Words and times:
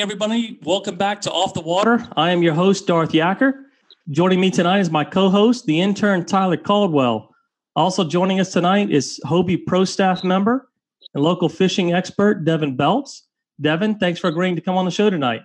Evening, 0.00 0.12
everybody. 0.12 0.58
Welcome 0.62 0.96
back 0.96 1.20
to 1.20 1.30
Off 1.30 1.52
the 1.52 1.60
Water. 1.60 2.08
I 2.16 2.30
am 2.30 2.42
your 2.42 2.54
host, 2.54 2.86
Darth 2.86 3.10
Yacker. 3.10 3.64
Joining 4.08 4.40
me 4.40 4.50
tonight 4.50 4.78
is 4.78 4.90
my 4.90 5.04
co 5.04 5.28
host, 5.28 5.66
the 5.66 5.78
intern, 5.78 6.24
Tyler 6.24 6.56
Caldwell. 6.56 7.28
Also 7.76 8.08
joining 8.08 8.40
us 8.40 8.50
tonight 8.50 8.90
is 8.90 9.20
Hobie 9.26 9.62
Pro 9.66 9.84
staff 9.84 10.24
member 10.24 10.70
and 11.12 11.22
local 11.22 11.50
fishing 11.50 11.92
expert, 11.92 12.46
Devin 12.46 12.76
Belts. 12.76 13.26
Devin, 13.60 13.98
thanks 13.98 14.18
for 14.18 14.28
agreeing 14.28 14.56
to 14.56 14.62
come 14.62 14.74
on 14.78 14.86
the 14.86 14.90
show 14.90 15.10
tonight. 15.10 15.42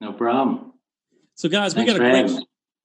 No 0.00 0.12
problem. 0.12 0.74
So, 1.34 1.48
guys, 1.48 1.74
Thanks 1.74 1.92
we 1.92 1.98
got 1.98 2.06
a 2.06 2.24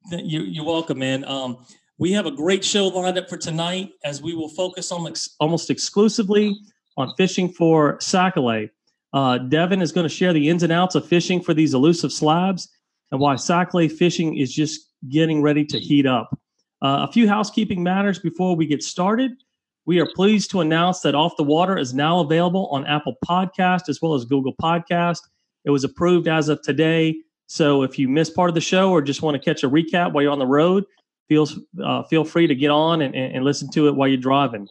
great. 0.09 0.25
You, 0.25 0.41
you're 0.41 0.65
welcome, 0.65 0.97
man. 0.97 1.23
Um, 1.25 1.63
we 1.99 2.13
have 2.13 2.25
a 2.25 2.31
great 2.31 2.65
show 2.65 2.87
lined 2.87 3.19
up 3.19 3.29
for 3.29 3.37
tonight 3.37 3.91
as 4.03 4.23
we 4.23 4.33
will 4.33 4.49
focus 4.49 4.91
on 4.91 5.05
ex- 5.05 5.35
almost 5.39 5.69
exclusively 5.69 6.57
on 6.97 7.13
fishing 7.15 7.47
for 7.47 7.99
sac-a-lait. 8.01 8.71
Uh, 9.15 9.37
Devin 9.37 9.81
is 9.81 9.93
going 9.93 10.03
to 10.03 10.13
share 10.13 10.33
the 10.33 10.49
ins 10.49 10.61
and 10.61 10.73
outs 10.73 10.93
of 10.93 11.07
fishing 11.07 11.41
for 11.41 11.53
these 11.53 11.73
elusive 11.73 12.11
slabs 12.11 12.67
and 13.11 13.21
why 13.21 13.37
sac-a-lait 13.37 13.93
fishing 13.93 14.37
is 14.37 14.53
just 14.53 14.91
getting 15.09 15.41
ready 15.41 15.63
to 15.63 15.79
heat 15.79 16.05
up. 16.05 16.37
Uh, 16.81 17.07
a 17.07 17.11
few 17.11 17.25
housekeeping 17.25 17.81
matters 17.81 18.19
before 18.19 18.57
we 18.57 18.65
get 18.65 18.83
started. 18.83 19.31
We 19.85 19.99
are 20.01 20.07
pleased 20.15 20.51
to 20.51 20.59
announce 20.59 20.99
that 21.01 21.15
Off 21.15 21.37
the 21.37 21.43
Water 21.43 21.77
is 21.77 21.93
now 21.93 22.19
available 22.19 22.67
on 22.71 22.85
Apple 22.87 23.15
Podcast 23.25 23.87
as 23.87 24.01
well 24.01 24.15
as 24.15 24.25
Google 24.25 24.53
Podcast. 24.61 25.21
It 25.63 25.69
was 25.69 25.85
approved 25.85 26.27
as 26.27 26.49
of 26.49 26.61
today. 26.61 27.15
So 27.47 27.83
if 27.83 27.97
you 27.97 28.09
missed 28.09 28.35
part 28.35 28.49
of 28.49 28.55
the 28.55 28.61
show 28.61 28.91
or 28.91 29.01
just 29.01 29.21
want 29.21 29.41
to 29.41 29.43
catch 29.43 29.63
a 29.63 29.69
recap 29.69 30.11
while 30.11 30.23
you're 30.23 30.31
on 30.31 30.39
the 30.39 30.45
road, 30.45 30.83
feel 31.29 31.47
uh, 31.81 32.03
feel 32.03 32.25
free 32.25 32.47
to 32.47 32.55
get 32.55 32.69
on 32.69 33.01
and, 33.01 33.15
and 33.15 33.45
listen 33.45 33.69
to 33.71 33.87
it 33.87 33.95
while 33.95 34.09
you're 34.09 34.17
driving. 34.17 34.67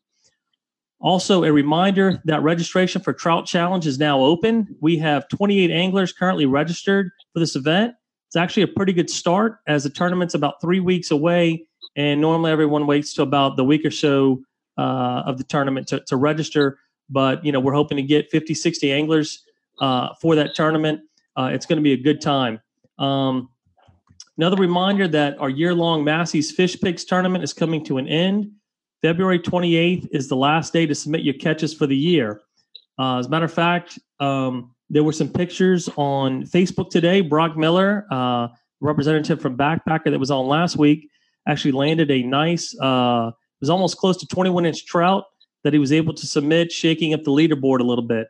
Also, 1.04 1.44
a 1.44 1.52
reminder 1.52 2.18
that 2.24 2.42
registration 2.42 3.02
for 3.02 3.12
Trout 3.12 3.44
Challenge 3.44 3.86
is 3.86 3.98
now 3.98 4.20
open. 4.20 4.74
We 4.80 4.96
have 4.96 5.28
28 5.28 5.70
anglers 5.70 6.14
currently 6.14 6.46
registered 6.46 7.10
for 7.34 7.40
this 7.40 7.54
event. 7.54 7.92
It's 8.28 8.36
actually 8.36 8.62
a 8.62 8.68
pretty 8.68 8.94
good 8.94 9.10
start 9.10 9.58
as 9.66 9.84
the 9.84 9.90
tournament's 9.90 10.32
about 10.32 10.62
three 10.62 10.80
weeks 10.80 11.10
away, 11.10 11.66
and 11.94 12.22
normally 12.22 12.52
everyone 12.52 12.86
waits 12.86 13.12
till 13.12 13.24
about 13.24 13.58
the 13.58 13.64
week 13.64 13.84
or 13.84 13.90
so 13.90 14.40
uh, 14.78 15.24
of 15.26 15.36
the 15.36 15.44
tournament 15.44 15.88
to, 15.88 16.00
to 16.06 16.16
register. 16.16 16.78
But 17.10 17.44
you 17.44 17.52
know, 17.52 17.60
we're 17.60 17.74
hoping 17.74 17.96
to 17.96 18.02
get 18.02 18.30
50, 18.30 18.54
60 18.54 18.90
anglers 18.90 19.44
uh, 19.82 20.14
for 20.22 20.34
that 20.36 20.54
tournament. 20.54 21.02
Uh, 21.36 21.50
it's 21.52 21.66
going 21.66 21.76
to 21.76 21.82
be 21.82 21.92
a 21.92 22.02
good 22.02 22.22
time. 22.22 22.62
Um, 22.98 23.50
another 24.38 24.56
reminder 24.56 25.06
that 25.08 25.38
our 25.38 25.50
year-long 25.50 26.02
Massey's 26.02 26.50
Fish 26.50 26.80
Picks 26.80 27.04
tournament 27.04 27.44
is 27.44 27.52
coming 27.52 27.84
to 27.84 27.98
an 27.98 28.08
end. 28.08 28.52
February 29.04 29.38
28th 29.38 30.08
is 30.12 30.28
the 30.28 30.34
last 30.34 30.72
day 30.72 30.86
to 30.86 30.94
submit 30.94 31.20
your 31.20 31.34
catches 31.34 31.74
for 31.74 31.86
the 31.86 31.94
year. 31.94 32.40
Uh, 32.98 33.18
as 33.18 33.26
a 33.26 33.28
matter 33.28 33.44
of 33.44 33.52
fact, 33.52 33.98
um, 34.18 34.74
there 34.88 35.04
were 35.04 35.12
some 35.12 35.28
pictures 35.28 35.90
on 35.96 36.44
Facebook 36.44 36.88
today. 36.88 37.20
Brock 37.20 37.54
Miller, 37.54 38.06
uh, 38.10 38.48
representative 38.80 39.42
from 39.42 39.58
Backpacker 39.58 40.10
that 40.10 40.18
was 40.18 40.30
on 40.30 40.46
last 40.46 40.78
week, 40.78 41.10
actually 41.46 41.72
landed 41.72 42.10
a 42.10 42.22
nice, 42.22 42.74
uh, 42.80 43.28
it 43.28 43.60
was 43.60 43.68
almost 43.68 43.98
close 43.98 44.16
to 44.16 44.26
21 44.26 44.64
inch 44.64 44.86
trout 44.86 45.24
that 45.64 45.74
he 45.74 45.78
was 45.78 45.92
able 45.92 46.14
to 46.14 46.26
submit, 46.26 46.72
shaking 46.72 47.12
up 47.12 47.24
the 47.24 47.30
leaderboard 47.30 47.80
a 47.80 47.84
little 47.84 48.06
bit. 48.06 48.28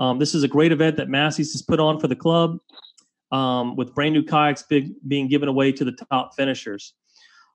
Um, 0.00 0.18
this 0.18 0.34
is 0.34 0.42
a 0.42 0.48
great 0.48 0.72
event 0.72 0.96
that 0.96 1.08
Massey's 1.08 1.52
has 1.52 1.62
put 1.62 1.78
on 1.78 2.00
for 2.00 2.08
the 2.08 2.16
club 2.16 2.58
um, 3.30 3.76
with 3.76 3.94
brand 3.94 4.12
new 4.12 4.24
kayaks 4.24 4.64
big, 4.64 4.92
being 5.06 5.28
given 5.28 5.48
away 5.48 5.70
to 5.70 5.84
the 5.84 5.96
top 6.10 6.34
finishers. 6.34 6.94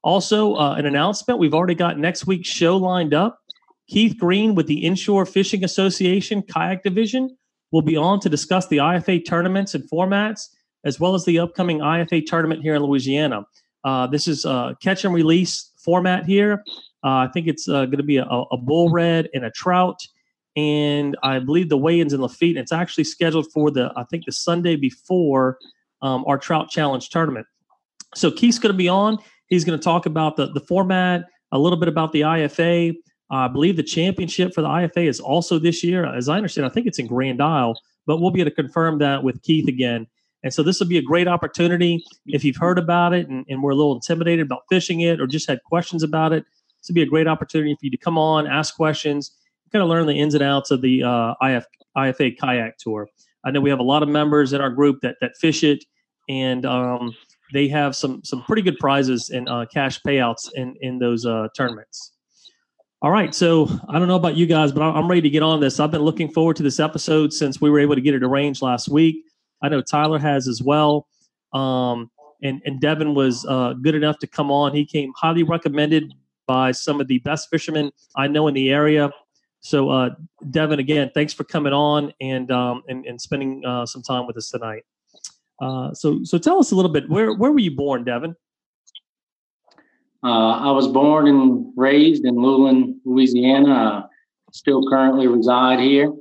Also, 0.04 0.56
uh, 0.56 0.76
an 0.76 0.86
announcement 0.86 1.40
we've 1.40 1.54
already 1.54 1.76
got 1.76 2.00
next 2.00 2.26
week's 2.26 2.50
show 2.50 2.78
lined 2.78 3.14
up. 3.14 3.40
Keith 3.88 4.18
Green 4.18 4.56
with 4.56 4.68
the 4.68 4.86
Inshore 4.86 5.26
Fishing 5.26 5.64
Association 5.64 6.42
Kayak 6.42 6.84
Division 6.84 7.36
will 7.72 7.82
be 7.82 7.98
on 7.98 8.20
to 8.22 8.30
discuss 8.30 8.68
the 8.68 8.78
IFA 8.78 9.26
tournaments 9.26 9.76
and 9.76 9.84
formats, 9.90 10.48
as 10.86 11.00
well 11.00 11.14
as 11.14 11.26
the 11.26 11.40
upcoming 11.40 11.80
IFA 11.80 12.26
tournament 12.26 12.62
here 12.62 12.76
in 12.76 12.84
Louisiana. 12.84 13.46
Uh, 13.84 14.08
this 14.08 14.28
is 14.28 14.46
a 14.46 14.76
catch 14.82 15.06
and 15.06 15.14
release 15.14 15.72
format 15.84 16.26
here. 16.26 16.64
Uh, 17.04 17.26
I 17.26 17.30
think 17.34 17.48
it's 17.48 17.68
uh, 17.68 17.86
going 17.86 17.98
to 17.98 18.04
be 18.04 18.18
a, 18.18 18.26
a, 18.26 18.58
bull 18.58 18.92
red 18.92 19.28
and 19.34 19.44
a 19.44 19.52
trout, 19.52 20.00
and 20.56 21.18
I 21.24 21.40
believe 21.40 21.70
the 21.70 21.78
weigh-ins 21.78 22.14
in 22.14 22.22
Lafitte. 22.22 22.58
It's 22.58 22.72
actually 22.72 23.06
scheduled 23.06 23.52
for 23.52 23.72
the 23.72 23.92
I 23.96 24.04
think 24.04 24.26
the 24.26 24.32
Sunday 24.32 24.76
before 24.76 25.58
um, 26.02 26.24
our 26.28 26.38
trout 26.38 26.70
challenge 26.70 27.10
tournament. 27.10 27.48
So 28.14 28.30
Keith's 28.30 28.60
going 28.60 28.74
to 28.74 28.78
be 28.78 28.90
on. 28.90 29.18
He's 29.52 29.64
going 29.64 29.78
to 29.78 29.84
talk 29.84 30.08
about 30.08 30.38
the 30.38 30.48
the 30.48 30.62
format, 30.62 31.26
a 31.52 31.60
little 31.60 31.78
bit 31.78 31.88
about 31.88 32.14
the 32.14 32.22
IFA. 32.22 32.96
Uh, 33.30 33.36
I 33.36 33.48
believe 33.48 33.76
the 33.78 33.84
championship 33.84 34.54
for 34.56 34.62
the 34.62 34.68
IFA 34.68 35.08
is 35.08 35.20
also 35.20 35.60
this 35.60 35.84
year. 35.84 36.06
As 36.06 36.28
I 36.28 36.38
understand, 36.38 36.66
I 36.66 36.70
think 36.70 36.88
it's 36.88 36.98
in 36.98 37.06
Grand 37.06 37.42
Isle, 37.42 37.80
but 38.08 38.20
we'll 38.20 38.32
be 38.32 38.42
able 38.42 38.50
to 38.50 38.56
confirm 38.56 38.98
that 38.98 39.24
with 39.24 39.42
Keith 39.44 39.68
again. 39.68 40.08
And 40.44 40.52
so 40.52 40.64
this 40.64 40.80
will 40.80 40.88
be 40.88 40.98
a 40.98 41.04
great 41.04 41.28
opportunity 41.28 42.04
if 42.26 42.44
you've 42.44 42.58
heard 42.58 42.80
about 42.80 43.14
it 43.14 43.30
and, 43.30 43.46
and 43.48 43.62
we're 43.62 43.72
a 43.72 43.76
little 43.76 43.94
intimidated 43.94 44.48
about 44.48 44.64
fishing 44.70 45.02
it 45.02 45.22
or 45.22 45.28
just 45.28 45.48
had 45.48 45.60
questions 45.64 46.02
about 46.02 46.34
it. 46.34 46.44
This 46.82 46.90
will 46.90 46.96
be 46.96 47.04
a 47.04 47.06
great 47.06 47.28
opportunity 47.28 47.76
for 47.76 47.86
you 47.86 47.92
to 47.92 47.98
come 47.98 48.18
on, 48.18 48.48
ask 48.48 48.76
questions, 48.76 49.32
kind 49.72 49.84
of 49.84 49.90
learn 49.90 50.08
the 50.08 50.20
ins 50.20 50.34
and 50.34 50.44
outs 50.44 50.72
of 50.72 50.82
the 50.82 51.04
uh, 51.04 51.36
IF, 51.42 51.66
IFA 51.96 52.38
kayak 52.38 52.78
tour. 52.78 53.08
I 53.44 53.52
know 53.52 53.62
we 53.62 53.70
have 53.70 53.80
a 53.80 53.84
lot 53.84 54.04
of 54.04 54.10
members 54.10 54.54
in 54.54 54.62
our 54.62 54.70
group 54.70 55.00
that 55.02 55.16
that 55.22 55.36
fish 55.38 55.64
it, 55.64 55.84
and 56.30 56.66
um, 56.66 57.16
they 57.54 57.68
have 57.68 57.96
some 57.96 58.24
some 58.24 58.44
pretty 58.44 58.62
good 58.62 58.78
prizes 58.80 59.30
and 59.30 59.48
uh, 59.50 59.66
cash 59.72 60.02
payouts 60.02 60.50
in 60.56 60.76
in 60.82 61.00
those 61.00 61.26
uh, 61.26 61.48
tournaments. 61.56 62.14
All 63.04 63.10
right, 63.10 63.34
so 63.34 63.68
I 63.90 63.98
don't 63.98 64.08
know 64.08 64.16
about 64.16 64.38
you 64.38 64.46
guys, 64.46 64.72
but 64.72 64.84
I'm 64.84 65.08
ready 65.08 65.22
to 65.22 65.30
get 65.30 65.42
on 65.42 65.60
this. 65.60 65.80
I've 65.80 65.90
been 65.90 66.04
looking 66.04 66.30
forward 66.30 66.56
to 66.58 66.64
this 66.64 66.80
episode 66.80 67.34
since 67.34 67.60
we 67.60 67.70
were 67.72 67.80
able 67.80 67.96
to 67.96 68.02
get 68.02 68.14
it 68.14 68.22
arranged 68.22 68.62
last 68.62 68.90
week. 68.90 69.26
I 69.64 69.70
know 69.70 69.82
Tyler 69.82 70.20
has 70.20 70.48
as 70.48 70.62
well. 70.62 71.08
Um, 71.52 72.12
and, 72.44 72.62
and 72.66 72.80
Devin 72.80 73.14
was 73.14 73.46
uh, 73.46 73.74
good 73.74 73.96
enough 73.96 74.20
to 74.20 74.28
come 74.28 74.52
on. 74.52 74.74
He 74.74 74.86
came 74.86 75.14
highly 75.16 75.44
recommended 75.44 76.14
by 76.48 76.72
some 76.72 77.00
of 77.00 77.08
the 77.08 77.20
best 77.20 77.50
fishermen 77.50 77.92
I 78.16 78.28
know 78.28 78.48
in 78.48 78.54
the 78.54 78.72
area. 78.72 79.12
So, 79.62 79.90
uh, 79.90 80.10
Devin, 80.50 80.80
again, 80.80 81.12
thanks 81.14 81.34
for 81.34 81.44
coming 81.44 81.72
on 81.72 82.14
and 82.20 82.52
um, 82.52 82.82
and, 82.88 83.06
and 83.06 83.22
spending 83.22 83.64
uh, 83.64 83.86
some 83.86 84.02
time 84.02 84.26
with 84.26 84.38
us 84.38 84.50
tonight. 84.50 84.84
Uh, 85.62 85.94
so, 85.94 86.24
so 86.24 86.38
tell 86.38 86.60
us 86.60 86.72
a 86.72 86.76
little 86.76 86.92
bit. 86.92 87.08
Where 87.08 87.34
where 87.34 87.52
were 87.52 87.60
you 87.60 87.76
born, 87.76 88.04
Devin? 88.04 88.36
Uh, 90.24 90.54
I 90.58 90.72
was 90.72 90.88
born 90.88 91.28
and 91.28 91.72
raised 91.76 92.26
in 92.26 92.36
Luling, 92.36 92.96
Louisiana. 93.06 94.08
I 94.08 94.52
still 94.52 94.88
currently 94.90 95.28
reside 95.28 95.80
here. 95.80 96.12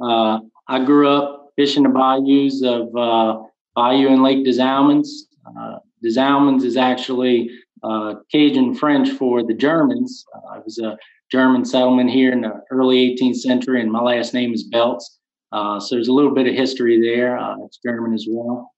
Uh, 0.00 0.40
I 0.68 0.84
grew 0.84 1.08
up 1.08 1.52
fishing 1.56 1.84
the 1.84 1.88
bayous 1.90 2.62
of 2.62 2.94
uh, 2.96 3.42
Bayou 3.74 4.08
and 4.08 4.22
Lake 4.22 4.44
des 4.44 4.60
Allemands. 4.60 5.26
Uh, 5.46 5.78
is 6.02 6.76
actually 6.76 7.50
uh, 7.82 8.14
Cajun 8.30 8.74
French 8.74 9.10
for 9.10 9.42
the 9.42 9.54
Germans. 9.54 10.24
Uh, 10.34 10.58
it 10.58 10.64
was 10.64 10.78
a 10.78 10.96
German 11.30 11.64
settlement 11.64 12.10
here 12.10 12.32
in 12.32 12.42
the 12.42 12.62
early 12.70 13.16
18th 13.16 13.36
century, 13.36 13.80
and 13.80 13.90
my 13.90 14.00
last 14.00 14.34
name 14.34 14.52
is 14.52 14.64
Belts. 14.64 15.18
Uh, 15.52 15.80
so 15.80 15.94
there's 15.94 16.08
a 16.08 16.12
little 16.12 16.34
bit 16.34 16.46
of 16.46 16.54
history 16.54 17.00
there. 17.00 17.38
Uh, 17.38 17.56
it's 17.64 17.78
German 17.84 18.14
as 18.14 18.26
well. 18.28 18.72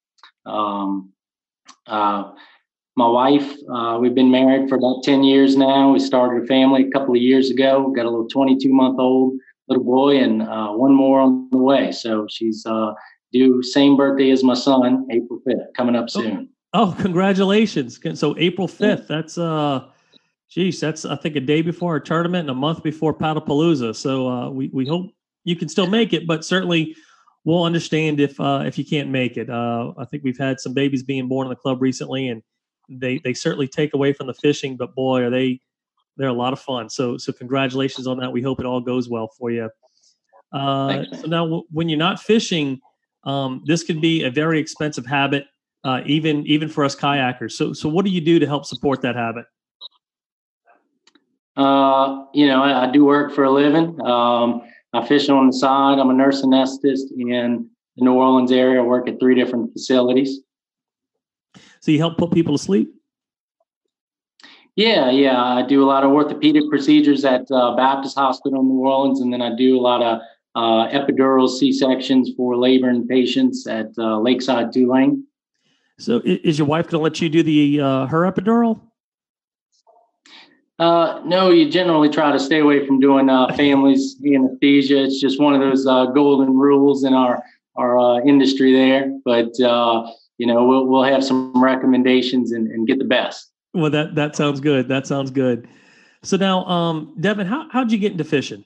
Um, 0.49 1.13
uh, 1.87 2.33
my 2.97 3.07
wife, 3.07 3.55
uh, 3.73 3.99
we've 4.01 4.15
been 4.15 4.31
married 4.31 4.69
for 4.69 4.75
about 4.75 5.05
10 5.05 5.23
years 5.23 5.57
now. 5.57 5.93
We 5.93 6.01
started 6.01 6.43
a 6.43 6.47
family 6.47 6.89
a 6.89 6.91
couple 6.91 7.15
of 7.15 7.23
years 7.23 7.51
ago. 7.51 7.81
We've 7.81 7.95
got 7.95 8.07
a 8.07 8.11
little 8.11 8.29
22 8.29 8.69
month 8.73 8.99
old 8.99 9.35
little 9.69 9.85
boy 9.85 10.19
and 10.19 10.43
uh, 10.43 10.71
one 10.71 10.95
more 10.95 11.21
on 11.21 11.49
the 11.51 11.59
way. 11.59 11.93
So 11.93 12.27
she's 12.29 12.65
uh, 12.67 12.93
due 13.33 13.63
same 13.63 13.97
birthday 13.97 14.31
as 14.31 14.43
my 14.43 14.55
son, 14.55 15.07
April 15.11 15.41
5th, 15.47 15.75
coming 15.77 15.95
up 15.95 16.07
oh, 16.07 16.21
soon. 16.21 16.49
Oh, 16.73 16.91
oh 16.91 16.97
congratulations. 17.01 18.01
So 18.19 18.35
April 18.39 18.67
5th, 18.67 19.07
that's, 19.07 19.39
uh, 19.39 19.87
geez, 20.51 20.81
that's, 20.81 21.05
I 21.05 21.17
think 21.17 21.37
a 21.37 21.41
day 21.41 21.63
before 21.63 21.93
our 21.93 22.01
tournament 22.01 22.49
and 22.49 22.51
a 22.51 22.55
month 22.55 22.83
before 22.83 23.15
Paddlepalooza. 23.15 23.95
So 23.95 24.29
uh, 24.29 24.51
we, 24.51 24.71
we 24.73 24.87
hope 24.87 25.13
you 25.45 25.55
can 25.55 25.69
still 25.69 25.87
make 25.87 26.13
it, 26.13 26.27
but 26.27 26.45
certainly 26.45 26.97
we'll 27.45 27.65
understand 27.65 28.21
if, 28.21 28.39
uh, 28.41 28.63
if 28.67 28.79
you 28.79 28.85
can't 28.85 29.09
make 29.09 29.37
it. 29.37 29.49
Uh, 29.49 29.93
I 29.97 30.05
think 30.05 30.25
we've 30.25 30.39
had 30.39 30.61
some 30.61 30.75
babies 30.75 31.03
being 31.03 31.29
born 31.29 31.47
in 31.47 31.51
the 31.51 31.57
club 31.57 31.81
recently 31.81 32.29
and 32.29 32.43
they, 32.89 33.21
they 33.25 33.35
certainly 33.35 33.69
take 33.69 33.95
away 33.95 34.13
from 34.13 34.27
the 34.27 34.35
fishing, 34.35 34.77
but 34.77 34.95
boy, 34.95 35.23
are 35.23 35.31
they, 35.31 35.61
they're 36.19 36.29
a 36.29 36.33
lot 36.33 36.53
of 36.53 36.61
fun. 36.61 36.91
So 36.91 37.17
so 37.17 37.33
congratulations 37.33 38.07
on 38.07 38.19
that. 38.19 38.31
We 38.31 38.43
hope 38.43 38.61
it 38.61 38.67
all 38.67 38.81
goes 38.81 39.09
well 39.09 39.29
for 39.39 39.51
you. 39.51 39.71
Uh, 40.53 41.05
so 41.13 41.27
now, 41.27 41.45
w- 41.45 41.65
when 41.71 41.89
you're 41.89 41.99
not 41.99 42.21
fishing, 42.21 42.81
um, 43.25 43.63
this 43.67 43.83
could 43.85 44.01
be 44.01 44.25
a 44.25 44.31
very 44.31 44.59
expensive 44.59 45.07
habit, 45.07 45.47
uh, 45.85 46.03
even 46.05 46.45
even 46.47 46.69
for 46.69 46.85
us 46.85 46.97
kayakers. 46.97 47.53
So 47.53 47.73
so 47.73 47.89
what 47.89 48.05
do 48.05 48.11
you 48.11 48.21
do 48.21 48.39
to 48.39 48.47
help 48.47 48.67
support 48.67 49.01
that 49.03 49.15
habit? 49.15 49.47
Uh, 51.57 52.25
you 52.35 52.47
know, 52.47 52.63
I, 52.63 52.87
I, 52.87 52.91
do 52.93 53.05
work 53.05 53.35
for 53.35 53.43
a 53.43 53.51
living. 53.51 54.01
Um, 54.07 54.63
I 54.93 55.07
fish 55.07 55.29
on 55.29 55.49
the 55.49 55.53
side. 55.53 55.99
I'm 55.99 56.11
a 56.11 56.15
nurse 56.15 56.43
anesthetist 56.43 57.11
in 57.17 57.69
the 57.97 58.05
New 58.05 58.13
Orleans 58.13 58.53
area. 58.53 58.81
I 58.81 58.85
work 58.85 59.09
at 59.09 59.21
three 59.21 59.35
different 59.35 59.73
facilities. 59.73 60.41
So 61.81 61.91
you 61.91 61.99
help 61.99 62.19
put 62.19 62.33
people 62.33 62.57
to 62.57 62.63
sleep? 62.63 62.93
Yeah, 64.77 65.11
yeah. 65.11 65.43
I 65.43 65.63
do 65.63 65.83
a 65.83 65.87
lot 65.87 66.05
of 66.05 66.13
orthopedic 66.13 66.69
procedures 66.71 67.25
at 67.25 67.51
uh, 67.51 67.75
Baptist 67.75 68.17
Hospital 68.17 68.61
in 68.61 68.69
New 68.69 68.87
Orleans, 68.87 69.21
and 69.21 69.33
then 69.33 69.43
I 69.43 69.55
do 69.57 69.79
a 69.79 69.83
lot 69.83 70.03
of 70.03 70.21
uh, 70.55 70.89
epidural 70.89 71.49
C 71.49 71.73
sections 71.73 72.31
for 72.37 72.57
laboring 72.57 73.07
patients 73.07 73.67
at 73.67 73.89
uh, 73.99 74.19
Lakeside 74.21 74.73
Tulane. 74.73 75.25
So, 75.99 76.23
is 76.25 76.59
your 76.59 76.69
wife 76.69 76.87
going 76.87 77.01
to 77.01 77.03
let 77.03 77.21
you 77.21 77.29
do 77.29 77.43
the 77.43 77.81
uh, 77.81 78.07
her 78.07 78.21
epidural? 78.31 78.81
Uh, 80.79 81.21
no, 81.25 81.51
you 81.51 81.69
generally 81.69 82.09
try 82.09 82.31
to 82.31 82.39
stay 82.39 82.61
away 82.61 82.87
from 82.87 83.01
doing 83.01 83.29
uh, 83.29 83.53
families 83.55 84.17
anesthesia. 84.25 85.03
It's 85.03 85.21
just 85.21 85.41
one 85.41 85.55
of 85.55 85.61
those 85.61 85.87
uh, 85.87 86.07
golden 86.07 86.57
rules 86.57 87.05
in 87.05 87.15
our 87.15 87.43
our 87.77 87.99
uh, 87.99 88.21
industry 88.21 88.73
there. 88.73 89.13
But 89.25 89.59
uh, 89.61 90.11
you 90.39 90.47
know, 90.47 90.65
we'll 90.65 90.87
we'll 90.87 91.03
have 91.03 91.25
some 91.25 91.53
recommendations 91.61 92.53
and, 92.53 92.69
and 92.69 92.87
get 92.87 92.99
the 92.99 93.05
best. 93.05 93.51
Well, 93.75 93.91
that 93.91 94.15
that 94.15 94.37
sounds 94.37 94.61
good. 94.61 94.89
That 94.89 95.07
sounds 95.07 95.31
good. 95.31 95.69
So 96.23 96.37
now, 96.37 96.65
um, 96.67 97.15
Devin, 97.21 97.47
how 97.47 97.69
how'd 97.71 97.91
you 97.91 97.99
get 97.99 98.13
into 98.13 98.25
fishing? 98.25 98.65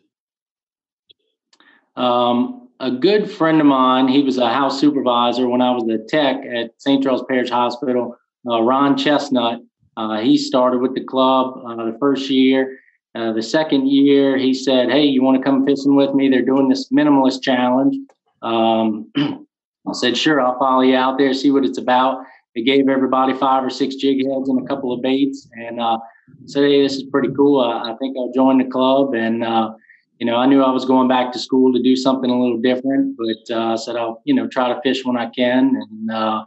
Um, 1.97 2.69
a 2.81 2.91
good 2.91 3.31
friend 3.31 3.61
of 3.61 3.67
mine, 3.67 4.09
he 4.09 4.23
was 4.23 4.39
a 4.39 4.49
house 4.53 4.81
supervisor 4.81 5.49
when 5.49 5.63
I 5.63 5.71
was 5.71 5.85
a 5.89 5.99
tech 6.09 6.45
at 6.45 6.73
St. 6.79 7.03
Charles 7.03 7.25
Parish 7.29 7.51
Hospital. 7.51 8.17
Uh, 8.47 8.61
Ron 8.61 8.97
Chestnut, 8.97 9.61
uh, 9.97 10.21
he 10.21 10.39
started 10.39 10.81
with 10.81 10.95
the 10.95 11.05
club 11.05 11.59
uh, 11.67 11.77
the 11.77 11.97
first 12.01 12.31
year. 12.31 12.79
Uh, 13.15 13.33
the 13.33 13.43
second 13.43 13.89
year, 13.89 14.39
he 14.39 14.55
said, 14.55 14.91
"Hey, 14.91 15.05
you 15.05 15.23
want 15.23 15.37
to 15.37 15.43
come 15.43 15.67
fishing 15.67 15.97
with 15.97 16.15
me? 16.15 16.29
They're 16.29 16.45
doing 16.45 16.69
this 16.69 16.91
minimalist 16.91 17.43
challenge." 17.43 17.97
Um, 18.41 19.11
I 19.17 19.93
said, 19.93 20.17
"Sure, 20.17 20.41
I'll 20.41 20.59
follow 20.59 20.83
you 20.83 20.97
out 20.97 21.19
there, 21.19 21.35
see 21.35 21.51
what 21.51 21.65
it's 21.65 21.79
about." 21.79 22.25
They 22.55 22.63
gave 22.63 22.89
everybody 22.89 23.33
five 23.35 23.65
or 23.65 23.71
six 23.71 23.97
jig 23.97 24.27
heads 24.27 24.49
and 24.49 24.63
a 24.63 24.67
couple 24.67 24.93
of 24.93 25.03
baits, 25.03 25.49
and 25.53 25.81
uh, 25.81 25.99
said, 26.47 26.65
"Hey, 26.65 26.83
this 26.83 26.95
is 26.95 27.05
pretty 27.05 27.29
cool. 27.37 27.61
I 27.61 27.95
think 27.99 28.17
I'll 28.17 28.33
join 28.33 28.59
the 28.59 28.65
club." 28.65 29.13
And 29.15 29.45
uh, 29.45 29.73
you 30.19 30.27
know, 30.27 30.37
I 30.37 30.47
knew 30.47 30.63
I 30.63 30.71
was 30.71 30.85
going 30.85 31.09
back 31.09 31.33
to 31.33 31.39
school 31.39 31.73
to 31.73 31.83
do 31.83 31.97
something 31.97 32.31
a 32.31 32.41
little 32.41 32.61
different, 32.61 33.17
but 33.19 33.55
uh, 33.55 33.73
I 33.73 33.77
said 33.77 33.97
I'll, 33.97 34.23
you 34.25 34.35
know, 34.35 34.49
try 34.49 34.73
to 34.73 34.81
fish 34.81 35.05
when 35.05 35.19
I 35.19 35.29
can, 35.31 35.75
and 35.75 36.11
uh, 36.11 36.45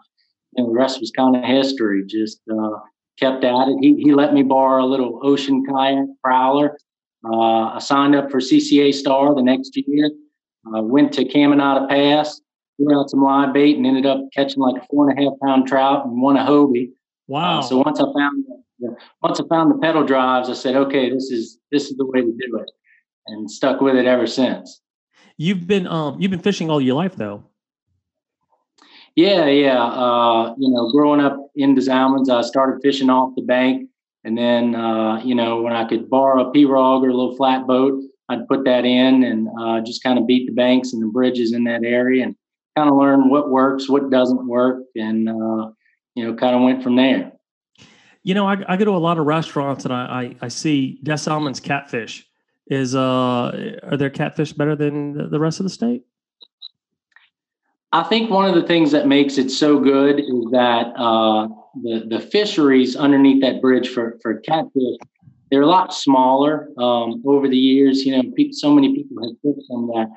you 0.56 0.65
the 0.65 0.71
rest 0.71 1.00
was 1.00 1.12
kind 1.12 1.36
of 1.36 1.44
history. 1.44 2.03
Just 2.07 2.41
kept 3.19 3.44
at 3.44 3.67
it. 3.67 3.77
He 3.81 3.95
he 4.01 4.13
let 4.13 4.33
me 4.33 4.44
borrow 4.44 4.83
a 4.83 4.88
little 4.88 5.19
ocean 5.23 5.65
kayak 5.65 6.07
prowler. 6.23 6.77
Uh, 7.23 7.75
I 7.75 7.79
signed 7.79 8.15
up 8.15 8.29
for 8.29 8.39
CCA 8.39 8.94
Star 8.94 9.33
the 9.33 9.41
next 9.41 9.71
year. 9.75 10.12
Uh, 10.67 10.81
went 10.81 11.13
to 11.13 11.25
Caminada 11.25 11.88
Pass, 11.88 12.41
threw 12.77 13.00
out 13.00 13.09
some 13.09 13.21
live 13.21 13.53
bait, 13.53 13.77
and 13.77 13.85
ended 13.85 14.06
up 14.06 14.19
catching 14.33 14.62
like 14.62 14.81
a 14.81 14.85
four 14.88 15.09
and 15.09 15.17
a 15.17 15.23
half 15.23 15.33
pound 15.44 15.67
trout 15.67 16.06
and 16.06 16.21
won 16.21 16.38
a 16.38 16.45
Hobie. 16.45 16.91
Wow! 17.27 17.59
Uh, 17.59 17.62
so 17.62 17.77
once 17.77 18.00
I 18.00 18.03
found 18.03 18.45
the, 18.79 18.95
once 19.21 19.39
I 19.39 19.44
found 19.47 19.71
the 19.71 19.77
pedal 19.77 20.03
drives, 20.03 20.50
I 20.50 20.53
said, 20.53 20.75
okay, 20.75 21.09
this 21.09 21.31
is 21.31 21.59
this 21.71 21.89
is 21.89 21.97
the 21.97 22.06
way 22.06 22.21
to 22.21 22.27
do 22.27 22.59
it 22.59 22.71
and 23.27 23.50
stuck 23.50 23.81
with 23.81 23.95
it 23.95 24.06
ever 24.06 24.27
since. 24.27 24.81
You've 25.38 25.67
been 25.67 25.88
um 25.88 26.17
you've 26.19 26.31
been 26.31 26.39
fishing 26.39 26.69
all 26.69 26.81
your 26.81 26.95
life 26.95 27.15
though. 27.15 27.44
Yeah, 29.15 29.45
yeah. 29.45 29.81
Uh, 29.81 30.53
you 30.57 30.69
know, 30.69 30.91
growing 30.91 31.21
up 31.21 31.38
in 31.56 31.75
the 31.75 31.81
Zalmans, 31.81 32.30
I 32.30 32.42
started 32.42 32.81
fishing 32.81 33.10
off 33.10 33.36
the 33.36 33.42
bank, 33.42 33.90
and 34.24 34.38
then 34.38 34.75
uh, 34.75 35.22
you 35.24 35.36
know 35.36 35.62
when 35.62 35.74
I 35.74 35.86
could 35.88 36.10
borrow 36.10 36.50
a 36.50 36.54
pirogue 36.54 37.04
or 37.04 37.10
a 37.10 37.13
little 37.13 37.36
flat 37.36 37.68
boat, 37.68 38.02
I'd 38.30 38.48
put 38.48 38.66
that 38.66 38.86
in 38.86 39.24
and 39.24 39.48
uh, 39.60 39.81
just 39.81 40.04
kind 40.04 40.19
of 40.19 40.28
beat 40.28 40.48
the 40.48 40.54
banks 40.54 40.94
and 40.94 41.02
the 41.02 41.07
bridges 41.07 41.54
in 41.54 41.63
that 41.66 41.84
area, 41.84 42.24
and 42.24 42.36
kind 42.75 42.90
of 42.90 42.96
learn 42.96 43.30
what 43.30 43.50
works, 43.50 43.90
what 43.90 44.10
doesn't 44.10 44.48
work, 44.48 44.84
and 44.96 45.30
uh, 45.30 45.72
you 46.16 46.25
know, 46.25 46.34
kind 46.36 46.56
of 46.56 46.62
went 46.62 46.84
from 46.84 46.96
there. 46.96 47.31
You 48.24 48.34
know, 48.34 48.48
I, 48.48 48.58
I, 48.68 48.75
go 48.75 48.86
to 48.86 48.92
a 48.92 48.98
lot 48.98 49.19
of 49.19 49.28
restaurants 49.28 49.86
and 49.86 49.94
I, 49.94 50.36
I, 50.42 50.46
I 50.46 50.48
see 50.48 51.00
Des 51.04 51.30
Allemands 51.30 51.60
catfish 51.60 52.25
is 52.68 52.96
uh 52.96 53.78
are 53.84 53.98
there 53.98 54.10
catfish 54.10 54.54
better 54.54 54.75
than 54.75 55.30
the 55.30 55.40
rest 55.40 55.60
of 55.60 55.66
the 55.66 55.69
state? 55.69 56.04
I 57.95 58.03
think 58.03 58.30
one 58.30 58.45
of 58.47 58.56
the 58.56 58.68
things 58.68 58.92
that 58.92 59.07
makes 59.07 59.38
it 59.38 59.50
so 59.50 59.80
good 59.80 60.19
is 60.19 60.45
that 60.51 60.94
uh, 60.97 61.47
the 61.81 62.06
the 62.07 62.19
fisheries 62.19 62.95
underneath 62.95 63.42
that 63.42 63.62
bridge 63.62 63.89
for 63.89 64.18
for 64.21 64.39
catfish 64.39 64.97
they're 65.51 65.62
a 65.62 65.68
lot 65.68 65.94
smaller. 65.94 66.69
Um, 66.77 67.24
over 67.25 67.47
the 67.47 67.57
years, 67.57 68.06
you 68.06 68.15
know, 68.15 68.24
people, 68.36 68.53
so 68.53 68.74
many 68.74 68.95
people 68.95 69.24
have 69.24 69.36
fished 69.42 69.68
them 69.69 69.88
that 69.88 70.07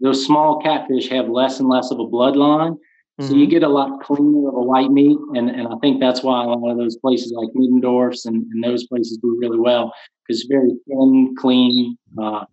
those 0.00 0.24
small 0.24 0.60
catfish 0.60 1.08
have 1.08 1.28
less 1.28 1.60
and 1.60 1.68
less 1.68 1.90
of 1.90 1.98
a 1.98 2.06
bloodline. 2.06 2.76
So 3.20 3.26
mm-hmm. 3.26 3.38
you 3.38 3.46
get 3.46 3.62
a 3.62 3.68
lot 3.68 4.02
cleaner 4.02 4.48
of 4.48 4.54
a 4.54 4.62
white 4.62 4.90
meat, 4.90 5.16
and, 5.34 5.48
and 5.48 5.68
I 5.68 5.76
think 5.80 6.00
that's 6.00 6.22
why 6.22 6.42
a 6.42 6.48
lot 6.48 6.72
of 6.72 6.78
those 6.78 6.96
places 6.96 7.32
like 7.32 7.48
Middendorf's 7.54 8.26
and, 8.26 8.44
and 8.52 8.64
those 8.64 8.86
places 8.86 9.18
do 9.22 9.38
really 9.40 9.58
well 9.58 9.92
because 10.26 10.40
it's 10.40 10.48
very 10.48 10.72
thin, 10.88 11.34
clean, 11.38 11.96
uh, 12.20 12.44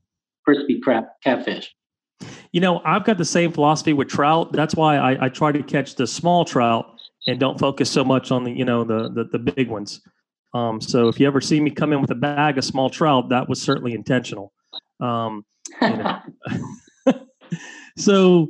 crispy 0.46 0.80
crap 0.80 1.14
catfish. 1.24 1.74
You 2.52 2.62
know, 2.62 2.82
I've 2.86 3.04
got 3.04 3.18
the 3.18 3.26
same 3.26 3.52
philosophy 3.52 3.94
with 3.94 4.08
trout. 4.08 4.52
That's 4.52 4.76
why 4.76 4.98
I, 4.98 5.26
I 5.26 5.30
try 5.30 5.52
to 5.52 5.64
catch 5.64 5.96
the 5.96 6.08
small 6.08 6.46
trout 6.46 7.00
and 7.28 7.40
don't 7.40 7.60
focus 7.60 7.90
so 7.90 8.04
much 8.04 8.32
on 8.32 8.44
the 8.44 8.52
you 8.52 8.66
know 8.66 8.84
the 8.84 9.10
the, 9.10 9.26
the 9.26 9.40
big 9.40 9.70
ones. 9.70 10.02
Um, 10.54 10.82
so 10.82 11.08
if 11.08 11.20
you 11.20 11.28
ever 11.28 11.40
see 11.40 11.60
me 11.62 11.72
come 11.72 11.94
in 11.94 12.02
with 12.02 12.12
a 12.12 12.16
bag 12.16 12.58
of 12.58 12.66
small 12.66 12.90
trout, 12.90 13.30
that 13.30 13.48
was 13.48 13.62
certainly 13.62 13.94
intentional. 13.94 14.52
Um, 15.00 15.46
you 15.82 15.98
know. 15.98 16.20
so 17.98 18.48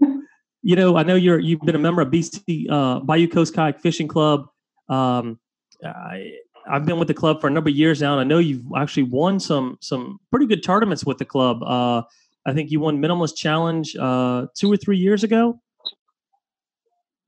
you 0.63 0.75
know, 0.75 0.97
I 0.97 1.03
know 1.03 1.15
you're 1.15 1.39
you've 1.39 1.61
been 1.61 1.75
a 1.75 1.79
member 1.79 2.01
of 2.01 2.09
BC 2.09 2.69
uh, 2.69 2.99
Bayou 2.99 3.27
Coast 3.27 3.53
Kayak 3.53 3.79
Fishing 3.81 4.07
Club. 4.07 4.47
Um, 4.89 5.39
I, 5.83 6.33
I've 6.69 6.85
been 6.85 6.99
with 6.99 7.07
the 7.07 7.13
club 7.13 7.41
for 7.41 7.47
a 7.47 7.49
number 7.49 7.69
of 7.69 7.75
years 7.75 8.01
now, 8.01 8.13
and 8.13 8.21
I 8.21 8.23
know 8.23 8.37
you've 8.37 8.63
actually 8.77 9.03
won 9.03 9.39
some 9.39 9.77
some 9.81 10.19
pretty 10.29 10.45
good 10.45 10.63
tournaments 10.63 11.05
with 11.05 11.17
the 11.17 11.25
club. 11.25 11.63
Uh, 11.63 12.03
I 12.45 12.53
think 12.53 12.71
you 12.71 12.79
won 12.79 13.01
Minimalist 13.01 13.35
Challenge 13.35 13.95
uh, 13.95 14.47
two 14.55 14.71
or 14.71 14.77
three 14.77 14.97
years 14.97 15.23
ago. 15.23 15.61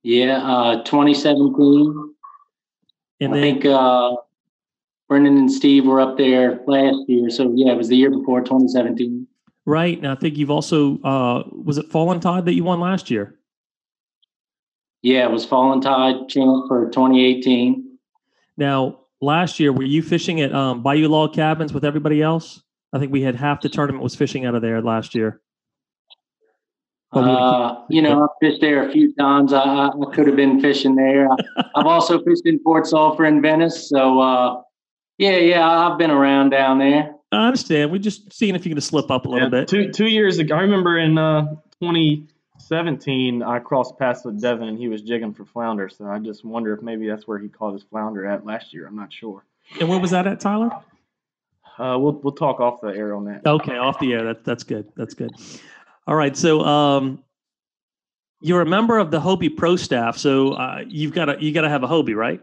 Yeah, 0.03 0.37
uh, 0.37 0.83
2017. 0.83 2.13
And 3.21 3.33
I 3.33 3.39
think 3.39 3.65
uh, 3.65 4.15
Brendan 5.07 5.37
and 5.37 5.51
Steve 5.51 5.85
were 5.85 6.01
up 6.01 6.17
there 6.17 6.61
last 6.67 6.97
year, 7.07 7.29
so 7.29 7.53
yeah, 7.55 7.71
it 7.71 7.77
was 7.77 7.87
the 7.87 7.95
year 7.95 8.09
before 8.09 8.41
2017 8.41 9.27
right? 9.65 9.97
And 9.97 10.07
I 10.07 10.15
think 10.15 10.37
you've 10.37 10.51
also 10.51 10.99
uh, 11.01 11.43
was 11.51 11.77
it 11.77 11.89
Fallen 11.89 12.19
Tide 12.19 12.45
that 12.45 12.53
you 12.53 12.63
won 12.63 12.79
last 12.79 13.09
year? 13.09 13.35
Yeah, 15.01 15.25
it 15.25 15.31
was 15.31 15.45
Fallen 15.45 15.81
Tide 15.81 16.29
champ 16.29 16.67
for 16.67 16.89
2018. 16.89 17.97
Now, 18.55 18.99
last 19.19 19.59
year, 19.59 19.73
were 19.73 19.83
you 19.83 20.01
fishing 20.01 20.41
at 20.41 20.53
um, 20.53 20.81
Bayou 20.81 21.07
Log 21.07 21.33
Cabins 21.33 21.73
with 21.73 21.83
everybody 21.83 22.21
else? 22.21 22.61
I 22.93 22.99
think 22.99 23.11
we 23.11 23.23
had 23.23 23.35
half 23.35 23.61
the 23.61 23.69
tournament 23.69 24.03
was 24.03 24.15
fishing 24.15 24.45
out 24.45 24.53
of 24.53 24.61
there 24.61 24.81
last 24.81 25.15
year. 25.15 25.41
Uh, 27.11 27.83
you 27.89 28.01
know, 28.01 28.23
I've 28.23 28.29
fished 28.41 28.61
there 28.61 28.87
a 28.87 28.91
few 28.91 29.13
times. 29.15 29.53
I, 29.53 29.87
I 29.87 29.91
could 30.13 30.25
have 30.27 30.35
been 30.35 30.59
fishing 30.59 30.95
there. 30.95 31.27
I've 31.75 31.85
also 31.85 32.23
fished 32.23 32.45
in 32.45 32.59
Port 32.59 32.87
Sulphur 32.87 33.25
and 33.25 33.41
Venice. 33.41 33.89
So, 33.89 34.19
uh, 34.19 34.61
yeah, 35.17 35.37
yeah, 35.37 35.67
I've 35.67 35.97
been 35.99 36.11
around 36.11 36.49
down 36.49 36.79
there. 36.79 37.13
I 37.31 37.47
understand. 37.47 37.91
We're 37.91 37.99
just 37.99 38.31
seeing 38.33 38.55
if 38.55 38.65
you're 38.65 38.71
going 38.71 38.81
to 38.81 38.81
slip 38.81 39.11
up 39.11 39.25
a 39.25 39.29
little 39.29 39.47
yeah, 39.47 39.61
bit. 39.61 39.67
Two 39.67 39.91
two 39.91 40.07
years 40.07 40.39
ago, 40.39 40.55
I 40.55 40.61
remember 40.61 40.97
in 40.97 41.17
uh, 41.17 41.55
2017, 41.81 43.43
I 43.43 43.59
crossed 43.59 43.97
paths 43.97 44.23
with 44.23 44.41
Devin 44.41 44.67
and 44.67 44.77
he 44.77 44.87
was 44.87 45.01
jigging 45.01 45.33
for 45.33 45.45
flounder. 45.45 45.89
So 45.89 46.05
I 46.05 46.19
just 46.19 46.45
wonder 46.45 46.73
if 46.73 46.81
maybe 46.81 47.07
that's 47.07 47.27
where 47.27 47.39
he 47.39 47.47
caught 47.47 47.73
his 47.73 47.83
flounder 47.83 48.25
at 48.25 48.45
last 48.45 48.73
year. 48.73 48.87
I'm 48.87 48.95
not 48.95 49.11
sure. 49.11 49.43
And 49.79 49.89
where 49.89 49.99
was 49.99 50.11
that 50.11 50.27
at, 50.27 50.39
Tyler? 50.39 50.71
Uh, 51.79 51.97
we'll 51.99 52.19
we'll 52.23 52.33
talk 52.33 52.59
off 52.59 52.81
the 52.81 52.89
air 52.89 53.15
on 53.15 53.25
that. 53.25 53.45
Okay, 53.45 53.77
off 53.77 53.99
the 53.99 54.13
air. 54.13 54.23
That 54.23 54.43
that's 54.43 54.63
good. 54.63 54.87
That's 54.95 55.13
good. 55.13 55.31
All 56.07 56.15
right. 56.15 56.35
So 56.37 56.61
um, 56.61 57.23
you're 58.41 58.61
a 58.61 58.65
member 58.65 58.97
of 58.99 59.09
the 59.09 59.19
Hobie 59.19 59.55
Pro 59.55 59.75
staff. 59.75 60.17
So 60.17 60.53
uh, 60.53 60.83
you've 60.87 61.13
got 61.13 61.25
to 61.25 61.43
you 61.43 61.51
got 61.53 61.61
to 61.61 61.69
have 61.69 61.83
a 61.83 61.87
Hobie, 61.87 62.15
right? 62.15 62.41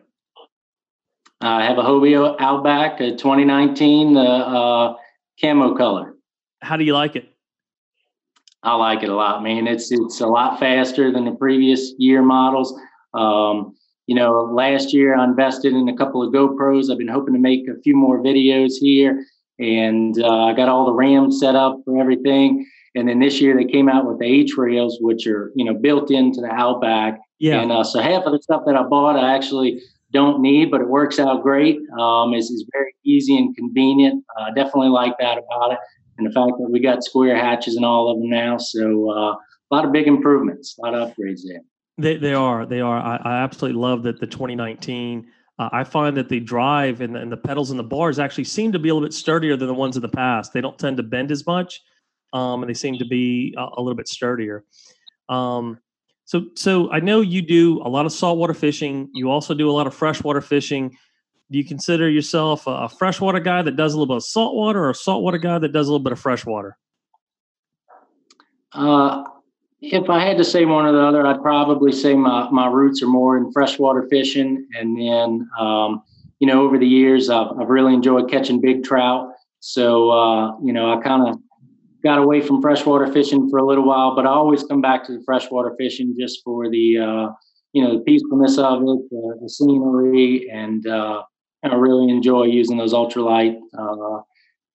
I 1.40 1.64
have 1.64 1.78
a 1.78 1.82
Hobie 1.82 2.37
Outback, 2.38 3.00
a 3.00 3.12
2019, 3.12 4.14
the 4.14 4.20
uh, 4.20 4.96
camo 5.40 5.75
color. 5.75 6.16
How 6.60 6.76
do 6.76 6.84
you 6.84 6.92
like 6.92 7.16
it? 7.16 7.30
I 8.62 8.75
like 8.75 9.02
it 9.02 9.08
a 9.08 9.14
lot, 9.14 9.42
man. 9.42 9.66
It's 9.66 9.90
it's 9.90 10.20
a 10.20 10.26
lot 10.26 10.58
faster 10.58 11.10
than 11.10 11.25
the 11.25 11.32
previous 11.32 11.92
year 11.99 12.20
models. 12.20 12.78
Um, 13.14 13.75
you 14.11 14.17
know, 14.17 14.50
last 14.52 14.93
year 14.93 15.17
I 15.17 15.23
invested 15.23 15.73
in 15.73 15.88
a 15.88 15.97
couple 15.97 16.21
of 16.21 16.35
GoPros. 16.35 16.90
I've 16.90 16.99
been 16.99 17.07
hoping 17.07 17.33
to 17.33 17.38
make 17.38 17.69
a 17.69 17.81
few 17.81 17.95
more 17.95 18.21
videos 18.21 18.73
here, 18.81 19.25
and 19.61 20.21
uh, 20.21 20.47
I 20.47 20.52
got 20.52 20.69
all 20.69 20.85
the 20.85 20.93
RAM 20.93 21.31
set 21.31 21.55
up 21.55 21.79
for 21.85 22.00
everything. 22.00 22.67
And 22.97 23.09
then 23.09 23.21
this 23.21 23.40
year 23.40 23.55
they 23.57 23.71
came 23.71 23.88
out 23.88 24.09
with 24.09 24.19
the 24.19 24.25
H 24.25 24.57
rails, 24.57 24.99
which 25.00 25.29
are 25.29 25.52
you 25.55 25.64
know 25.64 25.75
built 25.75 26.11
into 26.11 26.40
the 26.40 26.49
Outback. 26.49 27.21
Yeah. 27.38 27.62
And 27.62 27.71
uh, 27.71 27.85
so 27.85 28.00
half 28.00 28.25
of 28.25 28.33
the 28.33 28.43
stuff 28.43 28.62
that 28.67 28.75
I 28.75 28.83
bought, 28.83 29.17
I 29.17 29.33
actually 29.33 29.81
don't 30.12 30.43
need, 30.43 30.73
but 30.73 30.81
it 30.81 30.88
works 30.88 31.21
out 31.21 31.45
great. 31.45 31.79
Um, 32.00 32.35
is 32.35 32.50
is 32.50 32.69
very 32.73 32.93
easy 33.05 33.38
and 33.38 33.55
convenient. 33.55 34.25
Uh, 34.37 34.47
definitely 34.57 34.88
like 34.88 35.12
that 35.21 35.38
about 35.38 35.75
it, 35.75 35.79
and 36.19 36.26
the 36.26 36.33
fact 36.33 36.55
that 36.59 36.69
we 36.69 36.81
got 36.81 37.05
square 37.05 37.37
hatches 37.37 37.76
in 37.76 37.85
all 37.85 38.11
of 38.11 38.19
them 38.19 38.29
now. 38.29 38.59
So 38.59 39.09
uh, 39.09 39.35
a 39.35 39.71
lot 39.71 39.85
of 39.85 39.93
big 39.93 40.09
improvements, 40.09 40.76
a 40.81 40.83
lot 40.83 40.95
of 40.97 41.11
upgrades 41.11 41.43
there. 41.47 41.61
They, 41.99 42.16
they 42.16 42.35
are. 42.35 42.66
They 42.66 42.80
are. 42.80 42.99
I, 42.99 43.16
I 43.16 43.42
absolutely 43.42 43.80
love 43.80 44.02
that 44.04 44.20
the 44.20 44.26
2019. 44.26 45.26
Uh, 45.59 45.68
I 45.73 45.85
find 45.85 46.16
that 46.16 46.28
the 46.28 46.40
drive 46.40 47.00
and 47.02 47.14
the, 47.14 47.20
and 47.20 47.30
the 47.30 47.37
pedals 47.37 47.70
and 47.70 47.78
the 47.78 47.85
bars 47.85 48.18
actually 48.18 48.44
seem 48.44 48.73
to 48.73 48.78
be 48.78 48.88
a 48.88 48.94
little 48.94 49.06
bit 49.06 49.12
sturdier 49.14 49.56
than 49.56 49.68
the 49.68 49.75
ones 49.75 49.97
in 49.97 50.02
the 50.02 50.09
past. 50.09 50.52
They 50.52 50.61
don't 50.62 50.78
tend 50.78 50.97
to 50.97 51.02
bend 51.02 51.30
as 51.30 51.47
much. 51.47 51.82
um, 52.32 52.62
and 52.62 52.70
they 52.70 52.75
seem 52.75 52.99
to 52.99 53.04
be 53.04 53.54
a, 53.59 53.62
a 53.76 53.82
little 53.82 53.97
bit 53.97 54.09
sturdier. 54.09 54.64
Um, 55.28 55.78
so, 56.25 56.47
so 56.54 56.90
I 56.90 57.00
know 57.00 57.20
you 57.20 57.42
do 57.42 57.82
a 57.82 57.88
lot 57.88 58.06
of 58.06 58.12
saltwater 58.12 58.54
fishing. 58.54 59.11
You 59.12 59.30
also 59.30 59.54
do 59.54 59.68
a 59.68 59.73
lot 59.73 59.87
of 59.87 59.94
freshwater 59.94 60.40
fishing. 60.40 60.97
Do 61.50 61.59
you 61.59 61.64
consider 61.64 62.09
yourself 62.09 62.64
a 62.66 62.88
freshwater 62.88 63.40
guy 63.40 63.62
that 63.62 63.75
does 63.75 63.94
a 63.94 63.99
little 63.99 64.14
bit 64.14 64.18
of 64.18 64.25
saltwater, 64.25 64.85
or 64.85 64.90
a 64.90 64.94
saltwater 64.94 65.38
guy 65.38 65.59
that 65.59 65.73
does 65.73 65.88
a 65.88 65.90
little 65.90 66.04
bit 66.04 66.12
of 66.12 66.20
freshwater? 66.20 66.78
Uh, 68.73 69.25
if 69.80 70.10
I 70.10 70.22
had 70.25 70.37
to 70.38 70.44
say 70.44 70.64
one 70.64 70.87
or 70.87 70.92
the 70.92 71.00
other, 71.00 71.26
I'd 71.26 71.42
probably 71.42 71.92
say 71.92 72.14
my, 72.14 72.49
my 72.50 72.66
roots 72.66 73.02
are 73.02 73.08
more 73.08 73.37
in 73.37 73.50
freshwater 73.52 74.06
fishing. 74.10 74.66
And 74.78 74.96
then, 74.96 75.49
um, 75.58 76.02
you 76.38 76.46
know, 76.46 76.62
over 76.62 76.78
the 76.78 76.87
years, 76.87 77.30
I've, 77.30 77.49
I've 77.58 77.68
really 77.68 77.94
enjoyed 77.94 78.30
catching 78.30 78.60
big 78.60 78.84
trout. 78.84 79.30
So, 79.60 80.10
uh, 80.10 80.58
you 80.62 80.72
know, 80.72 80.92
I 80.92 81.02
kind 81.02 81.28
of 81.28 81.38
got 82.02 82.18
away 82.18 82.40
from 82.40 82.62
freshwater 82.62 83.10
fishing 83.12 83.49
for 83.50 83.58
a 83.58 83.66
little 83.66 83.84
while, 83.84 84.14
but 84.14 84.26
I 84.26 84.30
always 84.30 84.64
come 84.64 84.80
back 84.80 85.04
to 85.06 85.12
the 85.12 85.22
freshwater 85.25 85.75
fishing 85.78 86.14
just 86.18 86.40
for 86.44 86.70
the, 86.70 86.99
uh, 86.99 87.32
you 87.72 87.84
know, 87.84 87.99
the 87.99 88.04
peacefulness 88.04 88.58
of 88.58 88.80
it, 88.82 89.10
the, 89.10 89.38
the 89.42 89.49
scenery, 89.49 90.49
and 90.50 90.87
uh, 90.87 91.22
I 91.62 91.75
really 91.75 92.10
enjoy 92.10 92.44
using 92.44 92.78
those 92.78 92.94
ultralight 92.94 93.56
uh, 93.78 94.22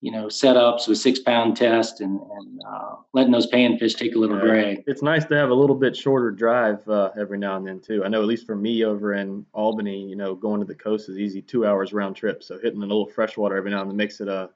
you 0.06 0.12
know 0.12 0.26
setups 0.26 0.86
with 0.86 0.98
six 0.98 1.18
pound 1.18 1.56
test 1.56 2.00
and, 2.00 2.20
and 2.20 2.60
uh, 2.64 2.94
letting 3.12 3.32
those 3.32 3.50
panfish 3.50 3.96
take 3.96 4.14
a 4.14 4.18
little 4.18 4.38
break. 4.38 4.84
It's 4.86 5.02
nice 5.02 5.24
to 5.24 5.34
have 5.34 5.50
a 5.50 5.54
little 5.54 5.74
bit 5.74 5.96
shorter 5.96 6.30
drive 6.30 6.88
uh, 6.88 7.10
every 7.18 7.38
now 7.38 7.56
and 7.56 7.66
then 7.66 7.80
too. 7.80 8.04
I 8.04 8.08
know 8.08 8.20
at 8.20 8.28
least 8.28 8.46
for 8.46 8.54
me 8.54 8.84
over 8.84 9.14
in 9.14 9.44
Albany, 9.52 10.08
you 10.08 10.14
know, 10.14 10.36
going 10.36 10.60
to 10.60 10.64
the 10.64 10.76
coast 10.76 11.08
is 11.08 11.18
easy, 11.18 11.42
two 11.42 11.66
hours 11.66 11.92
round 11.92 12.14
trip. 12.14 12.44
So 12.44 12.56
hitting 12.56 12.84
a 12.84 12.86
little 12.86 13.08
freshwater 13.08 13.56
every 13.56 13.72
now 13.72 13.80
and 13.80 13.90
then 13.90 13.96
makes 13.96 14.20
it 14.20 14.28
a, 14.28 14.32
uh, 14.32 14.48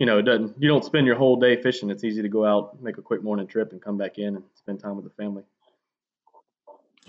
you 0.00 0.06
know, 0.06 0.18
it 0.18 0.22
doesn't. 0.22 0.60
You 0.60 0.66
don't 0.66 0.84
spend 0.84 1.06
your 1.06 1.14
whole 1.14 1.36
day 1.36 1.62
fishing. 1.62 1.88
It's 1.88 2.02
easy 2.02 2.20
to 2.20 2.28
go 2.28 2.44
out, 2.44 2.82
make 2.82 2.98
a 2.98 3.02
quick 3.02 3.22
morning 3.22 3.46
trip, 3.46 3.70
and 3.70 3.80
come 3.80 3.96
back 3.96 4.18
in 4.18 4.34
and 4.34 4.44
spend 4.56 4.80
time 4.80 4.96
with 4.96 5.04
the 5.04 5.22
family. 5.22 5.44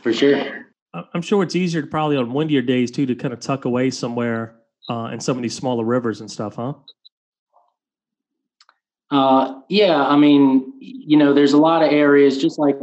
For 0.04 0.14
sure. 0.14 0.68
I'm 0.94 1.24
sure 1.24 1.42
it's 1.42 1.56
easier 1.56 1.82
to 1.82 1.88
probably 1.88 2.18
on 2.18 2.32
windier 2.32 2.62
days 2.62 2.92
too 2.92 3.08
to 3.08 3.16
kind 3.16 3.34
of 3.34 3.40
tuck 3.40 3.66
away 3.66 3.90
somewhere 3.90 4.58
uh, 4.88 5.10
in 5.12 5.20
some 5.20 5.36
of 5.36 5.42
these 5.42 5.56
smaller 5.56 5.84
rivers 5.84 6.22
and 6.22 6.30
stuff, 6.30 6.58
huh? 6.58 6.74
Uh, 9.12 9.60
yeah, 9.68 10.06
I 10.06 10.16
mean, 10.16 10.74
you 10.80 11.18
know, 11.18 11.34
there's 11.34 11.54
a 11.54 11.58
lot 11.58 11.84
of 11.84 11.92
areas, 11.92 12.38
just 12.38 12.58
like 12.58 12.78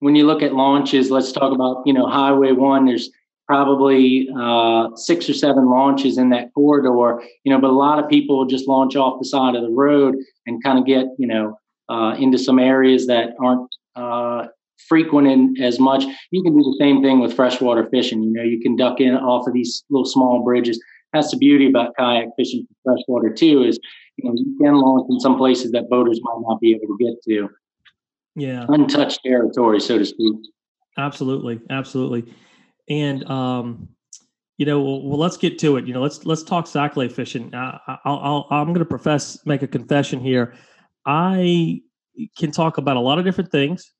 when 0.00 0.16
you 0.16 0.26
look 0.26 0.42
at 0.42 0.54
launches, 0.54 1.10
let's 1.10 1.30
talk 1.30 1.52
about, 1.52 1.82
you 1.86 1.92
know, 1.92 2.08
Highway 2.08 2.52
1, 2.52 2.86
there's 2.86 3.10
probably 3.46 4.28
uh, 4.36 4.88
six 4.96 5.28
or 5.28 5.34
seven 5.34 5.70
launches 5.70 6.18
in 6.18 6.30
that 6.30 6.52
corridor, 6.54 7.22
you 7.44 7.52
know, 7.52 7.60
but 7.60 7.70
a 7.70 7.72
lot 7.72 8.02
of 8.02 8.08
people 8.08 8.46
just 8.46 8.68
launch 8.68 8.96
off 8.96 9.20
the 9.20 9.26
side 9.26 9.54
of 9.54 9.62
the 9.62 9.70
road 9.70 10.16
and 10.46 10.62
kind 10.62 10.78
of 10.78 10.86
get, 10.86 11.06
you 11.18 11.26
know, 11.26 11.56
uh, 11.88 12.14
into 12.18 12.38
some 12.38 12.58
areas 12.58 13.06
that 13.06 13.30
aren't 13.42 13.68
uh, 13.96 14.46
frequent 14.88 15.28
in 15.28 15.54
as 15.62 15.78
much. 15.78 16.04
You 16.30 16.42
can 16.42 16.56
do 16.56 16.62
the 16.62 16.76
same 16.80 17.02
thing 17.02 17.20
with 17.20 17.34
freshwater 17.34 17.88
fishing. 17.90 18.22
You 18.22 18.32
know, 18.32 18.42
you 18.42 18.60
can 18.60 18.76
duck 18.76 19.00
in 19.00 19.14
off 19.14 19.46
of 19.46 19.52
these 19.52 19.84
little 19.90 20.06
small 20.06 20.44
bridges. 20.44 20.80
That's 21.12 21.32
the 21.32 21.36
beauty 21.36 21.68
about 21.68 21.96
kayak 21.98 22.28
fishing 22.36 22.66
for 22.68 22.94
freshwater 22.94 23.34
too, 23.34 23.64
is 23.64 23.78
you 24.22 24.30
know, 24.30 24.34
you 24.36 24.56
can 24.60 24.74
launch 24.74 25.06
in 25.10 25.20
some 25.20 25.36
places 25.36 25.70
that 25.72 25.88
boaters 25.88 26.20
might 26.22 26.38
not 26.40 26.60
be 26.60 26.72
able 26.72 26.86
to 26.86 26.96
get 26.98 27.22
to. 27.24 27.48
Yeah. 28.36 28.66
Untouched 28.68 29.20
territory, 29.24 29.80
so 29.80 29.98
to 29.98 30.04
speak. 30.04 30.34
Absolutely. 30.98 31.60
Absolutely. 31.70 32.32
And, 32.88 33.28
um, 33.30 33.88
you 34.56 34.66
know, 34.66 34.80
well, 34.82 35.02
well, 35.02 35.18
let's 35.18 35.36
get 35.36 35.58
to 35.60 35.78
it. 35.78 35.86
You 35.86 35.94
know, 35.94 36.02
let's 36.02 36.26
let's 36.26 36.42
talk 36.42 36.66
sac-a-lait 36.66 37.12
fishing. 37.12 37.54
Uh, 37.54 37.78
I'll, 38.04 38.46
i 38.50 38.60
am 38.60 38.68
going 38.68 38.80
to 38.80 38.84
profess, 38.84 39.38
make 39.46 39.62
a 39.62 39.66
confession 39.66 40.20
here. 40.20 40.54
I 41.06 41.80
can 42.36 42.50
talk 42.50 42.76
about 42.76 42.96
a 42.96 43.00
lot 43.00 43.18
of 43.18 43.24
different 43.24 43.50
things. 43.50 43.92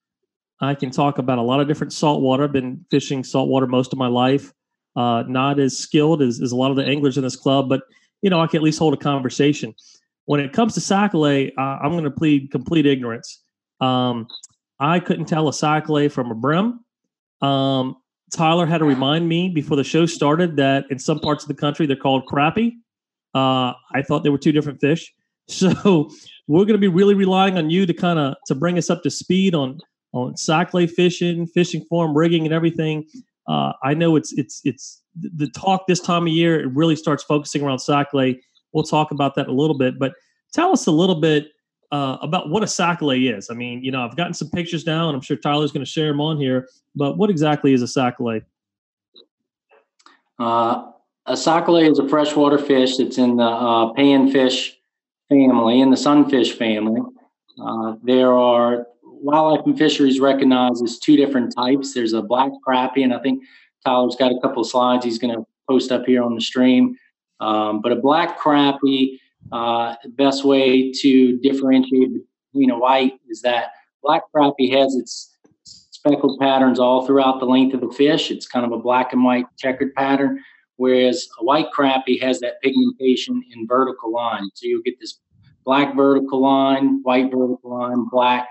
I 0.61 0.75
can 0.75 0.91
talk 0.91 1.17
about 1.17 1.39
a 1.39 1.43
lot 1.43 1.61
of 1.61 1.69
different 1.69 1.95
saltwater. 1.95 2.45
I've 2.45 2.53
been 2.53 2.85
fishing 2.91 3.25
saltwater 3.25 3.67
most 3.67 3.95
of 3.95 3.99
my 3.99 4.09
life. 4.09 4.53
Uh, 4.95 5.23
not 5.27 5.59
as 5.59 5.79
skilled 5.79 6.21
as, 6.21 6.43
as 6.43 6.53
a 6.53 6.57
lot 6.57 6.71
of 6.71 6.77
the 6.77 6.85
anglers 6.85 7.17
in 7.17 7.23
this 7.23 7.37
club, 7.37 7.69
but 7.69 7.83
you 8.21 8.29
know, 8.29 8.41
I 8.41 8.47
can 8.47 8.59
at 8.59 8.63
least 8.63 8.79
hold 8.79 8.93
a 8.93 8.99
conversation 8.99 9.75
when 10.31 10.39
it 10.39 10.53
comes 10.53 10.75
to 10.75 10.81
sac-a-lait, 10.81 11.53
uh, 11.59 11.79
I'm 11.83 11.91
going 11.91 12.05
to 12.05 12.11
plead 12.13 12.53
complete 12.53 12.87
ignorance. 12.87 13.43
Um, 13.81 14.29
I 14.79 15.01
couldn't 15.01 15.25
tell 15.25 15.49
a 15.49 15.53
sac-a-lait 15.53 16.13
from 16.13 16.31
a 16.31 16.37
brim. 16.37 16.85
Um, 17.43 17.97
Tyler 18.33 18.65
had 18.65 18.79
to 18.79 18.85
remind 18.85 19.29
me 19.29 19.49
before 19.49 19.77
the 19.77 19.83
show 19.83 20.07
started 20.07 20.55
that 20.55 20.85
in 20.89 21.01
some 21.01 21.19
parts 21.19 21.43
of 21.43 21.49
the 21.49 21.55
country 21.55 21.85
they're 21.85 21.97
called 21.97 22.27
crappie. 22.27 22.75
Uh, 23.35 23.75
I 23.93 24.03
thought 24.07 24.23
they 24.23 24.31
were 24.31 24.39
two 24.39 24.53
different 24.53 24.81
fish. 24.81 25.13
So 25.49 26.09
we're 26.47 26.65
going 26.65 26.75
to 26.75 26.79
be 26.79 26.87
really 26.87 27.15
relying 27.15 27.59
on 27.59 27.71
you 27.71 27.85
to 27.85 27.93
kind 27.93 28.21
of 28.21 28.37
to 28.47 28.55
bring 28.55 28.79
us 28.79 28.89
up 28.89 29.03
to 29.03 29.11
speed 29.11 29.53
on 29.53 29.81
on 30.13 30.37
sac-lait 30.37 30.93
fishing, 30.93 31.49
fishing 31.49 31.85
form, 31.89 32.17
rigging, 32.17 32.45
and 32.45 32.55
everything. 32.55 33.05
Uh, 33.49 33.73
I 33.83 33.95
know 33.95 34.15
it's 34.15 34.33
it's 34.35 34.61
it's 34.63 35.03
the 35.17 35.49
talk 35.49 35.89
this 35.89 35.99
time 35.99 36.29
of 36.29 36.33
year. 36.33 36.61
It 36.61 36.69
really 36.73 36.95
starts 36.95 37.25
focusing 37.25 37.63
around 37.63 37.81
sac-lait 37.81 38.45
we'll 38.73 38.85
talk 38.85 39.11
about 39.11 39.35
that 39.37 39.49
a 39.49 39.53
little 39.53 39.77
bit. 39.77 39.99
But 39.99 40.15
tell 40.53 40.73
us 40.73 40.87
a 40.87 40.91
little 40.91 41.21
bit 41.21 41.53
uh, 41.93 42.19
about 42.23 42.51
what 42.51 42.63
a 42.63 42.67
sac-a-lait 42.67 43.23
is. 43.23 43.51
I 43.51 43.55
mean, 43.55 43.83
you 43.83 43.91
know, 43.91 44.03
I've 44.03 44.17
gotten 44.17 44.35
some 44.35 44.51
pictures 44.51 44.87
now, 44.87 45.09
and 45.09 45.17
I'm 45.17 45.23
sure 45.23 45.37
Tyler's 45.37 45.73
going 45.73 45.85
to 45.85 45.91
share 45.91 46.09
them 46.09 46.21
on 46.21 46.39
here. 46.39 46.69
But 46.95 47.19
what 47.19 47.31
exactly 47.31 47.73
is 47.73 47.83
a 47.83 47.89
sac-a-lait? 47.89 48.43
Uh, 50.39 50.93
a 51.27 51.37
sac-a-lait 51.37 51.91
is 51.91 51.99
a 51.99 52.09
freshwater 52.09 52.59
fish 52.59 52.97
that's 52.97 53.19
in 53.19 53.37
the 53.37 53.45
uh, 53.45 53.93
panfish 53.95 54.71
family, 55.29 55.81
in 55.81 55.91
the 55.91 55.97
sunfish 55.97 56.57
family. 56.57 57.01
Uh, 57.63 57.95
there 58.03 58.33
are 58.33 58.87
wildlife 59.03 59.67
and 59.67 59.79
fisheries 59.79 60.19
recognizes 60.19 60.99
two 60.99 61.17
different 61.17 61.55
types. 61.55 61.93
There's 61.93 62.15
a 62.15 62.23
black 62.23 62.51
crappie, 62.67 63.05
and 63.05 63.13
I 63.13 63.19
think 63.19 63.43
Tyler's 63.85 64.17
got 64.17 64.33
a 64.33 64.41
couple 64.41 64.63
of 64.63 64.69
slides 64.69 65.05
he's 65.05 65.19
going 65.19 65.35
to 65.35 65.45
post 65.69 65.93
up 65.93 66.07
here 66.07 66.23
on 66.23 66.35
the 66.35 66.41
stream. 66.41 66.97
Um, 67.41 67.81
but 67.81 67.93
a 67.93 67.97
black 67.97 68.39
crappie, 68.39 69.19
uh, 69.53 69.95
best 70.11 70.45
way 70.45 70.93
to 70.93 71.39
differentiate 71.39 72.11
between 72.53 72.71
a 72.71 72.79
white 72.79 73.15
is 73.29 73.43
that 73.43 73.71
black 74.03 74.23
crappie 74.35 74.73
has 74.73 74.95
its 74.95 75.37
speckled 75.65 76.39
patterns 76.41 76.79
all 76.79 77.07
throughout 77.07 77.41
the 77.41 77.47
length 77.47 77.75
of 77.75 77.81
the 77.81 77.91
fish. 77.91 78.31
It's 78.31 78.47
kind 78.47 78.65
of 78.65 78.73
a 78.73 78.79
black 78.79 79.13
and 79.13 79.25
white 79.25 79.47
checkered 79.59 79.95
pattern, 79.95 80.43
whereas 80.77 81.29
a 81.41 81.45
white 81.45 81.69
crappie 81.77 82.21
has 82.23 82.41
that 82.41 82.61
pigmentation 82.63 83.43
in 83.55 83.67
vertical 83.67 84.13
lines. 84.13 84.53
So 84.55 84.67
you'll 84.67 84.83
get 84.83 84.99
this 85.01 85.19
black 85.65 85.95
vertical 85.95 86.41
line, 86.41 87.01
white 87.03 87.31
vertical 87.31 87.71
line, 87.71 88.07
black. 88.11 88.49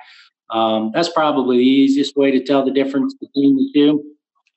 Um, 0.51 0.91
that's 0.93 1.09
probably 1.09 1.57
the 1.57 1.63
easiest 1.63 2.15
way 2.15 2.31
to 2.31 2.43
tell 2.43 2.63
the 2.63 2.71
difference 2.71 3.13
between 3.15 3.55
the 3.55 3.69
two. 3.73 4.03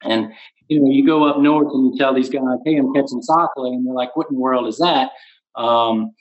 And 0.03 0.33
you 0.73 0.81
know, 0.81 0.91
you 0.91 1.07
go 1.07 1.25
up 1.25 1.39
north 1.39 1.69
and 1.73 1.93
you 1.93 1.99
tell 1.99 2.15
these 2.15 2.31
guys, 2.31 2.59
"Hey, 2.65 2.77
I'm 2.77 2.93
catching 2.95 3.23
sac-a-lait," 3.23 3.75
and 3.75 3.87
they're 3.87 3.95
like, 3.95 4.17
"What 4.17 4.29
in 4.31 4.37
the 4.37 4.41
world 4.41 4.67
is 4.67 4.79
that?" 4.79 5.11
Um, 5.55 6.13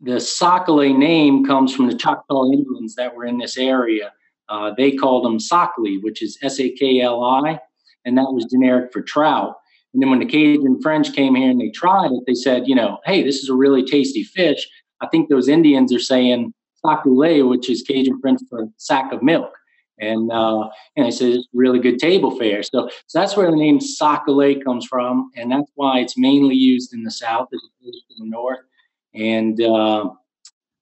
the 0.00 0.20
sac-a-lait 0.20 0.96
name 0.96 1.44
comes 1.44 1.74
from 1.74 1.88
the 1.88 1.96
Choctaw 1.96 2.44
Indians 2.52 2.94
that 2.94 3.14
were 3.14 3.24
in 3.24 3.38
this 3.38 3.56
area. 3.56 4.12
Uh, 4.48 4.72
they 4.76 4.92
called 4.92 5.24
them 5.24 5.38
sakli, 5.38 6.00
which 6.02 6.22
is 6.22 6.38
S 6.42 6.60
A 6.60 6.70
K 6.70 7.00
L 7.00 7.24
I, 7.24 7.58
and 8.04 8.16
that 8.16 8.32
was 8.32 8.44
generic 8.44 8.92
for 8.92 9.02
trout. 9.02 9.56
And 9.92 10.02
then 10.02 10.10
when 10.10 10.20
the 10.20 10.26
Cajun 10.26 10.80
French 10.82 11.12
came 11.14 11.34
here 11.34 11.50
and 11.50 11.60
they 11.60 11.70
tried 11.70 12.12
it, 12.12 12.22
they 12.26 12.34
said, 12.34 12.68
you 12.68 12.74
know, 12.74 12.98
hey, 13.06 13.22
this 13.22 13.38
is 13.42 13.48
a 13.48 13.54
really 13.54 13.82
tasty 13.82 14.22
fish. 14.22 14.68
I 15.00 15.06
think 15.08 15.28
those 15.28 15.48
Indians 15.48 15.92
are 15.92 15.98
saying 15.98 16.52
sac-a-lait, 16.84 17.42
which 17.42 17.70
is 17.70 17.82
Cajun 17.82 18.20
French 18.20 18.40
for 18.48 18.68
sack 18.76 19.12
of 19.12 19.22
milk 19.22 19.50
and 19.98 20.30
uh, 20.30 20.68
and 20.96 21.06
it's 21.06 21.22
a 21.22 21.38
really 21.52 21.78
good 21.78 21.98
table 21.98 22.36
fare. 22.38 22.62
So, 22.62 22.88
so 23.06 23.18
that's 23.18 23.36
where 23.36 23.50
the 23.50 23.56
name 23.56 23.80
sac-a-lait 23.80 24.64
comes 24.64 24.86
from, 24.86 25.30
and 25.36 25.50
that's 25.50 25.70
why 25.74 26.00
it's 26.00 26.18
mainly 26.18 26.54
used 26.54 26.92
in 26.92 27.02
the 27.02 27.10
south 27.10 27.48
as 27.52 27.60
opposed 27.80 28.04
to 28.08 28.14
the 28.18 28.26
north. 28.26 28.60
And 29.14 29.60
uh, 29.60 30.10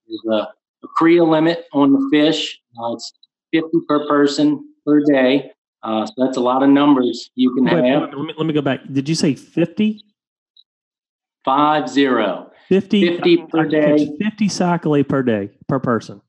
there's 0.06 0.25
a, 0.28 0.49
a 0.85 0.88
creel 0.97 1.28
limit 1.28 1.66
on 1.73 1.92
the 1.92 2.09
fish. 2.12 2.59
Uh, 2.78 2.94
it's 2.94 3.12
50 3.52 3.68
per 3.88 4.06
person 4.09 4.68
per 4.85 5.00
day. 5.04 5.52
Uh, 5.83 6.06
so 6.06 6.12
that's 6.16 6.37
a 6.37 6.40
lot 6.40 6.62
of 6.62 6.71
numbers 6.71 7.30
you 7.35 7.54
can 7.54 7.64
Wait, 7.64 7.85
have. 7.85 8.02
Let 8.02 8.12
me, 8.12 8.35
let 8.37 8.47
me 8.47 8.54
go 8.54 8.62
back. 8.62 8.80
Did 8.90 9.09
you 9.09 9.14
say 9.14 9.35
50? 9.35 10.02
Five 11.44 11.90
zero. 11.90 12.50
50, 12.68 13.16
50 13.16 13.37
per 13.50 13.66
day. 13.66 14.16
50 14.18 14.49
sac-a-lait 14.49 15.09
per 15.09 15.23
day 15.23 15.50
per 15.68 15.78
person. 15.78 16.23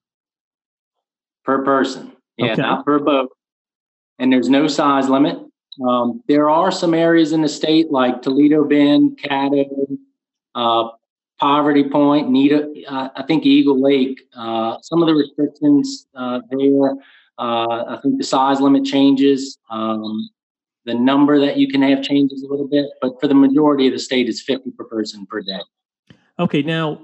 Per 1.46 1.64
person. 1.64 2.15
Yeah, 2.38 2.54
okay. 2.54 2.62
not 2.62 2.86
per 2.86 3.00
boat. 3.00 3.32
And 4.20 4.32
there's 4.32 4.50
no 4.50 4.68
size 4.68 5.10
limit. 5.10 5.38
Um, 5.86 6.24
there 6.28 6.50
are 6.50 6.72
some 6.72 6.94
areas 6.94 7.34
in 7.34 7.42
the 7.42 7.50
state 7.50 7.92
like 7.92 8.22
Toledo 8.22 8.64
Bend, 8.64 9.20
Caddo, 9.22 9.98
uh, 10.56 10.90
Poverty 11.40 11.90
Point, 11.90 12.30
Nita, 12.30 12.72
uh, 12.88 13.10
I 13.16 13.24
think 13.24 13.46
Eagle 13.46 13.82
Lake. 13.82 14.22
Uh, 14.36 14.78
some 14.82 15.02
of 15.02 15.08
the 15.08 15.14
restrictions 15.14 16.08
uh, 16.16 16.40
there, 16.50 16.92
uh, 17.38 17.98
I 17.98 18.00
think 18.02 18.18
the 18.18 18.24
size 18.24 18.62
limit 18.62 18.86
changes. 18.86 19.58
Um, 19.70 20.30
the 20.86 20.94
number 20.94 21.40
that 21.40 21.58
you 21.58 21.68
can 21.68 21.82
have 21.82 22.04
changes 22.04 22.44
a 22.44 22.48
little 22.48 22.68
bit, 22.68 22.86
but 23.02 23.20
for 23.20 23.28
the 23.28 23.34
majority 23.34 23.88
of 23.88 23.94
the 23.94 24.00
state, 24.00 24.30
it's 24.30 24.42
50 24.42 24.72
per 24.72 24.86
person 24.86 25.26
per 25.26 25.42
day. 25.42 25.60
Okay, 26.38 26.62
now, 26.62 27.02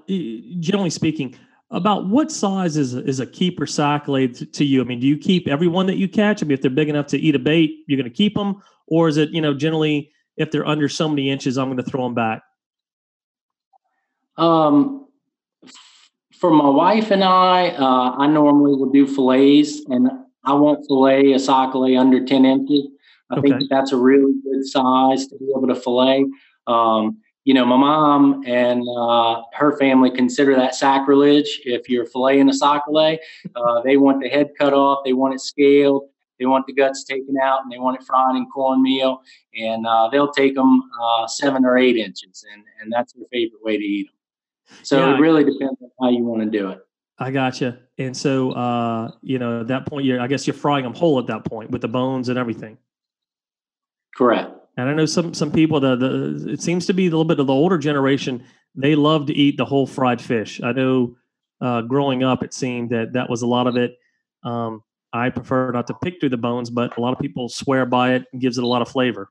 generally 0.60 0.90
speaking, 0.92 1.36
about 1.72 2.08
what 2.08 2.32
size 2.32 2.78
is 2.78 2.94
is 2.94 3.20
a 3.20 3.26
keeper 3.26 3.66
sac-a-lait 3.66 4.36
to, 4.36 4.46
to 4.46 4.66
you? 4.66 4.82
I 4.82 4.84
mean, 4.84 5.00
do 5.00 5.08
you 5.08 5.18
keep 5.18 5.48
everyone 5.48 5.88
that 5.88 5.98
you 5.98 6.08
catch? 6.08 6.44
I 6.44 6.46
mean, 6.46 6.54
if 6.54 6.62
they're 6.62 6.70
big 6.70 6.90
enough 6.90 7.08
to 7.08 7.18
eat 7.18 7.34
a 7.34 7.40
bait, 7.40 7.72
you're 7.88 7.98
going 7.98 8.10
to 8.10 8.16
keep 8.16 8.36
them, 8.36 8.62
or 8.88 9.08
is 9.08 9.18
it 9.18 9.30
you 9.30 9.42
know 9.42 9.54
generally 9.54 10.12
if 10.38 10.52
they're 10.52 10.68
under 10.68 10.90
so 10.90 11.08
many 11.10 11.30
inches, 11.30 11.58
I'm 11.58 11.68
going 11.68 11.78
to 11.78 11.90
throw 11.90 12.04
them 12.04 12.14
back? 12.14 12.44
Um, 14.38 15.08
for 16.40 16.52
my 16.52 16.70
wife 16.70 17.12
and 17.12 17.24
I, 17.24 17.70
uh, 17.70 18.16
I 18.18 18.28
normally 18.28 18.76
will 18.76 18.92
do 18.92 19.08
fillets, 19.08 19.82
and 19.88 20.10
I 20.44 20.54
won't 20.54 20.86
fillet 20.88 21.34
a 21.34 21.40
sac-a-lait 21.40 21.96
under 21.96 22.26
ten 22.26 22.46
inches. 22.46 22.88
I 23.30 23.38
okay. 23.38 23.50
think 23.50 23.62
that 23.62 23.68
that's 23.70 23.92
a 23.94 23.98
really 23.98 24.34
good 24.44 24.66
size 24.66 25.28
to 25.28 25.38
be 25.38 25.54
able 25.56 25.68
to 25.68 25.76
fillet. 25.76 26.26
Um, 26.68 27.20
you 27.44 27.54
know, 27.54 27.66
my 27.66 27.78
mom 27.78 28.44
and 28.46 28.84
uh, 28.98 29.42
her 29.54 29.78
family 29.78 30.12
consider 30.12 30.56
that 30.56 30.76
sacrilege. 30.76 31.62
If 31.66 31.90
you're 31.90 32.06
filleting 32.06 32.50
a 32.50 32.54
sac-a-lait, 32.54 33.20
uh, 33.56 33.82
they 33.82 33.98
want 33.98 34.22
the 34.22 34.30
head 34.30 34.52
cut 34.58 34.74
off, 34.74 35.04
they 35.04 35.14
want 35.14 35.34
it 35.34 35.42
scaled, 35.42 36.10
they 36.40 36.46
want 36.46 36.68
the 36.68 36.74
guts 36.74 37.04
taken 37.04 37.36
out, 37.42 37.64
and 37.64 37.72
they 37.72 37.80
want 37.80 38.00
it 38.00 38.06
fried 38.06 38.36
in 38.36 38.46
cornmeal. 38.54 39.22
And 39.56 39.88
uh, 39.88 40.10
they'll 40.12 40.32
take 40.32 40.56
them 40.56 40.84
uh, 41.02 41.28
seven 41.28 41.66
or 41.66 41.78
eight 41.78 41.98
inches, 41.98 42.46
and, 42.54 42.64
and 42.82 42.92
that's 42.92 43.14
their 43.14 43.26
favorite 43.32 43.64
way 43.64 43.78
to 43.78 43.84
eat 43.84 44.08
them. 44.08 44.16
So 44.84 45.00
yeah, 45.00 45.16
it 45.16 45.20
really 45.20 45.44
depends 45.44 45.82
on 45.82 45.90
how 46.00 46.10
you 46.10 46.24
want 46.24 46.44
to 46.44 46.50
do 46.50 46.70
it. 46.70 46.80
I 47.18 47.30
gotcha. 47.30 47.80
And 47.98 48.16
so, 48.16 48.52
uh, 48.52 49.12
you 49.22 49.38
know, 49.38 49.62
at 49.62 49.68
that 49.68 49.86
point, 49.86 50.06
you're, 50.06 50.20
I 50.20 50.28
guess 50.28 50.48
you're 50.48 50.54
frying 50.54 50.84
them 50.84 50.94
whole 50.94 51.20
at 51.20 51.28
that 51.28 51.44
point 51.46 51.70
with 51.70 51.82
the 51.82 51.88
bones 51.88 52.30
and 52.30 52.40
everything. 52.40 52.78
Correct. 54.16 54.52
And 54.82 54.90
I 54.90 54.94
know 54.94 55.06
some 55.06 55.34
some 55.34 55.52
people 55.52 55.80
the, 55.80 55.96
the 55.96 56.50
it 56.54 56.62
seems 56.62 56.88
to 56.88 56.94
be 56.94 57.06
a 57.06 57.10
little 57.10 57.26
bit 57.26 57.40
of 57.40 57.48
the 57.48 57.54
older 57.54 57.78
generation. 57.78 58.44
They 58.76 58.96
love 58.96 59.28
to 59.28 59.34
eat 59.34 59.58
the 59.58 59.66
whole 59.66 59.86
fried 59.86 60.22
fish. 60.22 60.62
I 60.64 60.72
know 60.72 61.16
uh, 61.62 61.82
growing 61.82 62.24
up, 62.24 62.44
it 62.44 62.54
seemed 62.54 62.90
that 62.90 63.14
that 63.14 63.30
was 63.30 63.44
a 63.44 63.48
lot 63.48 63.68
of 63.68 63.78
it. 63.78 63.98
Um, 64.44 64.84
I 65.14 65.30
prefer 65.30 65.72
not 65.72 65.88
to 65.88 65.94
pick 65.94 66.20
through 66.20 66.30
the 66.30 66.38
bones, 66.38 66.70
but 66.70 66.98
a 66.98 67.02
lot 67.02 67.14
of 67.14 67.20
people 67.20 67.48
swear 67.48 67.86
by 67.86 68.14
it 68.14 68.26
and 68.32 68.42
gives 68.42 68.58
it 68.58 68.64
a 68.64 68.68
lot 68.68 68.82
of 68.82 68.90
flavor. 68.90 69.30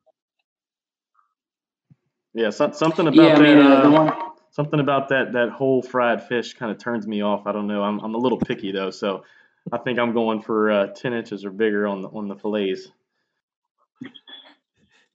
Yeah, 2.33 2.51
so, 2.51 2.71
something 2.71 3.09
about 3.09 3.17
yeah, 3.17 3.35
that. 3.35 3.39
I 3.39 3.55
mean, 3.55 3.59
uh, 3.59 3.91
one, 3.91 4.13
something 4.53 4.79
about 4.79 5.09
that 5.09 5.33
that 5.33 5.51
whole 5.51 5.83
fried 5.83 6.23
fish 6.23 6.55
kind 6.55 6.71
of 6.71 6.79
turns 6.79 7.07
me 7.09 7.23
off. 7.23 7.47
I 7.47 7.53
don't 7.53 7.67
know. 7.67 7.83
I'm 7.83 7.99
I'm 8.01 8.15
a 8.15 8.19
little 8.19 8.39
picky 8.39 8.71
though, 8.71 8.91
so 8.91 9.25
I 9.73 9.79
think 9.79 9.99
I'm 9.99 10.13
going 10.13 10.43
for 10.43 10.71
uh, 10.71 10.87
ten 10.89 11.13
inches 11.13 11.45
or 11.45 11.51
bigger 11.51 11.89
on 11.89 12.03
the 12.03 12.09
on 12.09 12.29
the 12.29 12.37
fillets. 12.37 12.89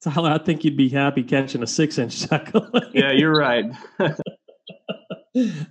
Tyler, 0.03 0.31
I 0.31 0.37
think 0.37 0.63
you'd 0.63 0.77
be 0.77 0.89
happy 0.89 1.23
catching 1.23 1.63
a 1.63 1.67
six 1.67 1.97
inch 1.97 2.13
sucker. 2.13 2.69
yeah, 2.93 3.11
you're 3.11 3.33
right. 3.33 3.65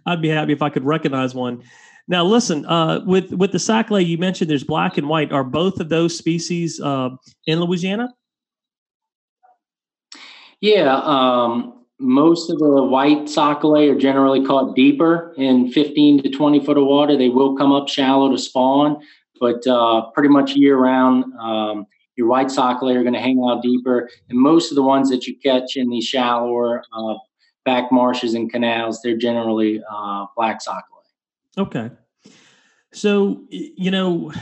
I'd 0.07 0.21
be 0.21 0.29
happy 0.29 0.53
if 0.53 0.63
I 0.63 0.71
could 0.71 0.85
recognize 0.85 1.35
one. 1.35 1.63
Now, 2.07 2.25
listen, 2.25 2.67
uh, 2.67 3.01
with 3.07 3.33
with 3.33 3.53
the 3.53 3.59
sac-a-lait, 3.59 4.07
you 4.07 4.19
mentioned 4.19 4.51
there's 4.51 4.65
black 4.65 4.99
and 4.99 5.09
white. 5.09 5.33
Are 5.33 5.45
both 5.45 5.81
of 5.81 5.89
those 5.89 6.17
species 6.17 6.81
uh, 6.81 7.11
in 7.47 7.61
Louisiana? 7.61 8.13
Yeah, 10.61 11.01
um, 11.05 11.85
most 11.99 12.51
of 12.51 12.59
the 12.59 12.83
white 12.83 13.29
sac-a-lait 13.29 13.89
are 13.89 13.99
generally 13.99 14.45
caught 14.45 14.75
deeper 14.77 15.33
in 15.37 15.71
15 15.73 16.23
to 16.23 16.31
20 16.31 16.65
foot 16.65 16.77
of 16.77 16.85
water. 16.85 17.17
They 17.17 17.29
will 17.31 17.57
come 17.57 17.73
up 17.73 17.89
shallow 17.89 18.31
to 18.31 18.39
spawn, 18.39 19.03
but 19.41 19.67
uh, 19.67 20.11
pretty 20.11 20.29
much 20.29 20.55
year 20.57 20.77
round. 20.77 21.25
Um, 21.35 21.87
your 22.17 22.29
white 22.29 22.51
sac-a-lait 22.51 22.97
are 22.97 23.03
going 23.03 23.15
to 23.15 23.21
hang 23.21 23.43
out 23.49 23.63
deeper, 23.63 24.09
and 24.29 24.39
most 24.39 24.71
of 24.71 24.77
the 24.77 24.83
ones 24.83 25.11
that 25.11 25.27
you 25.27 25.37
catch 25.37 25.77
in 25.77 25.89
these 25.91 26.05
shallower 26.05 26.83
uh, 26.93 27.15
back 27.65 27.91
marshes 27.91 28.35
and 28.35 28.51
canals, 28.51 29.01
they're 29.03 29.17
generally 29.17 29.83
uh, 29.91 30.27
black 30.37 30.61
sac-a-lait. 30.61 31.67
Okay, 31.67 31.91
so 32.93 33.45
you 33.51 33.91
know, 33.91 34.33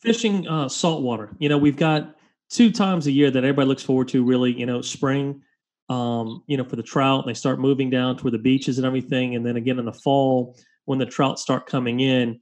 fishing 0.00 0.46
uh, 0.48 0.68
saltwater. 0.68 1.30
You 1.38 1.48
know, 1.48 1.58
we've 1.58 1.76
got 1.76 2.16
two 2.50 2.70
times 2.70 3.06
a 3.06 3.12
year 3.12 3.30
that 3.30 3.44
everybody 3.44 3.68
looks 3.68 3.82
forward 3.82 4.08
to. 4.08 4.24
Really, 4.24 4.52
you 4.52 4.66
know, 4.66 4.80
spring. 4.82 5.42
Um, 5.90 6.42
you 6.46 6.56
know, 6.56 6.64
for 6.64 6.76
the 6.76 6.82
trout, 6.82 7.26
they 7.26 7.34
start 7.34 7.60
moving 7.60 7.90
down 7.90 8.16
toward 8.16 8.32
the 8.32 8.38
beaches 8.38 8.78
and 8.78 8.86
everything, 8.86 9.34
and 9.34 9.44
then 9.44 9.56
again 9.56 9.78
in 9.78 9.84
the 9.84 9.92
fall 9.92 10.56
when 10.86 10.98
the 10.98 11.06
trout 11.06 11.38
start 11.38 11.66
coming 11.66 12.00
in 12.00 12.40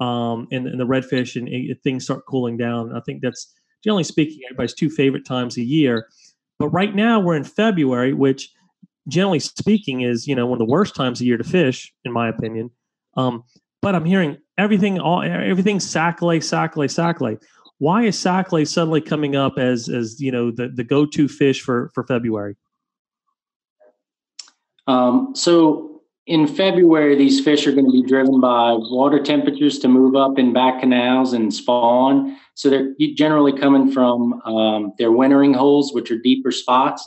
um, 0.00 0.48
and, 0.50 0.66
and 0.66 0.80
the 0.80 0.86
redfish 0.86 1.36
and, 1.36 1.80
things 1.82 2.04
start 2.04 2.24
cooling 2.26 2.56
down. 2.56 2.94
I 2.96 3.00
think 3.00 3.22
that's 3.22 3.52
generally 3.84 4.04
speaking 4.04 4.40
everybody's 4.46 4.74
two 4.74 4.90
favorite 4.90 5.26
times 5.26 5.56
a 5.56 5.62
year. 5.62 6.08
But 6.58 6.68
right 6.68 6.94
now 6.94 7.20
we're 7.20 7.36
in 7.36 7.44
February, 7.44 8.12
which 8.12 8.50
generally 9.08 9.40
speaking 9.40 10.02
is 10.02 10.26
you 10.26 10.34
know 10.34 10.46
one 10.46 10.60
of 10.60 10.66
the 10.66 10.70
worst 10.70 10.94
times 10.94 11.20
a 11.20 11.24
year 11.24 11.36
to 11.36 11.44
fish, 11.44 11.92
in 12.04 12.12
my 12.12 12.28
opinion. 12.28 12.70
Um, 13.16 13.44
but 13.82 13.94
I'm 13.94 14.04
hearing 14.04 14.36
everything, 14.58 15.00
all 15.00 15.22
everything 15.22 15.80
sac-a-lait, 15.80 16.44
sac-a-lait, 16.44 16.90
sac-a-lait. 16.90 17.38
Why 17.78 18.04
is 18.04 18.18
sac-a-lait 18.18 18.68
suddenly 18.68 19.00
coming 19.00 19.36
up 19.36 19.58
as 19.58 19.88
as 19.88 20.20
you 20.20 20.30
know 20.30 20.50
the 20.50 20.68
the 20.68 20.84
go 20.84 21.06
to 21.06 21.28
fish 21.28 21.62
for 21.62 21.90
for 21.94 22.04
February? 22.04 22.56
Um, 24.86 25.32
so 25.34 25.89
in 26.30 26.46
February, 26.46 27.16
these 27.16 27.40
fish 27.40 27.66
are 27.66 27.72
going 27.72 27.86
to 27.86 27.90
be 27.90 28.04
driven 28.04 28.40
by 28.40 28.72
water 28.72 29.20
temperatures 29.20 29.80
to 29.80 29.88
move 29.88 30.14
up 30.14 30.38
in 30.38 30.52
back 30.52 30.78
canals 30.78 31.32
and 31.32 31.52
spawn. 31.52 32.38
So 32.54 32.70
they're 32.70 32.94
generally 33.16 33.52
coming 33.52 33.90
from 33.90 34.40
um, 34.42 34.92
their 34.96 35.10
wintering 35.10 35.54
holes, 35.54 35.92
which 35.92 36.08
are 36.12 36.18
deeper 36.18 36.52
spots, 36.52 37.04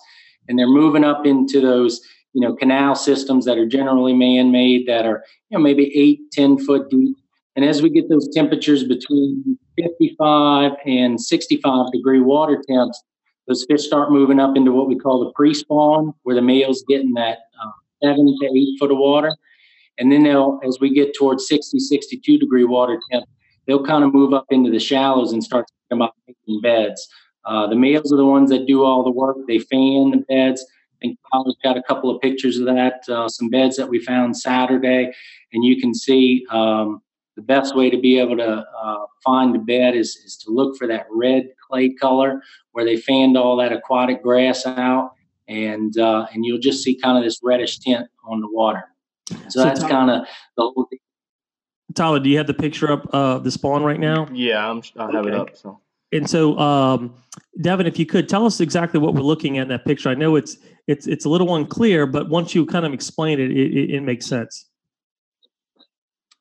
and 0.49 0.59
they're 0.59 0.67
moving 0.67 1.05
up 1.05 1.25
into 1.25 1.61
those 1.61 2.01
you 2.33 2.41
know 2.41 2.53
canal 2.53 2.95
systems 2.95 3.45
that 3.45 3.57
are 3.57 3.65
generally 3.65 4.11
man-made 4.11 4.87
that 4.87 5.05
are 5.05 5.23
you 5.49 5.57
know 5.57 5.63
maybe 5.63 5.97
eight, 5.97 6.19
ten 6.33 6.57
foot 6.57 6.89
deep. 6.89 7.15
And 7.55 7.63
as 7.63 7.81
we 7.81 7.89
get 7.89 8.09
those 8.09 8.27
temperatures 8.33 8.83
between 8.83 9.57
55 9.77 10.73
and 10.85 11.21
65 11.21 11.93
degree 11.93 12.19
water 12.19 12.61
temps, 12.67 13.01
those 13.47 13.65
fish 13.69 13.85
start 13.85 14.11
moving 14.11 14.41
up 14.41 14.57
into 14.57 14.73
what 14.73 14.89
we 14.89 14.97
call 14.97 15.23
the 15.23 15.31
pre-spawn, 15.31 16.13
where 16.23 16.35
the 16.35 16.41
male's 16.41 16.83
getting 16.89 17.13
that 17.13 17.37
uh, 17.63 17.71
seven 18.03 18.25
to 18.25 18.47
eight 18.55 18.79
foot 18.79 18.91
of 18.91 18.97
water. 18.97 19.35
And 19.97 20.11
then 20.11 20.23
they'll, 20.23 20.59
as 20.65 20.79
we 20.79 20.93
get 20.93 21.15
towards 21.15 21.47
60, 21.47 21.79
62 21.79 22.37
degree 22.37 22.63
water 22.63 22.99
temp, 23.11 23.25
they'll 23.67 23.85
kind 23.85 24.03
of 24.03 24.13
move 24.13 24.33
up 24.33 24.45
into 24.49 24.71
the 24.71 24.79
shallows 24.79 25.31
and 25.31 25.43
start 25.43 25.65
talking 25.67 26.03
about 26.03 26.15
making 26.27 26.61
beds. 26.61 27.07
Uh, 27.45 27.67
the 27.67 27.75
males 27.75 28.11
are 28.11 28.17
the 28.17 28.25
ones 28.25 28.49
that 28.49 28.65
do 28.65 28.83
all 28.83 29.03
the 29.03 29.11
work. 29.11 29.37
They 29.47 29.59
fan 29.59 30.11
the 30.11 30.23
beds. 30.27 30.65
I 30.93 31.07
think 31.07 31.19
Tyler's 31.31 31.57
got 31.63 31.77
a 31.77 31.83
couple 31.83 32.09
of 32.09 32.21
pictures 32.21 32.57
of 32.57 32.65
that, 32.65 33.07
uh, 33.09 33.27
some 33.27 33.49
beds 33.49 33.75
that 33.75 33.89
we 33.89 33.99
found 33.99 34.37
Saturday. 34.37 35.11
And 35.51 35.63
you 35.63 35.79
can 35.79 35.93
see 35.93 36.45
um, 36.49 37.01
the 37.35 37.41
best 37.41 37.75
way 37.75 37.89
to 37.89 37.97
be 37.97 38.17
able 38.19 38.37
to 38.37 38.65
uh, 38.81 39.05
find 39.23 39.55
a 39.55 39.59
bed 39.59 39.95
is, 39.95 40.15
is 40.25 40.37
to 40.37 40.51
look 40.51 40.77
for 40.77 40.87
that 40.87 41.05
red 41.11 41.49
clay 41.67 41.89
color 41.89 42.41
where 42.71 42.85
they 42.85 42.97
fanned 42.97 43.37
all 43.37 43.57
that 43.57 43.73
aquatic 43.73 44.23
grass 44.23 44.65
out 44.65 45.11
and 45.47 45.97
uh, 45.97 46.27
and 46.33 46.45
you'll 46.45 46.59
just 46.59 46.83
see 46.83 46.95
kind 46.95 47.17
of 47.17 47.23
this 47.23 47.39
reddish 47.43 47.79
tint 47.79 48.07
on 48.25 48.41
the 48.41 48.49
water. 48.49 48.83
So, 49.29 49.37
so 49.49 49.63
that's 49.63 49.83
kind 49.83 50.09
of 50.09 50.27
the 50.57 50.63
whole 50.63 50.87
thing. 50.89 50.99
Tyler, 51.95 52.19
do 52.19 52.29
you 52.29 52.37
have 52.37 52.47
the 52.47 52.53
picture 52.53 52.91
up 52.91 53.05
of 53.07 53.13
uh, 53.13 53.39
the 53.39 53.51
spawn 53.51 53.83
right 53.83 53.99
now? 53.99 54.27
Yeah, 54.31 54.69
I'm, 54.69 54.81
I 54.97 55.11
have 55.11 55.25
okay. 55.25 55.29
it 55.29 55.35
up. 55.35 55.55
So. 55.55 55.79
And 56.11 56.29
so, 56.29 56.57
um, 56.59 57.15
Devin, 57.61 57.87
if 57.87 57.97
you 57.97 58.05
could 58.05 58.29
tell 58.29 58.45
us 58.45 58.59
exactly 58.59 58.99
what 58.99 59.15
we're 59.15 59.21
looking 59.21 59.57
at 59.57 59.63
in 59.63 59.67
that 59.69 59.85
picture. 59.85 60.09
I 60.09 60.15
know 60.15 60.35
it's 60.35 60.57
it's 60.87 61.07
it's 61.07 61.25
a 61.25 61.29
little 61.29 61.55
unclear, 61.55 62.05
but 62.05 62.29
once 62.29 62.53
you 62.53 62.65
kind 62.65 62.85
of 62.85 62.93
explain 62.93 63.39
it, 63.39 63.51
it, 63.51 63.77
it, 63.77 63.95
it 63.95 64.01
makes 64.01 64.25
sense. 64.25 64.69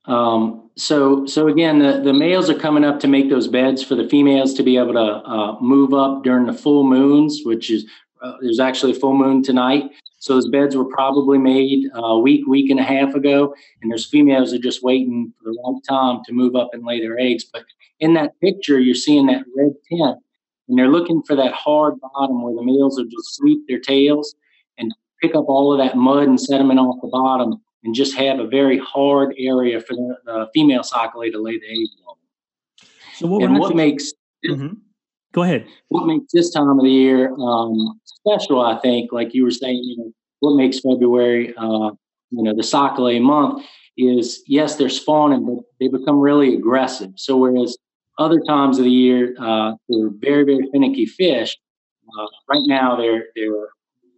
Um, 0.06 0.70
so 0.76 1.26
so 1.26 1.48
again, 1.48 1.78
the, 1.78 2.00
the 2.00 2.12
males 2.12 2.50
are 2.50 2.58
coming 2.58 2.84
up 2.84 3.00
to 3.00 3.08
make 3.08 3.30
those 3.30 3.48
beds 3.48 3.82
for 3.82 3.94
the 3.94 4.08
females 4.08 4.52
to 4.54 4.62
be 4.62 4.76
able 4.76 4.94
to 4.94 5.00
uh, 5.00 5.58
move 5.60 5.94
up 5.94 6.22
during 6.22 6.46
the 6.46 6.52
full 6.52 6.84
moons, 6.84 7.42
which 7.44 7.70
is 7.70 7.86
uh, 8.22 8.36
there's 8.40 8.60
actually 8.60 8.92
a 8.92 8.94
full 8.94 9.14
moon 9.14 9.42
tonight. 9.42 9.90
So 10.18 10.34
those 10.34 10.48
beds 10.48 10.76
were 10.76 10.84
probably 10.84 11.38
made 11.38 11.90
a 11.94 12.18
week, 12.18 12.46
week 12.46 12.70
and 12.70 12.78
a 12.78 12.84
half 12.84 13.14
ago, 13.14 13.54
and 13.80 13.90
there's 13.90 14.06
females 14.06 14.54
are 14.54 14.58
just 14.58 14.82
waiting 14.82 15.32
for 15.36 15.50
the 15.50 15.58
right 15.64 15.80
time 15.88 16.22
to 16.26 16.32
move 16.32 16.54
up 16.54 16.70
and 16.72 16.84
lay 16.84 17.00
their 17.00 17.18
eggs. 17.18 17.44
But 17.52 17.64
in 17.98 18.14
that 18.14 18.38
picture, 18.40 18.78
you're 18.78 18.94
seeing 18.94 19.26
that 19.26 19.44
red 19.56 19.72
tint, 19.88 20.18
and 20.68 20.78
they're 20.78 20.92
looking 20.92 21.22
for 21.26 21.34
that 21.34 21.52
hard 21.52 21.94
bottom 22.00 22.42
where 22.42 22.54
the 22.54 22.62
males 22.62 22.98
will 22.98 23.06
just 23.06 23.34
sweep 23.34 23.66
their 23.66 23.80
tails 23.80 24.36
and 24.78 24.94
pick 25.20 25.34
up 25.34 25.46
all 25.48 25.72
of 25.72 25.78
that 25.78 25.96
mud 25.96 26.28
and 26.28 26.40
sediment 26.40 26.78
off 26.78 27.02
the 27.02 27.08
bottom, 27.08 27.60
and 27.82 27.92
just 27.92 28.16
have 28.16 28.38
a 28.38 28.46
very 28.46 28.78
hard 28.78 29.34
area 29.38 29.80
for 29.80 29.94
the, 29.94 30.16
the 30.24 30.48
female 30.54 30.84
sac-a-lait 30.84 31.32
to 31.32 31.42
lay 31.42 31.58
the 31.58 31.68
eggs 31.68 31.90
on. 32.06 32.14
So 33.16 33.26
what 33.26 33.42
and 33.42 33.58
what 33.58 33.74
makes 33.74 34.12
mm-hmm. 34.48 34.74
Go 35.32 35.42
ahead. 35.42 35.66
What 35.88 36.06
makes 36.06 36.32
this 36.32 36.52
time 36.52 36.68
of 36.68 36.84
the 36.84 36.90
year 36.90 37.34
um, 37.34 38.00
special, 38.04 38.60
I 38.60 38.78
think, 38.78 39.12
like 39.12 39.34
you 39.34 39.44
were 39.44 39.50
saying, 39.50 39.82
you 39.82 39.96
know, 39.96 40.12
what 40.40 40.56
makes 40.56 40.80
February, 40.80 41.54
uh, 41.56 41.90
you 42.30 42.42
know, 42.42 42.54
the 42.54 42.62
sac-a-lait 42.62 43.22
month 43.22 43.64
is 43.96 44.42
yes, 44.46 44.76
they're 44.76 44.88
spawning, 44.88 45.46
but 45.46 45.64
they 45.80 45.88
become 45.88 46.18
really 46.18 46.54
aggressive. 46.54 47.10
So 47.16 47.36
whereas 47.36 47.76
other 48.18 48.40
times 48.46 48.78
of 48.78 48.84
the 48.84 48.90
year 48.90 49.34
uh, 49.38 49.72
they're 49.88 50.10
very, 50.10 50.44
very 50.44 50.68
finicky 50.72 51.06
fish, 51.06 51.56
uh, 52.18 52.26
right 52.48 52.62
now 52.66 52.96
they're 52.96 53.26
they're 53.36 53.68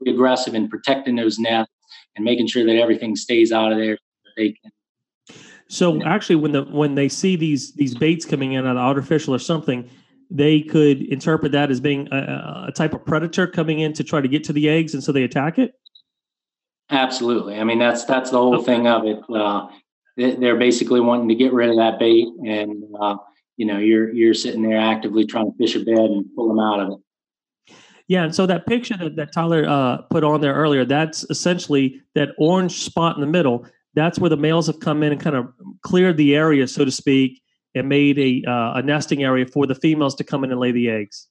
aggressive 0.07 0.55
in 0.55 0.69
protecting 0.69 1.17
those 1.17 1.39
nests 1.39 1.73
and 2.17 2.25
making 2.25 2.47
sure 2.47 2.65
that 2.65 2.77
everything 2.77 3.17
stays 3.17 3.53
out 3.53 3.73
of 3.73 3.79
there. 3.79 3.99
they 4.37 4.53
can. 4.53 4.71
So 5.69 6.03
actually, 6.03 6.37
when 6.37 6.53
the 6.53 6.65
when 6.65 6.95
they 6.95 7.09
see 7.09 7.37
these 7.37 7.73
these 7.73 7.95
baits 7.95 8.25
coming 8.25 8.53
in, 8.53 8.67
either 8.67 8.79
artificial 8.79 9.35
or 9.35 9.39
something, 9.39 9.89
they 10.35 10.61
could 10.61 11.01
interpret 11.01 11.53
that 11.53 11.71
as 11.71 11.81
being 11.81 12.09
a, 12.13 12.67
a 12.69 12.73
type 12.73 12.93
of 12.93 13.07
predator 13.07 13.47
coming 13.47 13.79
in 13.79 13.93
to 13.95 14.03
try 14.03 14.21
to 14.21 14.29
get 14.29 14.43
to 14.45 14.53
the 14.53 14.69
eggs, 14.69 14.93
and 14.93 15.03
so 15.03 15.13
they 15.13 15.23
attack 15.23 15.59
it. 15.59 15.75
Absolutely. 16.91 17.59
I 17.59 17.65
mean, 17.65 17.79
that's 17.79 18.05
that's 18.05 18.31
the 18.31 18.39
whole 18.39 18.63
thing 18.63 18.89
of 18.89 19.07
it. 19.07 19.21
Uh, 19.33 19.69
they're 20.17 20.57
basically 20.57 21.01
wanting 21.01 21.29
to 21.29 21.35
get 21.35 21.53
rid 21.53 21.71
of 21.71 21.77
that 21.77 21.99
bait, 22.01 22.27
and 22.45 22.85
uh, 23.01 23.17
you 23.57 23.65
know, 23.65 23.79
you're 23.79 24.13
you're 24.13 24.35
sitting 24.35 24.63
there 24.63 24.79
actively 24.79 25.25
trying 25.25 25.53
to 25.53 25.57
fish 25.57 25.77
a 25.77 25.85
bed 25.85 25.99
and 25.99 26.27
pull 26.35 26.49
them 26.49 26.59
out 26.59 26.81
of 26.81 26.93
it. 26.93 27.75
Yeah, 28.09 28.25
and 28.25 28.35
so 28.35 28.45
that 28.47 28.67
picture 28.67 28.97
that, 28.99 29.17
that 29.17 29.33
Tyler 29.33 29.65
uh, 29.67 29.99
put 30.11 30.25
on 30.25 30.41
there 30.41 30.55
earlier, 30.55 30.85
that's 30.85 31.25
essentially 31.31 32.03
that 32.15 32.31
orange 32.39 32.83
spot 32.83 33.15
in 33.17 33.21
the 33.21 33.27
middle. 33.27 33.67
That's 33.95 34.19
where 34.19 34.29
the 34.29 34.37
males 34.37 34.67
have 34.67 34.81
come 34.81 35.05
in 35.05 35.13
and 35.13 35.21
kind 35.21 35.37
of 35.37 35.47
cleared 35.83 36.17
the 36.17 36.35
area, 36.35 36.67
so 36.67 36.85
to 36.85 36.91
speak, 36.91 37.41
and 37.75 37.89
made 37.89 38.19
a 38.19 38.43
uh, 38.49 38.75
a 38.75 38.83
nesting 38.83 39.23
area 39.25 39.47
for 39.47 39.67
the 39.67 39.75
females 39.75 40.15
to 40.17 40.25
come 40.25 40.45
in 40.45 40.51
and 40.51 40.61
lay 40.61 40.73
the 40.73 40.89
eggs. 40.91 41.29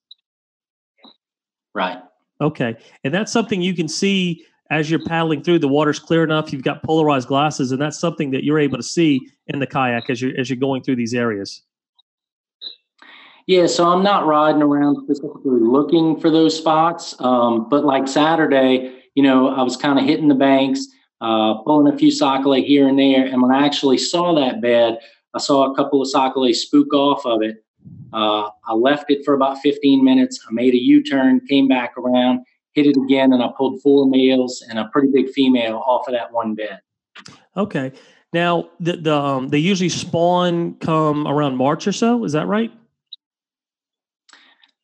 Right. 1.74 1.98
Okay, 2.42 2.76
and 3.04 3.14
that's 3.14 3.32
something 3.32 3.62
you 3.62 3.74
can 3.74 3.88
see 3.88 4.46
as 4.70 4.90
you're 4.90 5.04
paddling 5.04 5.44
through. 5.44 5.60
The 5.60 5.68
water's 5.68 6.00
clear 6.00 6.24
enough. 6.24 6.52
You've 6.52 6.64
got 6.64 6.84
polarized 6.84 7.28
glasses, 7.28 7.72
and 7.72 7.82
that's 7.82 8.00
something 8.00 8.32
that 8.32 8.44
you're 8.44 8.60
able 8.60 8.78
to 8.78 8.84
see 8.84 9.22
in 9.48 9.60
the 9.60 9.68
kayak 9.68 10.10
as 10.10 10.22
you're 10.22 10.38
as 10.40 10.50
you're 10.50 10.58
going 10.58 10.84
through 10.84 10.98
these 10.98 11.14
areas. 11.14 11.62
Yeah, 13.46 13.68
so 13.68 13.86
I'm 13.86 14.04
not 14.04 14.26
riding 14.26 14.62
around 14.62 15.04
specifically 15.04 15.60
looking 15.60 16.20
for 16.20 16.30
those 16.30 16.58
spots. 16.58 17.16
Um, 17.20 17.68
but 17.70 17.84
like 17.84 18.08
Saturday, 18.08 19.04
you 19.16 19.24
know, 19.24 19.50
I 19.50 19.62
was 19.64 19.76
kind 19.76 20.00
of 20.00 20.06
hitting 20.06 20.30
the 20.30 20.36
banks, 20.36 20.88
uh, 21.20 21.56
pulling 21.56 21.94
a 21.94 21.98
few 21.98 22.10
sac-a-lait 22.10 22.66
here 22.66 22.88
and 22.88 22.98
there. 22.98 23.26
And 23.26 23.42
when 23.42 23.52
I 23.52 23.66
actually 23.66 23.98
saw 23.98 24.34
that 24.36 24.62
bed, 24.62 25.00
I 25.34 25.40
saw 25.40 25.72
a 25.72 25.76
couple 25.76 26.02
of 26.02 26.10
sac-a-lait 26.10 26.54
spook 26.54 26.94
off 26.94 27.26
of 27.26 27.42
it. 27.42 27.64
Uh, 28.14 28.50
I 28.68 28.74
left 28.74 29.06
it 29.10 29.26
for 29.26 29.34
about 29.34 29.58
15 29.60 30.04
minutes. 30.04 30.40
I 30.48 30.54
made 30.54 30.74
a 30.74 30.82
U 30.82 31.04
turn, 31.04 31.42
came 31.48 31.68
back 31.68 31.98
around, 31.98 32.46
hit 32.74 32.86
it 32.86 32.96
again, 32.98 33.34
and 33.34 33.42
I 33.42 33.50
pulled 33.58 33.82
four 33.82 34.08
males 34.08 34.64
and 34.70 34.78
a 34.78 34.86
pretty 34.94 35.10
big 35.12 35.30
female 35.30 35.78
off 35.86 36.08
of 36.08 36.14
that 36.14 36.32
one 36.32 36.56
bed. 36.56 36.80
Okay. 37.58 37.92
Now, 38.32 38.70
the, 38.80 38.98
the 38.98 39.16
um, 39.16 39.50
they 39.50 39.60
usually 39.60 39.90
spawn 39.90 40.76
come 40.76 41.28
around 41.28 41.56
March 41.56 41.88
or 41.88 41.92
so. 41.92 42.24
Is 42.24 42.32
that 42.34 42.48
right? 42.48 42.72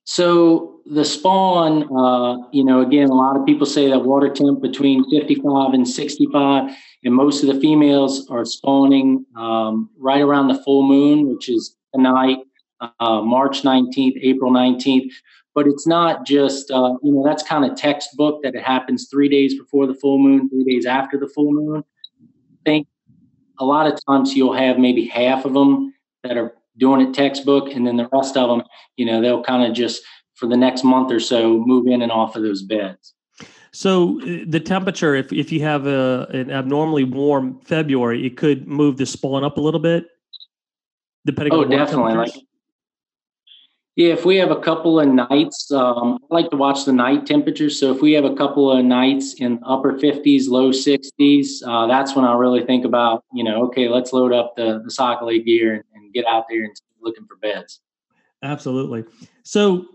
So 0.03 0.81
the 0.85 1.05
spawn, 1.05 1.83
uh, 1.95 2.47
you 2.51 2.63
know, 2.63 2.81
again, 2.81 3.09
a 3.09 3.13
lot 3.13 3.37
of 3.37 3.45
people 3.45 3.65
say 3.65 3.87
that 3.89 3.99
water 3.99 4.29
temp 4.29 4.61
between 4.61 5.07
55 5.09 5.73
and 5.73 5.87
65, 5.87 6.75
and 7.03 7.13
most 7.13 7.43
of 7.43 7.53
the 7.53 7.59
females 7.59 8.29
are 8.29 8.45
spawning 8.45 9.25
um, 9.35 9.89
right 9.97 10.21
around 10.21 10.47
the 10.47 10.61
full 10.63 10.83
moon, 10.83 11.29
which 11.29 11.49
is 11.49 11.75
tonight, 11.93 12.39
uh, 12.81 13.21
March 13.21 13.61
19th, 13.61 14.19
April 14.21 14.51
19th. 14.51 15.11
But 15.55 15.67
it's 15.67 15.87
not 15.87 16.25
just, 16.25 16.71
uh, 16.71 16.95
you 17.01 17.11
know, 17.11 17.23
that's 17.25 17.43
kind 17.43 17.69
of 17.69 17.77
textbook 17.77 18.43
that 18.43 18.55
it 18.55 18.63
happens 18.63 19.07
three 19.09 19.29
days 19.29 19.57
before 19.57 19.87
the 19.87 19.95
full 19.95 20.19
moon, 20.19 20.49
three 20.49 20.63
days 20.63 20.85
after 20.85 21.17
the 21.17 21.27
full 21.27 21.51
moon. 21.51 21.83
I 22.21 22.63
think 22.65 22.87
a 23.59 23.65
lot 23.65 23.87
of 23.87 23.99
times 24.05 24.35
you'll 24.35 24.53
have 24.53 24.77
maybe 24.77 25.05
half 25.05 25.45
of 25.45 25.53
them 25.53 25.93
that 26.23 26.37
are 26.37 26.53
doing 26.77 27.01
it 27.01 27.13
textbook, 27.13 27.73
and 27.73 27.85
then 27.85 27.97
the 27.97 28.09
rest 28.13 28.37
of 28.37 28.49
them, 28.49 28.65
you 28.95 29.05
know, 29.05 29.21
they'll 29.21 29.43
kind 29.43 29.69
of 29.69 29.75
just 29.75 30.01
for 30.35 30.47
the 30.47 30.55
next 30.55 30.83
month 30.83 31.11
or 31.11 31.19
so 31.19 31.59
move 31.65 31.87
in 31.87 32.01
and 32.01 32.11
off 32.11 32.35
of 32.35 32.43
those 32.43 32.63
beds. 32.63 33.13
So 33.71 34.19
uh, 34.21 34.45
the 34.47 34.59
temperature, 34.59 35.15
if 35.15 35.31
if 35.31 35.51
you 35.51 35.61
have 35.61 35.85
a 35.85 36.27
an 36.31 36.51
abnormally 36.51 37.03
warm 37.03 37.59
February, 37.61 38.25
it 38.25 38.37
could 38.37 38.67
move 38.67 38.97
the 38.97 39.05
spawn 39.05 39.43
up 39.43 39.57
a 39.57 39.61
little 39.61 39.79
bit, 39.79 40.07
depending. 41.25 41.53
Oh, 41.53 41.63
on 41.63 41.69
definitely. 41.69 42.13
Like, 42.13 42.33
yeah, 43.95 44.13
if 44.13 44.25
we 44.25 44.37
have 44.37 44.49
a 44.49 44.59
couple 44.59 44.99
of 44.99 45.07
nights, 45.09 45.71
um, 45.71 46.19
I 46.31 46.33
like 46.33 46.49
to 46.51 46.55
watch 46.55 46.85
the 46.85 46.93
night 46.93 47.25
temperatures. 47.25 47.77
So 47.77 47.93
if 47.93 48.01
we 48.01 48.13
have 48.13 48.23
a 48.23 48.33
couple 48.33 48.71
of 48.71 48.85
nights 48.85 49.33
in 49.35 49.59
upper 49.65 49.93
50s, 49.99 50.47
low 50.47 50.71
60s, 50.71 51.61
uh, 51.67 51.85
that's 51.85 52.15
when 52.15 52.23
I 52.23 52.33
really 52.35 52.65
think 52.65 52.85
about, 52.85 53.25
you 53.33 53.43
know, 53.43 53.65
okay, 53.65 53.89
let's 53.89 54.13
load 54.13 54.31
up 54.31 54.55
the 54.55 54.81
the 54.83 54.89
sac-a-lait 54.89 55.45
gear 55.45 55.73
and, 55.75 55.83
and 55.93 56.13
get 56.13 56.25
out 56.25 56.45
there 56.49 56.63
and 56.63 56.73
looking 57.01 57.25
for 57.25 57.35
beds. 57.35 57.81
Absolutely. 58.41 59.03
So 59.43 59.85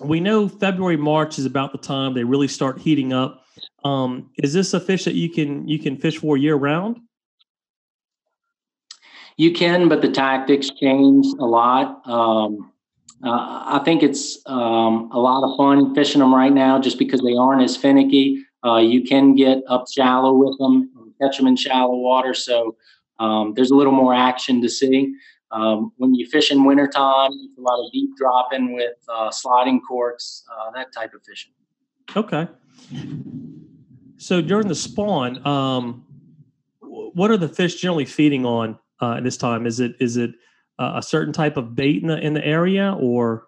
we 0.00 0.20
know 0.20 0.48
February, 0.48 0.96
March 0.96 1.38
is 1.38 1.46
about 1.46 1.72
the 1.72 1.78
time 1.78 2.14
they 2.14 2.24
really 2.24 2.48
start 2.48 2.78
heating 2.78 3.12
up. 3.12 3.44
Um, 3.84 4.30
is 4.38 4.52
this 4.52 4.74
a 4.74 4.80
fish 4.80 5.04
that 5.04 5.14
you 5.14 5.30
can 5.30 5.68
you 5.68 5.78
can 5.78 5.96
fish 5.96 6.18
for 6.18 6.36
year 6.36 6.56
round? 6.56 6.98
You 9.36 9.52
can, 9.52 9.88
but 9.88 10.02
the 10.02 10.10
tactics 10.10 10.70
change 10.70 11.26
a 11.38 11.46
lot. 11.46 12.06
Um, 12.06 12.72
uh, 13.24 13.78
I 13.78 13.82
think 13.84 14.02
it's 14.02 14.38
um, 14.46 15.10
a 15.12 15.18
lot 15.18 15.44
of 15.44 15.56
fun 15.56 15.94
fishing 15.94 16.20
them 16.20 16.34
right 16.34 16.52
now, 16.52 16.78
just 16.78 16.98
because 16.98 17.20
they 17.22 17.34
aren't 17.34 17.62
as 17.62 17.76
finicky. 17.76 18.44
Uh, 18.64 18.78
you 18.78 19.02
can 19.02 19.34
get 19.34 19.62
up 19.68 19.86
shallow 19.90 20.34
with 20.34 20.58
them, 20.58 20.90
catch 21.20 21.38
them 21.38 21.46
in 21.46 21.56
shallow 21.56 21.96
water, 21.96 22.34
so 22.34 22.76
um, 23.18 23.54
there's 23.54 23.70
a 23.70 23.74
little 23.74 23.92
more 23.92 24.14
action 24.14 24.60
to 24.62 24.68
see. 24.68 25.14
Um, 25.52 25.92
when 25.96 26.14
you 26.14 26.26
fish 26.26 26.50
in 26.50 26.64
wintertime, 26.64 27.30
it's 27.32 27.58
a 27.58 27.60
lot 27.60 27.84
of 27.84 27.90
deep 27.92 28.10
dropping 28.16 28.74
with 28.74 28.96
uh, 29.08 29.30
sliding 29.30 29.80
corks, 29.80 30.44
uh, 30.50 30.70
that 30.72 30.92
type 30.92 31.12
of 31.14 31.22
fishing. 31.24 31.52
Okay. 32.16 32.48
So 34.16 34.40
during 34.40 34.68
the 34.68 34.74
spawn, 34.74 35.44
um, 35.46 36.04
what 36.80 37.30
are 37.30 37.36
the 37.36 37.48
fish 37.48 37.80
generally 37.80 38.04
feeding 38.04 38.44
on 38.46 38.78
uh, 39.00 39.14
at 39.14 39.24
this 39.24 39.36
time? 39.36 39.66
Is 39.66 39.80
it 39.80 39.96
is 40.00 40.16
it 40.16 40.32
a 40.78 41.02
certain 41.02 41.32
type 41.32 41.56
of 41.56 41.74
bait 41.74 42.00
in 42.00 42.08
the 42.08 42.18
in 42.18 42.32
the 42.32 42.46
area, 42.46 42.96
or? 42.98 43.46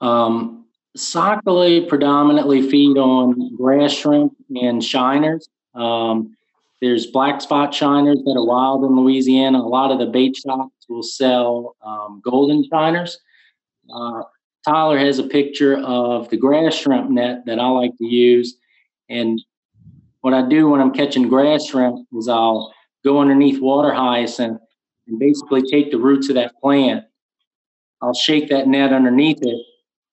Um, 0.00 0.66
Sac-a-lait 0.96 1.88
predominantly 1.88 2.68
feed 2.68 2.98
on 2.98 3.56
grass 3.56 3.92
shrimp 3.92 4.32
and 4.50 4.80
shiners. 4.80 5.48
Um, 5.74 6.36
there's 6.80 7.06
black 7.06 7.40
spot 7.40 7.72
shiners 7.72 8.22
that 8.24 8.36
are 8.36 8.44
wild 8.44 8.84
in 8.84 8.96
Louisiana. 8.96 9.58
A 9.58 9.60
lot 9.60 9.90
of 9.90 9.98
the 9.98 10.06
bait 10.06 10.36
shops 10.36 10.86
will 10.88 11.02
sell 11.02 11.76
um, 11.84 12.20
golden 12.24 12.64
shiners. 12.68 13.18
Uh, 13.92 14.22
Tyler 14.66 14.98
has 14.98 15.18
a 15.18 15.24
picture 15.24 15.78
of 15.78 16.28
the 16.30 16.36
grass 16.36 16.74
shrimp 16.74 17.10
net 17.10 17.44
that 17.46 17.58
I 17.58 17.68
like 17.68 17.96
to 17.98 18.06
use. 18.06 18.56
And 19.08 19.40
what 20.22 20.34
I 20.34 20.48
do 20.48 20.68
when 20.68 20.80
I'm 20.80 20.92
catching 20.92 21.28
grass 21.28 21.66
shrimp 21.66 22.06
is 22.16 22.28
I'll 22.28 22.74
go 23.04 23.20
underneath 23.20 23.60
water 23.60 23.92
hyacinth 23.92 24.60
and 25.06 25.18
basically 25.18 25.62
take 25.62 25.90
the 25.90 25.98
roots 25.98 26.28
of 26.28 26.36
that 26.36 26.54
plant. 26.60 27.04
I'll 28.00 28.14
shake 28.14 28.48
that 28.48 28.66
net 28.66 28.92
underneath 28.92 29.38
it 29.42 29.66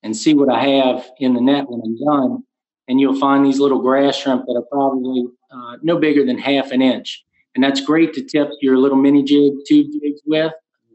and 0.04 0.15
see 0.15 0.34
what 0.34 0.50
I 0.50 0.63
have 0.63 1.10
in 1.19 1.34
the 1.34 1.41
net 1.41 1.65
when 1.69 1.82
I'm 1.82 1.97
done. 2.06 2.43
And 2.91 2.99
you'll 2.99 3.17
find 3.17 3.45
these 3.45 3.58
little 3.58 3.80
grass 3.80 4.17
shrimp 4.17 4.43
that 4.47 4.54
are 4.54 4.67
probably 4.69 5.23
uh, 5.49 5.77
no 5.82 5.97
bigger 5.97 6.25
than 6.25 6.38
half 6.38 6.71
an 6.71 6.82
inch. 6.82 7.23
And 7.56 7.63
that's 7.63 7.80
great 7.80 8.13
to 8.15 8.21
tip 8.21 8.49
your 8.60 8.77
little 8.77 8.97
mini 8.97 9.23
jig, 9.23 9.54
tube 9.65 9.88
jigs 9.93 10.19
with 10.25 10.51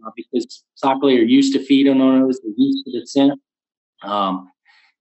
uh, 0.07 0.11
because 0.15 0.63
sac-a-lait 0.75 1.21
are 1.21 1.25
used 1.25 1.55
to 1.55 1.65
feeding 1.65 1.99
on 2.03 2.21
those, 2.21 2.39
they're 2.41 2.53
used 2.55 2.85
to 2.85 3.01
the 3.01 3.07
scent. 3.07 3.41
Um, 4.03 4.51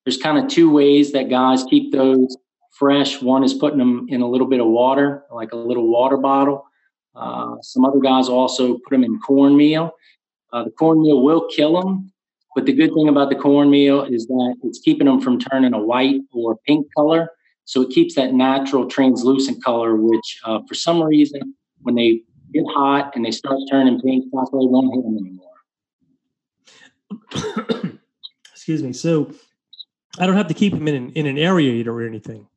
there's 0.05 0.15
kind 0.15 0.37
of 0.37 0.47
two 0.47 0.71
ways 0.71 1.11
that 1.11 1.29
guys 1.29 1.65
keep 1.69 1.91
those 1.91 2.37
fresh. 2.71 3.21
One 3.21 3.43
is 3.43 3.53
putting 3.53 3.79
them 3.79 4.05
in 4.07 4.21
a 4.21 4.29
little 4.29 4.47
bit 4.47 4.61
of 4.61 4.67
water, 4.67 5.25
like 5.33 5.51
a 5.51 5.57
little 5.57 5.91
water 5.91 6.15
bottle. 6.15 6.63
Uh, 7.13 7.55
some 7.61 7.83
other 7.83 7.99
guys 7.99 8.29
also 8.29 8.75
put 8.75 8.91
them 8.91 9.03
in 9.03 9.19
cornmeal. 9.19 9.91
Uh, 10.53 10.63
the 10.63 10.71
cornmeal 10.71 11.21
will 11.21 11.49
kill 11.49 11.81
them, 11.81 12.13
but 12.55 12.65
the 12.65 12.73
good 12.73 12.93
thing 12.93 13.09
about 13.09 13.29
the 13.29 13.35
cornmeal 13.35 14.03
is 14.03 14.25
that 14.27 14.55
it's 14.63 14.79
keeping 14.79 15.07
them 15.07 15.19
from 15.19 15.37
turning 15.37 15.73
a 15.73 15.79
white 15.79 16.21
or 16.31 16.57
pink 16.65 16.87
color. 16.95 17.29
So 17.65 17.81
it 17.81 17.89
keeps 17.89 18.15
that 18.15 18.33
natural 18.33 18.87
translucent 18.87 19.61
color, 19.63 19.95
which 19.97 20.39
uh, 20.45 20.61
for 20.67 20.73
some 20.73 21.03
reason, 21.03 21.53
when 21.81 21.95
they 21.95 22.21
get 22.53 22.63
hot 22.69 23.13
and 23.15 23.25
they 23.25 23.31
start 23.31 23.59
turning 23.69 23.99
pink, 23.99 24.23
they 24.25 24.29
won't 24.31 24.95
hit 24.95 25.03
them 25.03 25.17
anymore. 27.41 27.99
Excuse 28.53 28.81
me. 28.81 28.93
So 28.93 29.33
I 30.17 30.25
don't 30.25 30.37
have 30.37 30.47
to 30.47 30.53
keep 30.53 30.73
them 30.73 30.87
in 30.87 30.95
an, 30.95 31.09
in 31.11 31.25
an 31.25 31.35
aerator 31.35 31.87
or 31.87 32.07
anything. 32.07 32.47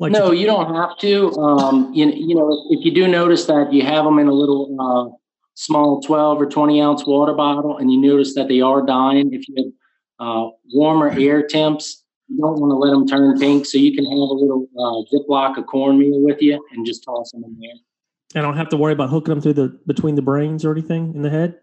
Like 0.00 0.10
no, 0.10 0.32
you 0.32 0.46
don't 0.46 0.74
have 0.74 0.98
to. 0.98 1.30
Um, 1.38 1.92
you, 1.94 2.10
you 2.10 2.34
know, 2.34 2.66
if 2.70 2.84
you 2.84 2.92
do 2.92 3.06
notice 3.06 3.44
that 3.46 3.72
you 3.72 3.82
have 3.82 4.04
them 4.04 4.18
in 4.18 4.26
a 4.26 4.32
little 4.32 4.76
uh, 4.80 5.16
small 5.54 6.00
12 6.02 6.40
or 6.40 6.46
20 6.46 6.80
ounce 6.80 7.06
water 7.06 7.32
bottle 7.32 7.78
and 7.78 7.92
you 7.92 8.00
notice 8.00 8.34
that 8.34 8.48
they 8.48 8.60
are 8.60 8.84
dying, 8.84 9.32
if 9.32 9.48
you 9.48 9.54
have 9.56 10.26
uh, 10.26 10.48
warmer 10.72 11.10
air 11.10 11.46
temps, 11.46 12.04
you 12.28 12.38
don't 12.38 12.60
want 12.60 12.70
to 12.70 12.76
let 12.76 12.90
them 12.90 13.06
turn 13.06 13.38
pink, 13.38 13.66
so 13.66 13.78
you 13.78 13.94
can 13.94 14.04
have 14.04 14.12
a 14.12 14.16
little 14.16 14.66
uh, 14.78 15.14
Ziploc 15.14 15.58
of 15.58 15.66
cornmeal 15.66 16.22
with 16.22 16.40
you 16.40 16.64
and 16.72 16.86
just 16.86 17.04
toss 17.04 17.32
them 17.32 17.44
in 17.44 17.58
there. 17.60 18.40
I 18.40 18.44
don't 18.44 18.56
have 18.56 18.68
to 18.70 18.76
worry 18.76 18.92
about 18.92 19.10
hooking 19.10 19.32
them 19.32 19.40
through 19.40 19.52
the 19.54 19.78
between 19.86 20.14
the 20.14 20.22
brains 20.22 20.64
or 20.64 20.72
anything 20.72 21.14
in 21.14 21.22
the 21.22 21.30
head. 21.30 21.58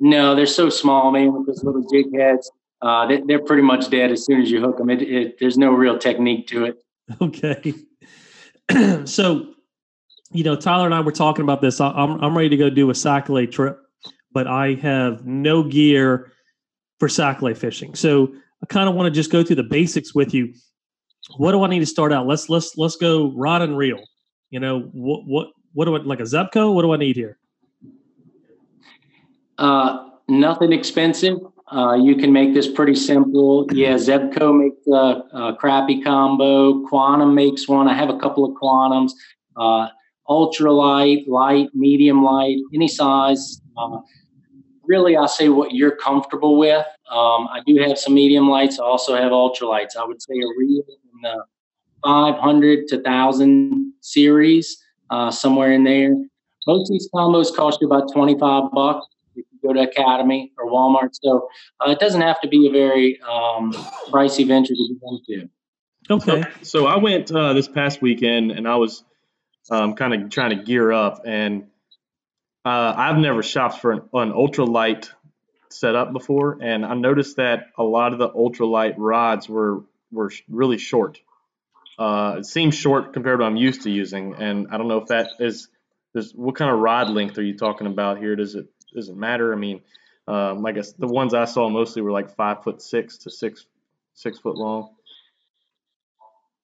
No, 0.00 0.34
they're 0.34 0.46
so 0.46 0.68
small, 0.68 1.12
man. 1.12 1.32
With 1.32 1.46
those 1.46 1.62
little 1.62 1.84
jig 1.92 2.06
heads, 2.18 2.50
uh, 2.80 3.06
they, 3.06 3.34
are 3.34 3.38
pretty 3.38 3.62
much 3.62 3.88
dead 3.88 4.10
as 4.10 4.24
soon 4.24 4.42
as 4.42 4.50
you 4.50 4.60
hook 4.60 4.78
them. 4.78 4.90
It, 4.90 5.02
it, 5.02 5.38
there's 5.38 5.56
no 5.56 5.70
real 5.70 5.98
technique 5.98 6.48
to 6.48 6.64
it. 6.64 6.76
Okay. 7.20 7.74
so, 9.04 9.51
you 10.32 10.44
know, 10.44 10.56
Tyler 10.56 10.86
and 10.86 10.94
I 10.94 11.00
were 11.00 11.12
talking 11.12 11.42
about 11.42 11.60
this. 11.60 11.80
I'm 11.80 12.22
I'm 12.22 12.36
ready 12.36 12.48
to 12.48 12.56
go 12.56 12.70
do 12.70 12.90
a 12.90 12.94
sac-a-lait 12.94 13.52
trip, 13.52 13.78
but 14.32 14.46
I 14.46 14.74
have 14.74 15.24
no 15.26 15.62
gear 15.62 16.32
for 16.98 17.08
sac-a-lait 17.08 17.58
fishing. 17.58 17.94
So 17.94 18.32
I 18.62 18.66
kind 18.66 18.88
of 18.88 18.94
want 18.94 19.06
to 19.06 19.10
just 19.10 19.30
go 19.30 19.42
through 19.42 19.56
the 19.56 19.62
basics 19.62 20.14
with 20.14 20.32
you. 20.32 20.54
What 21.36 21.52
do 21.52 21.62
I 21.62 21.68
need 21.68 21.80
to 21.80 21.86
start 21.86 22.12
out? 22.12 22.26
Let's 22.26 22.48
let's 22.48 22.76
let's 22.76 22.96
go 22.96 23.32
rod 23.32 23.62
and 23.62 23.76
reel. 23.76 24.00
You 24.50 24.60
know 24.60 24.80
what 24.92 25.26
what 25.26 25.48
what 25.72 25.84
do 25.86 25.96
I 25.96 26.00
like 26.00 26.20
a 26.20 26.24
Zebco? 26.24 26.74
What 26.74 26.82
do 26.82 26.92
I 26.92 26.96
need 26.96 27.16
here? 27.16 27.38
Uh, 29.58 30.08
nothing 30.28 30.72
expensive. 30.72 31.38
Uh, 31.70 31.94
you 31.94 32.16
can 32.16 32.32
make 32.32 32.52
this 32.52 32.68
pretty 32.68 32.94
simple. 32.94 33.66
Yeah, 33.72 33.94
Zebco 33.94 34.58
makes 34.58 34.86
a, 34.88 34.90
a, 34.90 35.56
crappie 35.56 36.04
combo. 36.04 36.86
Quantum 36.86 37.34
makes 37.34 37.66
one. 37.66 37.88
I 37.88 37.94
have 37.94 38.10
a 38.10 38.18
couple 38.18 38.44
of 38.44 38.52
Quantums. 38.60 39.12
Uh, 39.56 39.88
ultra 40.32 40.72
light, 40.72 41.28
light, 41.28 41.68
medium 41.74 42.24
light, 42.24 42.56
any 42.74 42.88
size. 42.88 43.60
Uh, 43.76 43.98
really, 44.84 45.16
I 45.16 45.26
say 45.26 45.48
what 45.50 45.72
you're 45.72 45.96
comfortable 45.96 46.56
with. 46.58 46.86
Um, 47.10 47.48
I 47.56 47.60
do 47.66 47.76
have 47.86 47.98
some 47.98 48.14
medium 48.14 48.48
lights. 48.48 48.80
I 48.80 48.84
also 48.84 49.14
have 49.14 49.32
ultra 49.32 49.66
lights. 49.68 49.94
I 49.96 50.04
would 50.04 50.22
say 50.22 50.34
a 50.34 50.48
reel 50.58 50.82
in 50.88 51.20
the 51.22 51.44
500 52.02 52.88
to 52.88 52.96
1,000 52.96 53.92
series, 54.00 54.82
uh, 55.10 55.30
somewhere 55.30 55.72
in 55.72 55.84
there. 55.84 56.16
Most 56.66 56.90
of 56.90 56.94
these 56.94 57.08
combos 57.14 57.54
cost 57.54 57.80
you 57.80 57.86
about 57.86 58.10
25 58.12 58.72
bucks 58.72 59.06
if 59.36 59.44
you 59.52 59.68
go 59.68 59.72
to 59.74 59.82
Academy 59.82 60.52
or 60.58 60.70
Walmart. 60.70 61.10
So 61.12 61.48
uh, 61.80 61.90
it 61.90 61.98
doesn't 61.98 62.22
have 62.22 62.40
to 62.40 62.48
be 62.48 62.68
a 62.68 62.70
very 62.70 63.20
um, 63.22 63.72
pricey 64.10 64.46
venture 64.46 64.74
to 64.74 64.96
get 65.28 65.36
into. 65.38 65.48
Okay. 66.10 66.42
So, 66.62 66.80
so 66.80 66.86
I 66.86 66.96
went 66.96 67.30
uh, 67.30 67.52
this 67.52 67.68
past 67.68 68.00
weekend 68.02 68.52
and 68.52 68.66
I 68.66 68.76
was 68.76 69.04
um, 69.70 69.94
kind 69.94 70.14
of 70.14 70.30
trying 70.30 70.56
to 70.58 70.64
gear 70.64 70.92
up, 70.92 71.22
and 71.24 71.68
uh, 72.64 72.94
I've 72.96 73.18
never 73.18 73.42
shopped 73.42 73.80
for 73.80 73.92
an, 73.92 74.02
an 74.12 74.32
ultralight 74.32 75.08
setup 75.70 76.12
before, 76.12 76.58
and 76.60 76.84
I 76.84 76.94
noticed 76.94 77.36
that 77.36 77.68
a 77.76 77.82
lot 77.82 78.12
of 78.12 78.18
the 78.18 78.28
ultralight 78.28 78.94
rods 78.98 79.48
were 79.48 79.82
were 80.10 80.30
really 80.48 80.78
short. 80.78 81.18
Uh, 81.98 82.36
it 82.38 82.46
seems 82.46 82.74
short 82.74 83.12
compared 83.12 83.38
to 83.38 83.44
what 83.44 83.50
I'm 83.50 83.56
used 83.56 83.82
to 83.82 83.90
using, 83.90 84.34
and 84.34 84.68
I 84.70 84.76
don't 84.76 84.88
know 84.88 84.98
if 84.98 85.08
that 85.08 85.30
is, 85.38 85.68
what 86.34 86.56
kind 86.56 86.70
of 86.70 86.78
rod 86.78 87.10
length 87.10 87.38
are 87.38 87.42
you 87.42 87.56
talking 87.56 87.86
about 87.86 88.18
here? 88.18 88.36
Does 88.36 88.54
it 88.54 88.66
does 88.94 89.08
it 89.08 89.16
matter? 89.16 89.52
I 89.52 89.56
mean, 89.56 89.80
um, 90.28 90.64
I 90.66 90.72
guess 90.72 90.92
the 90.92 91.06
ones 91.06 91.34
I 91.34 91.46
saw 91.46 91.68
mostly 91.68 92.02
were 92.02 92.12
like 92.12 92.34
five 92.36 92.62
foot 92.62 92.82
six 92.82 93.18
to 93.18 93.30
six 93.30 93.66
six 94.14 94.38
foot 94.38 94.56
long. 94.56 94.90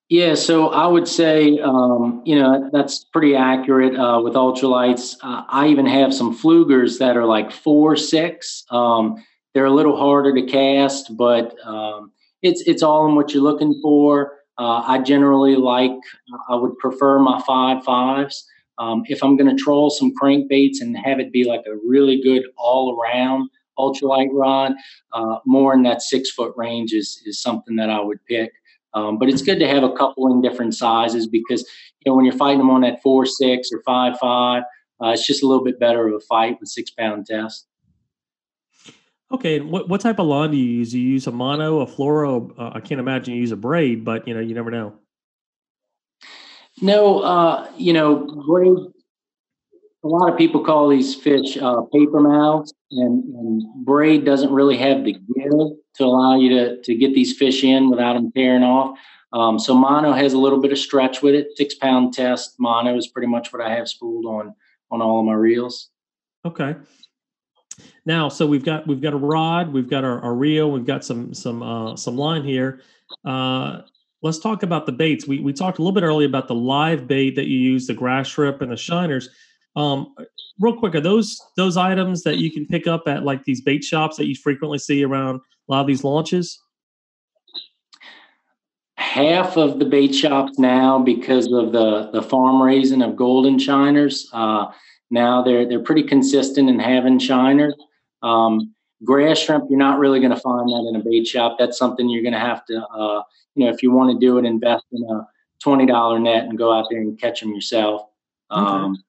Yeah, 0.09 0.35
so 0.37 0.69
I 0.69 0.87
would 0.87 1.07
say, 1.07 1.59
um, 1.59 2.23
you 2.25 2.35
know, 2.41 2.71
that's 2.73 3.05
pretty 3.05 3.35
accurate 3.37 3.95
uh, 3.95 4.21
with 4.23 4.35
ultralights. 4.35 5.17
Uh, 5.23 5.43
I 5.49 5.69
even 5.69 5.85
have 5.85 6.15
some 6.15 6.35
Pfluegers 6.37 6.99
that 6.99 7.17
are 7.17 7.27
like 7.27 7.53
four 7.53 7.95
six. 7.95 8.65
Um, 8.71 9.17
they're 9.53 9.67
a 9.67 9.71
little 9.71 9.97
harder 9.99 10.35
to 10.35 10.43
cast, 10.47 11.15
but 11.17 11.55
um, 11.67 12.13
it's 12.43 12.63
it's 12.63 12.83
all 12.83 13.07
in 13.07 13.17
what 13.17 13.35
you're 13.35 13.43
looking 13.43 13.79
for. 13.83 14.33
Uh, 14.57 14.83
I 14.87 14.99
generally 15.03 15.57
like, 15.57 15.93
I 16.49 16.55
would 16.55 16.77
prefer 16.79 17.19
my 17.19 17.41
five 17.47 17.85
fives. 17.85 18.45
Um, 18.79 19.03
if 19.07 19.23
I'm 19.23 19.37
going 19.37 19.55
to 19.55 19.63
troll 19.63 19.91
some 19.91 20.13
crankbaits 20.21 20.81
and 20.81 20.97
have 20.97 21.21
it 21.21 21.33
be 21.33 21.45
like 21.45 21.65
a 21.67 21.77
really 21.87 22.21
good 22.23 22.45
all 22.57 22.99
around 22.99 23.51
ultralight 23.79 24.29
rod, 24.33 24.73
uh, 25.13 25.37
more 25.45 25.75
in 25.75 25.83
that 25.83 26.01
six 26.03 26.31
foot 26.31 26.55
range 26.57 26.93
is, 26.93 27.21
is 27.27 27.41
something 27.43 27.77
that 27.77 27.91
I 27.91 28.01
would 28.01 28.25
pick. 28.25 28.53
Um, 28.95 29.19
but 29.19 29.29
it's 29.29 29.43
good 29.43 29.59
to 29.59 29.69
have 29.69 29.83
a 29.83 29.93
couple 29.93 30.33
in 30.33 30.41
different 30.41 30.75
sizes 30.75 31.27
because 31.27 31.61
you 32.05 32.11
know 32.11 32.17
when 32.17 32.25
you're 32.25 32.35
fighting 32.35 32.59
them 32.59 32.71
on 32.71 32.81
that 32.83 33.03
four 33.03 33.27
six 33.27 33.69
or 33.73 33.83
five 33.85 34.19
five, 34.19 34.63
uh, 35.03 35.09
it's 35.09 35.27
just 35.27 35.43
a 35.43 35.47
little 35.47 35.65
bit 35.65 35.79
better 35.79 36.09
of 36.09 36.15
a 36.15 36.21
fight 36.21 36.59
with 36.61 36.69
six 36.69 36.91
pound 36.91 37.27
test. 37.27 37.67
Okay, 39.31 39.61
what 39.61 39.89
what 39.89 40.01
type 40.01 40.19
of 40.19 40.27
line 40.27 40.53
do 40.53 40.57
you 40.57 40.79
use? 40.79 40.93
Do 40.93 40.99
you 40.99 41.09
use 41.09 41.27
a 41.27 41.33
mono, 41.33 41.81
a 41.81 41.87
fluoro? 41.87 42.51
Uh, 42.59 42.71
I 42.75 42.81
can't 42.81 43.01
imagine 43.01 43.35
you 43.35 43.41
use 43.41 43.53
a 43.53 43.57
braid, 43.57 44.05
but 44.05 44.27
you 44.27 44.33
know 44.33 44.41
you 44.41 44.55
never 44.55 44.71
know. 44.71 44.95
No, 46.81 47.21
uh, 47.21 47.71
you 47.77 47.93
know, 47.93 48.27
braid. 48.47 48.77
A 50.05 50.09
lot 50.09 50.31
of 50.31 50.39
people 50.39 50.65
call 50.65 50.89
these 50.89 51.15
fish 51.15 51.57
uh, 51.59 51.83
paper 51.93 52.21
mouths, 52.21 52.73
and, 52.93 53.25
and, 53.35 53.85
braid 53.85 54.25
doesn't 54.25 54.53
really 54.53 54.77
have 54.77 55.05
the 55.05 55.13
give 55.13 55.77
to 55.97 56.05
allow 56.05 56.37
you 56.37 56.49
to 56.51 56.83
to 56.83 56.95
get 56.95 57.15
these 57.15 57.37
fish 57.37 57.65
in 57.65 57.91
without 57.91 58.15
them 58.15 58.33
tearing 58.33 58.63
off. 58.63 58.99
Um, 59.33 59.59
so 59.59 59.75
mono 59.75 60.13
has 60.13 60.33
a 60.33 60.39
little 60.39 60.61
bit 60.61 60.73
of 60.73 60.79
stretch 60.79 61.23
with 61.23 61.35
it. 61.35 61.49
Six 61.57 61.75
pound 61.75 62.15
test 62.15 62.55
mono 62.59 62.97
is 62.97 63.09
pretty 63.09 63.29
much 63.29 63.53
what 63.53 63.63
I 63.63 63.75
have 63.75 63.89
spooled 63.89 64.25
on 64.25 64.55
on 64.91 65.03
all 65.03 65.21
of 65.21 65.27
my 65.27 65.35
reels. 65.35 65.91
Okay. 66.45 66.77
Now, 68.07 68.29
so 68.29 68.47
we've 68.47 68.65
got 68.65 68.87
we've 68.87 69.03
got 69.03 69.13
a 69.13 69.19
rod, 69.19 69.73
we've 69.73 69.89
got 69.89 70.05
our, 70.05 70.21
our 70.21 70.35
reel, 70.35 70.71
we've 70.71 70.87
got 70.87 71.05
some 71.05 71.35
some 71.35 71.63
uh, 71.63 71.97
some 71.97 72.17
line 72.17 72.43
here. 72.43 72.81
Uh, 73.25 73.83
let's 74.23 74.39
talk 74.39 74.63
about 74.63 74.87
the 74.87 74.93
baits. 74.93 75.27
We 75.27 75.41
we 75.41 75.53
talked 75.53 75.79
a 75.79 75.83
little 75.83 75.95
bit 75.95 76.05
earlier 76.05 76.27
about 76.27 76.49
the 76.49 76.55
live 76.55 77.07
bait 77.07 77.37
that 77.37 77.47
you 77.47 77.59
use, 77.59 77.87
the 77.87 77.95
grass 77.95 78.29
shrimp 78.29 78.63
and 78.63 78.73
the 78.73 78.77
shiners. 78.77 79.29
Um, 79.77 80.15
real 80.59 80.77
quick, 80.77 80.95
are 80.95 81.01
those 81.01 81.41
those 81.57 81.77
items 81.77 82.23
that 82.23 82.39
you 82.39 82.51
can 82.51 82.67
pick 82.67 82.87
up 82.87 83.07
at 83.07 83.25
like 83.25 83.45
these 83.45 83.61
bait 83.61 83.85
shops 83.85 84.17
that 84.17 84.27
you 84.27 84.35
frequently 84.35 84.79
see 84.79 85.05
around 85.05 85.41
a 85.69 85.73
lot 85.73 85.81
of 85.83 85.87
these 85.87 86.05
launches? 86.05 86.63
Half 88.97 89.57
of 89.57 89.79
the 89.79 89.85
bait 89.85 90.15
shops 90.15 90.59
now, 90.59 90.99
because 90.99 91.51
of 91.53 91.73
the 91.73 92.11
the 92.13 92.23
farm 92.23 92.63
raising 92.63 93.03
of 93.03 93.17
golden 93.17 93.59
shiners, 93.59 94.29
uh, 94.33 94.67
now 95.11 95.43
they're 95.43 95.69
they're 95.69 95.83
pretty 95.83 96.03
consistent 96.03 96.69
in 96.69 96.79
having 96.79 97.19
shiners. 97.19 97.75
Um, 98.23 98.75
grass 99.05 99.39
shrimp, 99.39 99.65
you're 99.71 99.79
not 99.79 99.99
really 99.99 100.19
going 100.19 100.35
to 100.35 100.41
find 100.41 100.69
that 100.69 100.87
in 100.89 101.01
a 101.01 101.05
bait 101.05 101.27
shop. 101.27 101.57
That's 101.59 101.79
something 101.79 102.09
you're 102.09 102.23
going 102.23 102.35
to 102.35 102.41
have 102.41 102.65
to 102.67 102.85
uh, 102.87 103.23
you 103.59 103.65
know, 103.65 103.73
if 103.73 103.83
you 103.83 103.91
want 103.91 104.13
to 104.13 104.25
do 104.25 104.39
it, 104.39 104.45
invest 104.45 104.85
in 104.93 105.03
a 105.03 105.27
twenty 105.61 105.85
dollar 105.85 106.21
net 106.21 106.45
and 106.45 106.57
go 106.57 106.73
out 106.73 106.87
there 106.91 107.01
and 107.01 107.21
catch 107.21 107.41
them 107.41 107.53
yourself. 107.53 108.03
Okay. 108.51 109.01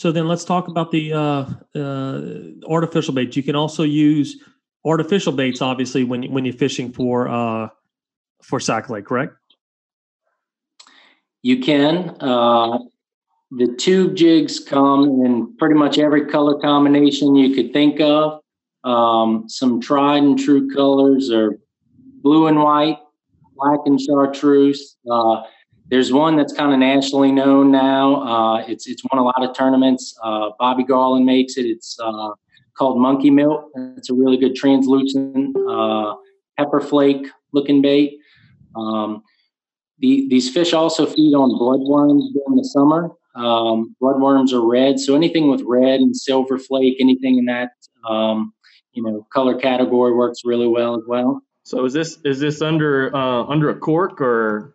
So 0.00 0.10
then 0.10 0.26
let's 0.26 0.46
talk 0.46 0.68
about 0.68 0.90
the 0.90 1.12
uh, 1.12 1.44
uh, 1.78 2.22
artificial 2.66 3.12
baits. 3.12 3.36
You 3.36 3.42
can 3.42 3.54
also 3.54 3.82
use 3.82 4.42
artificial 4.82 5.30
baits, 5.30 5.60
obviously, 5.60 6.04
when 6.04 6.22
when 6.32 6.46
you're 6.46 6.54
fishing 6.54 6.90
for 6.90 7.28
uh, 7.28 7.68
for 8.42 8.60
sac-a-lait, 8.60 9.04
correct? 9.04 9.34
You 11.42 11.58
can. 11.60 12.16
Uh, 12.18 12.78
the 13.50 13.76
tube 13.76 14.16
jigs 14.16 14.58
come 14.58 15.04
in 15.22 15.54
pretty 15.58 15.74
much 15.74 15.98
every 15.98 16.24
color 16.24 16.58
combination 16.58 17.36
you 17.36 17.54
could 17.54 17.74
think 17.74 18.00
of. 18.00 18.40
Um, 18.84 19.50
some 19.50 19.82
tried 19.82 20.22
and 20.22 20.38
true 20.38 20.74
colors 20.74 21.30
are 21.30 21.58
blue 22.22 22.46
and 22.46 22.58
white, 22.58 22.96
black 23.54 23.80
and 23.84 24.00
chartreuse. 24.00 24.96
Uh, 25.10 25.42
there's 25.90 26.12
one 26.12 26.36
that's 26.36 26.52
kind 26.52 26.72
of 26.72 26.78
nationally 26.78 27.32
known 27.32 27.72
now. 27.72 28.22
Uh, 28.22 28.64
it's 28.68 28.86
it's 28.86 29.02
won 29.10 29.20
a 29.20 29.24
lot 29.24 29.42
of 29.42 29.54
tournaments. 29.56 30.16
Uh, 30.22 30.50
Bobby 30.58 30.84
Garland 30.84 31.26
makes 31.26 31.56
it. 31.56 31.66
It's 31.66 31.98
uh, 32.00 32.30
called 32.78 33.00
Monkey 33.00 33.30
Milk. 33.30 33.70
It's 33.96 34.08
a 34.08 34.14
really 34.14 34.36
good 34.36 34.54
translucent 34.54 35.56
uh, 35.68 36.14
pepper 36.56 36.80
flake 36.80 37.26
looking 37.52 37.82
bait. 37.82 38.18
Um, 38.76 39.22
the, 39.98 40.28
these 40.30 40.48
fish 40.48 40.72
also 40.72 41.06
feed 41.06 41.34
on 41.34 41.50
bloodworms 41.50 42.32
during 42.32 42.56
the 42.56 42.64
summer. 42.64 43.10
Um, 43.34 43.94
bloodworms 44.00 44.52
are 44.52 44.66
red, 44.66 44.98
so 44.98 45.14
anything 45.14 45.50
with 45.50 45.62
red 45.66 46.00
and 46.00 46.16
silver 46.16 46.58
flake, 46.58 46.96
anything 47.00 47.38
in 47.38 47.46
that 47.46 47.72
um, 48.08 48.52
you 48.92 49.02
know 49.02 49.26
color 49.32 49.56
category 49.56 50.14
works 50.14 50.42
really 50.44 50.68
well 50.68 50.94
as 50.94 51.02
well. 51.08 51.42
So 51.64 51.84
is 51.84 51.92
this 51.92 52.18
is 52.24 52.38
this 52.38 52.62
under 52.62 53.14
uh, 53.14 53.44
under 53.44 53.70
a 53.70 53.76
cork 53.76 54.20
or 54.20 54.74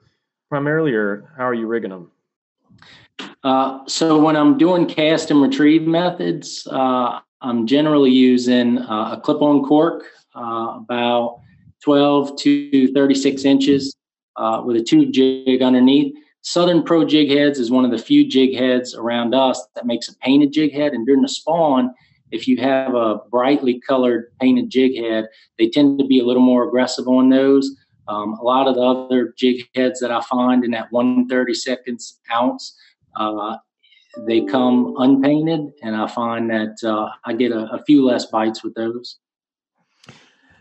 primarily, 0.56 0.94
or 0.94 1.30
how 1.36 1.44
are 1.44 1.54
you 1.54 1.68
rigging 1.68 1.90
them? 1.90 2.10
Uh, 3.44 3.80
so 3.88 4.18
when 4.18 4.38
I'm 4.38 4.58
doing 4.58 4.86
cast 4.86 5.30
and 5.30 5.42
retrieve 5.42 5.82
methods, 5.82 6.66
uh, 6.72 7.20
I'm 7.42 7.68
generally 7.68 8.12
using 8.12 8.78
uh, 8.78 9.18
a 9.18 9.22
clip-on 9.22 9.66
cork, 9.66 10.06
uh, 10.34 10.78
about 10.78 11.42
12 11.84 12.38
to 12.38 12.94
36 12.94 13.44
inches, 13.44 13.98
uh, 14.38 14.62
with 14.64 14.78
a 14.78 14.82
tube 14.82 15.12
jig 15.12 15.62
underneath. 15.62 16.16
Southern 16.40 16.84
Pro 16.84 17.04
Jig 17.04 17.30
Heads 17.30 17.60
is 17.60 17.70
one 17.70 17.84
of 17.84 17.92
the 17.92 17.98
few 17.98 18.26
jig 18.26 18.56
heads 18.56 18.96
around 18.96 19.36
us 19.36 19.62
that 19.76 19.86
makes 19.86 20.08
a 20.08 20.16
painted 20.20 20.54
jig 20.54 20.72
head, 20.72 20.94
and 20.94 21.06
during 21.06 21.22
the 21.22 21.28
spawn, 21.28 21.94
if 22.32 22.48
you 22.48 22.56
have 22.58 22.96
a 22.96 23.18
brightly 23.30 23.82
colored 23.82 24.32
painted 24.40 24.70
jig 24.70 24.96
head, 24.96 25.28
they 25.60 25.68
tend 25.68 26.00
to 26.00 26.06
be 26.06 26.22
a 26.22 26.26
little 26.26 26.42
more 26.42 26.66
aggressive 26.66 27.10
on 27.10 27.28
those. 27.28 27.76
Um, 28.08 28.34
a 28.34 28.44
lot 28.44 28.68
of 28.68 28.76
the 28.76 28.82
other 28.82 29.34
jig 29.38 29.68
heads 29.76 30.00
that 30.00 30.12
I 30.12 30.22
find 30.22 30.64
in 30.64 30.72
that 30.72 30.92
130 30.92 31.54
seconds 31.54 32.20
ounce, 32.32 32.78
uh, 33.16 33.58
they 34.28 34.46
come 34.46 34.96
unpainted, 34.98 35.72
and 35.82 35.96
I 35.96 36.08
find 36.08 36.50
that 36.50 36.78
uh, 36.84 37.10
I 37.26 37.34
get 37.34 37.52
a, 37.52 37.72
a, 37.72 37.84
few 37.84 38.06
less 38.06 38.26
bites 38.28 38.64
with 38.64 38.74
those. 38.76 39.18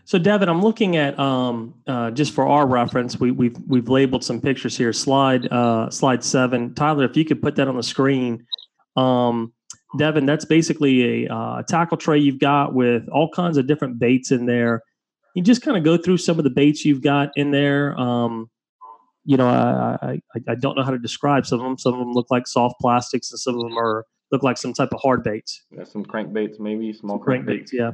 So, 0.03 0.19
Devin, 0.19 0.49
I'm 0.49 0.61
looking 0.61 0.97
at 0.97 1.17
um, 1.17 1.73
uh, 1.87 2.11
just 2.11 2.33
for 2.33 2.47
our 2.47 2.67
reference, 2.67 3.19
we, 3.19 3.31
we've 3.31 3.57
we've 3.65 3.89
labeled 3.89 4.23
some 4.23 4.41
pictures 4.41 4.77
here. 4.77 4.91
Slide 4.91 5.51
uh, 5.51 5.89
slide 5.89 6.23
seven, 6.23 6.73
Tyler, 6.73 7.05
if 7.05 7.15
you 7.15 7.25
could 7.25 7.41
put 7.41 7.55
that 7.55 7.67
on 7.67 7.77
the 7.77 7.83
screen. 7.83 8.45
Um, 8.97 9.53
Devin, 9.97 10.25
that's 10.25 10.45
basically 10.45 11.25
a 11.25 11.33
uh, 11.33 11.63
tackle 11.63 11.97
tray 11.97 12.19
you've 12.19 12.39
got 12.39 12.73
with 12.73 13.07
all 13.09 13.29
kinds 13.29 13.57
of 13.57 13.67
different 13.67 13.99
baits 13.99 14.31
in 14.31 14.45
there. 14.45 14.81
You 15.35 15.43
just 15.43 15.61
kind 15.61 15.77
of 15.77 15.83
go 15.83 15.97
through 15.97 16.17
some 16.17 16.39
of 16.39 16.43
the 16.43 16.49
baits 16.49 16.83
you've 16.83 17.03
got 17.03 17.29
in 17.35 17.51
there. 17.51 17.97
Um, 17.99 18.49
you 19.25 19.37
know, 19.37 19.47
I, 19.47 20.19
I 20.33 20.39
I 20.47 20.55
don't 20.55 20.75
know 20.75 20.83
how 20.83 20.91
to 20.91 20.97
describe 20.97 21.45
some 21.45 21.59
of 21.59 21.65
them. 21.65 21.77
Some 21.77 21.93
of 21.93 21.99
them 21.99 22.13
look 22.13 22.31
like 22.31 22.47
soft 22.47 22.79
plastics, 22.79 23.31
and 23.31 23.39
some 23.39 23.55
of 23.55 23.61
them 23.61 23.77
are 23.77 24.05
look 24.31 24.43
like 24.43 24.57
some 24.57 24.73
type 24.73 24.89
of 24.93 24.99
hard 25.01 25.23
baits. 25.23 25.63
Yeah, 25.71 25.83
some 25.83 26.05
crankbaits, 26.05 26.59
maybe 26.59 26.91
small 26.93 27.19
crankbaits. 27.19 27.71
Yeah. 27.71 27.91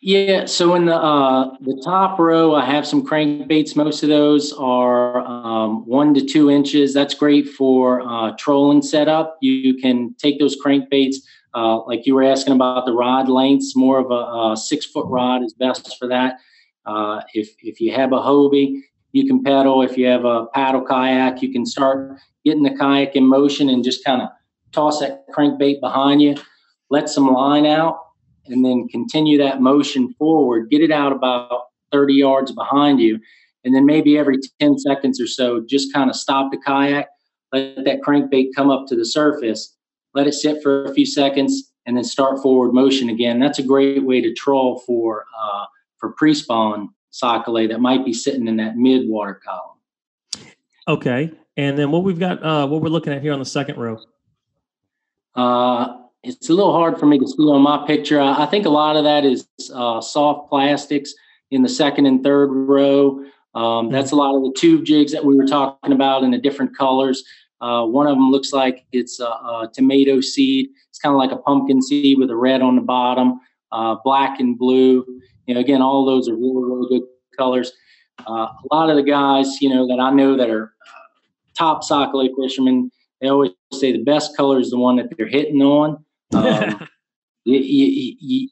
Yeah, 0.00 0.44
so 0.44 0.74
in 0.74 0.84
the 0.84 0.94
uh, 0.94 1.56
the 1.62 1.80
top 1.82 2.18
row, 2.18 2.54
I 2.54 2.66
have 2.66 2.86
some 2.86 3.04
crankbaits. 3.04 3.74
Most 3.76 4.02
of 4.02 4.10
those 4.10 4.52
are 4.52 5.20
um, 5.20 5.86
one 5.86 6.12
to 6.14 6.24
two 6.24 6.50
inches. 6.50 6.92
That's 6.92 7.14
great 7.14 7.48
for 7.48 8.02
uh, 8.02 8.32
trolling 8.38 8.82
setup. 8.82 9.38
You 9.40 9.74
can 9.78 10.14
take 10.18 10.38
those 10.38 10.54
crankbaits, 10.62 11.16
uh, 11.56 11.82
like 11.84 12.06
you 12.06 12.14
were 12.14 12.22
asking 12.22 12.54
about 12.54 12.84
the 12.84 12.92
rod 12.92 13.28
lengths. 13.28 13.74
More 13.74 13.98
of 13.98 14.10
a, 14.10 14.52
a 14.52 14.56
six 14.56 14.84
foot 14.84 15.06
rod 15.08 15.42
is 15.42 15.54
best 15.54 15.96
for 15.98 16.06
that. 16.08 16.38
Uh, 16.84 17.22
if 17.32 17.48
if 17.62 17.80
you 17.80 17.92
have 17.92 18.12
a 18.12 18.18
Hobie, 18.18 18.82
you 19.12 19.26
can 19.26 19.42
pedal. 19.42 19.82
If 19.82 19.96
you 19.96 20.06
have 20.06 20.26
a 20.26 20.46
paddle 20.46 20.84
kayak, 20.84 21.42
you 21.42 21.50
can 21.50 21.64
start 21.64 22.18
getting 22.44 22.62
the 22.62 22.76
kayak 22.76 23.16
in 23.16 23.26
motion 23.26 23.70
and 23.70 23.82
just 23.82 24.04
kind 24.04 24.20
of 24.20 24.28
toss 24.72 25.00
that 25.00 25.24
crankbait 25.34 25.80
behind 25.80 26.20
you, 26.20 26.36
let 26.90 27.08
some 27.08 27.26
line 27.26 27.64
out 27.64 27.98
and 28.46 28.64
then 28.64 28.86
continue 28.88 29.38
that 29.38 29.60
motion 29.60 30.12
forward, 30.14 30.70
get 30.70 30.82
it 30.82 30.92
out 30.92 31.12
about 31.12 31.62
30 31.90 32.14
yards 32.14 32.52
behind 32.52 33.00
you. 33.00 33.18
And 33.64 33.74
then 33.74 33.86
maybe 33.86 34.16
every 34.16 34.36
10 34.60 34.78
seconds 34.78 35.20
or 35.20 35.26
so, 35.26 35.64
just 35.66 35.92
kind 35.92 36.10
of 36.10 36.14
stop 36.14 36.52
the 36.52 36.58
kayak, 36.58 37.08
let 37.52 37.84
that 37.84 38.02
crankbait 38.02 38.50
come 38.54 38.70
up 38.70 38.86
to 38.88 38.94
the 38.96 39.04
surface, 39.04 39.74
let 40.16 40.26
it 40.26 40.32
sit 40.32 40.62
for 40.62 40.86
a 40.86 40.94
few 40.94 41.06
seconds, 41.06 41.72
and 41.84 41.96
then 41.96 42.02
start 42.02 42.42
forward 42.42 42.72
motion 42.72 43.10
again. 43.10 43.38
That's 43.38 43.58
a 43.58 43.62
great 43.62 44.02
way 44.02 44.20
to 44.20 44.34
troll 44.34 44.80
for 44.80 45.26
uh, 45.40 45.66
for 45.98 46.12
pre-spawn 46.12 46.88
sac-a-lait 47.10 47.68
that 47.68 47.80
might 47.80 48.04
be 48.04 48.12
sitting 48.12 48.48
in 48.48 48.56
that 48.56 48.76
mid 48.76 49.08
water 49.08 49.40
column. 49.44 49.78
Okay, 50.88 51.32
and 51.56 51.78
then 51.78 51.90
what 51.90 52.02
we've 52.02 52.18
got, 52.18 52.42
uh, 52.42 52.66
what 52.66 52.82
we're 52.82 52.88
looking 52.88 53.12
at 53.12 53.22
here 53.22 53.32
on 53.32 53.38
the 53.38 53.44
second 53.44 53.76
row. 53.78 53.98
Uh, 55.34 55.98
it's 56.22 56.48
a 56.48 56.52
little 56.52 56.72
hard 56.72 56.98
for 56.98 57.06
me 57.06 57.18
to 57.18 57.26
see 57.26 57.42
on 57.42 57.62
my 57.62 57.86
picture. 57.86 58.20
I, 58.20 58.44
I 58.44 58.46
think 58.46 58.66
a 58.66 58.70
lot 58.70 58.96
of 58.96 59.04
that 59.04 59.24
is 59.24 59.46
uh, 59.72 60.00
soft 60.00 60.48
plastics 60.48 61.12
in 61.50 61.62
the 61.62 61.68
second 61.68 62.06
and 62.06 62.22
third 62.24 62.48
row. 62.48 63.24
Um, 63.54 63.90
that's 63.90 64.12
a 64.12 64.16
lot 64.16 64.34
of 64.36 64.42
the 64.42 64.52
tube 64.56 64.84
jigs 64.84 65.12
that 65.12 65.24
we 65.24 65.34
were 65.34 65.46
talking 65.46 65.92
about 65.92 66.24
in 66.24 66.30
the 66.30 66.38
different 66.38 66.76
colors. 66.76 67.24
Uh, 67.60 67.84
one 67.84 68.06
of 68.06 68.16
them 68.16 68.30
looks 68.30 68.52
like 68.52 68.84
it's 68.92 69.20
a, 69.20 69.24
a 69.24 69.70
tomato 69.72 70.20
seed. 70.20 70.68
It's 70.90 70.98
kind 70.98 71.14
of 71.14 71.18
like 71.18 71.32
a 71.32 71.36
pumpkin 71.42 71.80
seed 71.80 72.18
with 72.18 72.30
a 72.30 72.36
red 72.36 72.62
on 72.62 72.76
the 72.76 72.82
bottom, 72.82 73.40
uh, 73.72 73.96
black 74.04 74.40
and 74.40 74.58
blue. 74.58 75.04
You 75.46 75.54
know, 75.54 75.60
again, 75.60 75.80
all 75.80 76.04
those 76.04 76.28
are 76.28 76.34
really, 76.34 76.64
really 76.64 76.88
good 76.88 77.08
colors. 77.36 77.72
Uh, 78.26 78.48
a 78.48 78.74
lot 78.74 78.90
of 78.90 78.96
the 78.96 79.02
guys, 79.02 79.60
you 79.60 79.68
know, 79.68 79.86
that 79.86 80.00
I 80.00 80.10
know 80.10 80.36
that 80.36 80.50
are 80.50 80.64
uh, 80.64 81.08
top 81.56 81.84
sac-a-lait 81.84 82.32
fishermen, 82.40 82.90
they 83.20 83.28
always 83.28 83.52
say 83.72 83.92
the 83.92 84.02
best 84.02 84.36
color 84.36 84.58
is 84.58 84.70
the 84.70 84.78
one 84.78 84.96
that 84.96 85.06
they're 85.16 85.28
hitting 85.28 85.62
on. 85.62 86.04
Um, 86.34 86.88
you, 87.44 87.60
you, 87.60 88.16
you, 88.18 88.48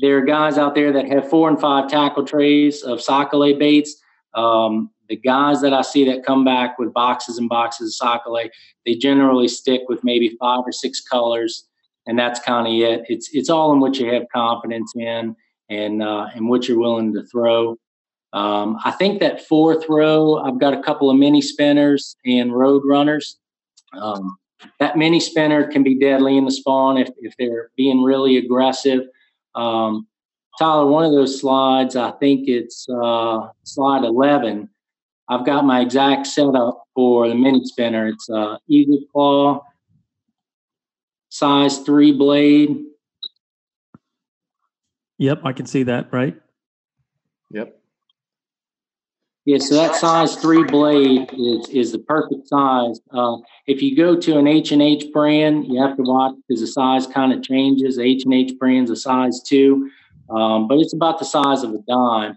there 0.00 0.18
are 0.18 0.22
guys 0.22 0.58
out 0.58 0.74
there 0.74 0.92
that 0.92 1.06
have 1.06 1.30
four 1.30 1.48
and 1.48 1.60
five 1.60 1.88
tackle 1.88 2.26
trays 2.26 2.82
of 2.82 3.00
sac-a-lait 3.00 3.60
baits. 3.60 3.94
Um, 4.34 4.90
the 5.10 5.16
guys 5.16 5.60
that 5.60 5.74
I 5.74 5.82
see 5.82 6.04
that 6.06 6.24
come 6.24 6.44
back 6.44 6.78
with 6.78 6.94
boxes 6.94 7.36
and 7.36 7.48
boxes 7.48 7.88
of 8.00 8.08
sac-a-lait, 8.08 8.52
they 8.86 8.94
generally 8.94 9.48
stick 9.48 9.82
with 9.88 10.04
maybe 10.04 10.36
five 10.40 10.60
or 10.64 10.70
six 10.70 11.00
colors, 11.00 11.66
and 12.06 12.16
that's 12.16 12.38
kind 12.40 12.66
of 12.66 12.72
it. 12.72 13.04
It's 13.08 13.28
it's 13.32 13.50
all 13.50 13.72
in 13.72 13.80
what 13.80 13.98
you 13.98 14.06
have 14.14 14.22
confidence 14.32 14.92
in 14.94 15.34
and 15.68 16.02
uh, 16.02 16.28
and 16.34 16.48
what 16.48 16.68
you're 16.68 16.78
willing 16.78 17.12
to 17.14 17.26
throw. 17.26 17.76
Um, 18.32 18.78
I 18.84 18.92
think 18.92 19.18
that 19.20 19.46
fourth 19.46 19.84
row, 19.88 20.36
I've 20.36 20.60
got 20.60 20.74
a 20.74 20.82
couple 20.82 21.10
of 21.10 21.18
mini 21.18 21.42
spinners 21.42 22.16
and 22.24 22.54
road 22.54 22.82
runners. 22.88 23.36
Um, 24.00 24.38
that 24.78 24.96
mini 24.96 25.18
spinner 25.18 25.66
can 25.66 25.82
be 25.82 25.98
deadly 25.98 26.36
in 26.36 26.44
the 26.44 26.52
spawn 26.52 26.98
if, 26.98 27.08
if 27.18 27.34
they're 27.36 27.72
being 27.76 28.04
really 28.04 28.36
aggressive. 28.36 29.00
Um, 29.56 30.06
Tyler, 30.60 30.86
one 30.86 31.04
of 31.04 31.10
those 31.10 31.40
slides, 31.40 31.96
I 31.96 32.12
think 32.12 32.46
it's 32.46 32.86
uh, 32.88 33.48
slide 33.64 34.04
11. 34.04 34.68
I've 35.30 35.46
got 35.46 35.64
my 35.64 35.80
exact 35.80 36.26
setup 36.26 36.82
for 36.94 37.28
the 37.28 37.36
mini 37.36 37.64
spinner. 37.64 38.08
It's 38.08 38.28
uh, 38.28 38.56
Eagle 38.66 38.98
Claw, 39.12 39.64
size 41.28 41.78
three 41.78 42.10
blade. 42.10 42.84
Yep, 45.18 45.42
I 45.44 45.52
can 45.52 45.66
see 45.66 45.84
that, 45.84 46.12
right? 46.12 46.36
Yep. 47.52 47.80
Yeah, 49.44 49.58
so 49.58 49.76
that 49.76 49.94
size 49.94 50.34
three 50.34 50.64
blade 50.64 51.30
is 51.32 51.68
is 51.68 51.92
the 51.92 52.00
perfect 52.00 52.48
size. 52.48 53.00
Uh, 53.12 53.36
if 53.68 53.80
you 53.82 53.96
go 53.96 54.16
to 54.16 54.36
an 54.36 54.48
H 54.48 54.72
and 54.72 54.82
H 54.82 55.12
brand, 55.12 55.66
you 55.66 55.80
have 55.80 55.96
to 55.96 56.02
watch 56.02 56.34
because 56.48 56.60
the 56.60 56.66
size 56.66 57.06
kind 57.06 57.32
of 57.32 57.42
changes. 57.44 58.00
H 58.00 58.24
and 58.24 58.34
H 58.34 58.58
brand's 58.58 58.90
a 58.90 58.96
size 58.96 59.40
two, 59.46 59.88
um, 60.28 60.66
but 60.66 60.78
it's 60.78 60.92
about 60.92 61.20
the 61.20 61.24
size 61.24 61.62
of 61.62 61.72
a 61.72 61.78
dime. 61.88 62.36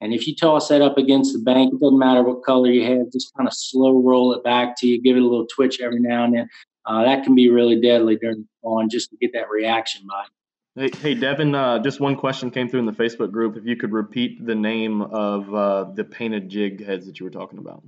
And 0.00 0.14
if 0.14 0.26
you 0.26 0.34
toss 0.34 0.68
that 0.68 0.80
up 0.80 0.96
against 0.96 1.32
the 1.32 1.40
bank, 1.40 1.74
it 1.74 1.80
doesn't 1.80 1.98
matter 1.98 2.22
what 2.22 2.44
color 2.44 2.70
you 2.70 2.84
have. 2.84 3.12
Just 3.12 3.34
kind 3.36 3.48
of 3.48 3.54
slow 3.54 4.00
roll 4.00 4.32
it 4.32 4.44
back 4.44 4.76
to 4.78 4.86
you, 4.86 5.00
give 5.00 5.16
it 5.16 5.22
a 5.22 5.24
little 5.24 5.46
twitch 5.46 5.80
every 5.80 6.00
now 6.00 6.24
and 6.24 6.34
then. 6.34 6.48
Uh, 6.86 7.04
that 7.04 7.24
can 7.24 7.34
be 7.34 7.50
really 7.50 7.80
deadly 7.80 8.16
during 8.16 8.38
the 8.38 8.46
spawn 8.60 8.88
just 8.88 9.10
to 9.10 9.16
get 9.16 9.32
that 9.32 9.50
reaction 9.50 10.06
bite. 10.06 10.28
Hey, 10.74 10.90
hey 10.98 11.14
Devin, 11.14 11.54
uh, 11.54 11.80
just 11.80 12.00
one 12.00 12.16
question 12.16 12.50
came 12.50 12.68
through 12.68 12.80
in 12.80 12.86
the 12.86 12.92
Facebook 12.92 13.32
group. 13.32 13.56
If 13.56 13.66
you 13.66 13.76
could 13.76 13.92
repeat 13.92 14.46
the 14.46 14.54
name 14.54 15.02
of 15.02 15.52
uh, 15.52 15.84
the 15.94 16.04
painted 16.04 16.48
jig 16.48 16.84
heads 16.84 17.04
that 17.06 17.18
you 17.18 17.24
were 17.24 17.30
talking 17.30 17.58
about. 17.58 17.82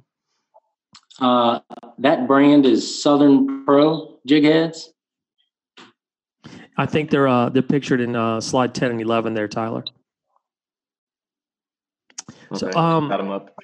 Uh, 1.20 1.60
that 1.98 2.26
brand 2.26 2.66
is 2.66 3.02
Southern 3.02 3.64
Pro 3.64 4.18
jig 4.26 4.44
heads. 4.44 4.92
I 6.76 6.86
think 6.86 7.10
they're 7.10 7.28
uh, 7.28 7.48
they're 7.50 7.62
pictured 7.62 8.00
in 8.00 8.16
uh, 8.16 8.40
slide 8.40 8.74
ten 8.74 8.90
and 8.90 9.00
eleven 9.00 9.34
there, 9.34 9.48
Tyler. 9.48 9.84
Okay, 12.52 12.70
so 12.72 12.78
um, 12.78 13.08
got 13.08 13.18
them 13.18 13.30
up. 13.30 13.54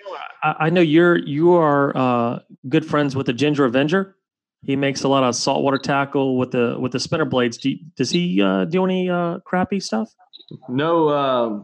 I, 0.43 0.55
I 0.61 0.71
know 0.71 0.81
you're 0.81 1.19
you 1.19 1.55
are 1.55 1.97
uh, 1.97 2.39
good 2.69 2.85
friends 2.87 3.17
with 3.17 3.27
the 3.27 3.33
Ginger 3.33 3.65
Avenger. 3.65 4.17
He 4.63 4.77
makes 4.77 5.03
a 5.03 5.09
lot 5.09 5.23
of 5.23 5.35
saltwater 5.35 5.79
tackle 5.79 6.37
with 6.39 6.51
the 6.51 6.77
with 6.79 6.93
the 6.93 7.01
spinner 7.01 7.25
blades. 7.25 7.57
Do 7.57 7.71
you, 7.71 7.79
does 7.97 8.11
he 8.11 8.43
uh, 8.43 8.65
do 8.65 8.85
any 8.85 9.09
uh, 9.09 9.39
crappie 9.41 9.83
stuff? 9.83 10.15
No, 10.69 11.09
uh, 11.09 11.61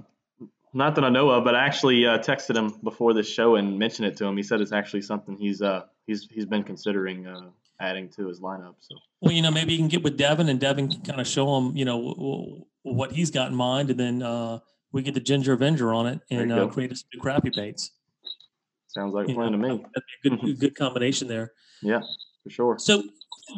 not 0.73 0.95
that 0.95 1.05
I 1.05 1.09
know 1.09 1.31
of. 1.31 1.45
But 1.45 1.55
I 1.55 1.65
actually 1.65 2.07
uh, 2.07 2.19
texted 2.19 2.57
him 2.57 2.75
before 2.83 3.13
this 3.15 3.29
show 3.29 3.57
and 3.57 3.79
mentioned 3.79 4.09
it 4.09 4.17
to 4.19 4.27
him. 4.27 4.37
He 4.37 4.43
said 4.43 4.61
it's 4.61 4.73
actually 4.73 5.03
something 5.03 5.37
he's 5.37 5.63
uh, 5.63 5.83
he's 6.07 6.29
he's 6.31 6.47
been 6.47 6.63
considering 6.63 7.27
uh, 7.27 7.51
adding 7.81 8.09
to 8.11 8.27
his 8.29 8.41
lineup. 8.41 8.75
So. 8.81 8.97
Well, 9.21 9.33
you 9.33 9.43
know, 9.43 9.51
maybe 9.51 9.73
you 9.73 9.79
can 9.79 9.89
get 9.89 10.03
with 10.03 10.17
Devin, 10.17 10.49
and 10.49 10.59
Devin 10.59 10.89
can 10.89 11.01
kind 11.03 11.21
of 11.21 11.27
show 11.27 11.57
him, 11.57 11.77
you 11.77 11.85
know, 11.85 11.97
w- 11.97 12.15
w- 12.17 12.65
what 12.83 13.13
he's 13.13 13.31
got 13.31 13.49
in 13.49 13.55
mind, 13.57 13.91
and 13.91 14.01
then 14.01 14.23
we 14.93 15.03
get 15.03 15.15
the 15.15 15.21
Ginger 15.21 15.55
Avenger 15.55 15.93
on 15.93 16.07
it 16.07 16.21
and 16.31 16.71
create 16.73 16.97
some 16.97 17.09
new 17.15 17.21
crappie 17.21 17.55
baits. 17.55 17.91
Sounds 18.89 19.15
like 19.15 19.29
a 19.29 19.35
plan 19.35 19.53
know, 19.53 19.69
to 19.69 19.77
me. 19.77 19.85
That'd 19.95 20.05
be 20.23 20.29
a 20.29 20.37
good, 20.37 20.61
good 20.61 20.77
combination 20.77 21.29
there. 21.29 21.53
Yeah 21.83 22.03
for 22.43 22.51
sure. 22.51 22.79
So, 22.79 23.03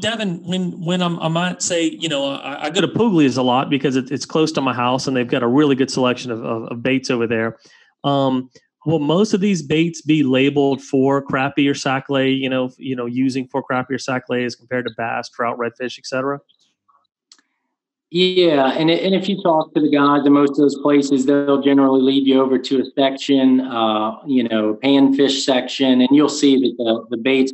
Devin, 0.01 0.43
when 0.45 0.85
when 0.85 1.03
I'm, 1.03 1.19
i 1.21 1.29
might 1.29 1.63
say, 1.63 1.85
you 1.85 2.09
know, 2.09 2.33
I, 2.33 2.65
I 2.65 2.71
go 2.71 2.81
to 2.81 2.89
Puglia's 2.89 3.37
a 3.37 3.43
lot 3.43 3.71
because 3.71 3.97
it, 3.97 4.11
it's 4.11 4.27
close 4.27 4.51
to 4.53 4.61
my 4.61 4.73
house 4.73 5.07
and 5.07 5.17
they've 5.17 5.29
got 5.29 5.43
a 5.43 5.49
really 5.49 5.75
good 5.75 5.91
selection 5.91 6.31
of, 6.31 6.45
of, 6.45 6.63
of 6.65 6.83
baits 6.83 7.11
over 7.11 7.27
there. 7.27 7.59
Um, 8.03 8.51
will 8.87 8.99
most 8.99 9.35
of 9.35 9.41
these 9.41 9.63
baits 9.63 10.03
be 10.03 10.23
labeled 10.23 10.83
for 10.83 11.25
crappie 11.25 11.71
or 11.71 11.75
sac-a-lait? 11.75 12.39
You 12.39 12.51
know, 12.51 12.71
you 12.79 12.97
know, 12.97 13.07
using 13.07 13.47
for 13.49 13.63
crappie 13.63 13.91
or 13.91 13.99
sac-a-lait 13.99 14.45
as 14.45 14.55
compared 14.55 14.87
to 14.87 14.93
bass, 14.97 15.29
trout, 15.29 15.59
redfish, 15.59 15.99
etc. 15.99 16.41
Yeah, 18.17 18.71
and 18.79 18.91
and 18.91 19.13
if 19.13 19.29
you 19.29 19.43
talk 19.43 19.75
to 19.75 19.81
the 19.81 19.91
guys 19.91 20.25
in 20.25 20.33
most 20.33 20.51
of 20.51 20.59
those 20.59 20.79
places, 20.79 21.27
they'll 21.27 21.61
generally 21.61 22.01
lead 22.01 22.29
you 22.29 22.41
over 22.41 22.61
to 22.61 22.81
a 22.81 22.85
section, 22.97 23.61
uh, 23.61 24.19
you 24.25 24.45
know, 24.45 24.79
panfish 24.85 25.45
section, 25.45 26.01
and 26.01 26.09
you'll 26.13 26.29
see 26.29 26.55
that 26.61 26.77
the 26.79 27.07
the 27.11 27.21
baits 27.21 27.53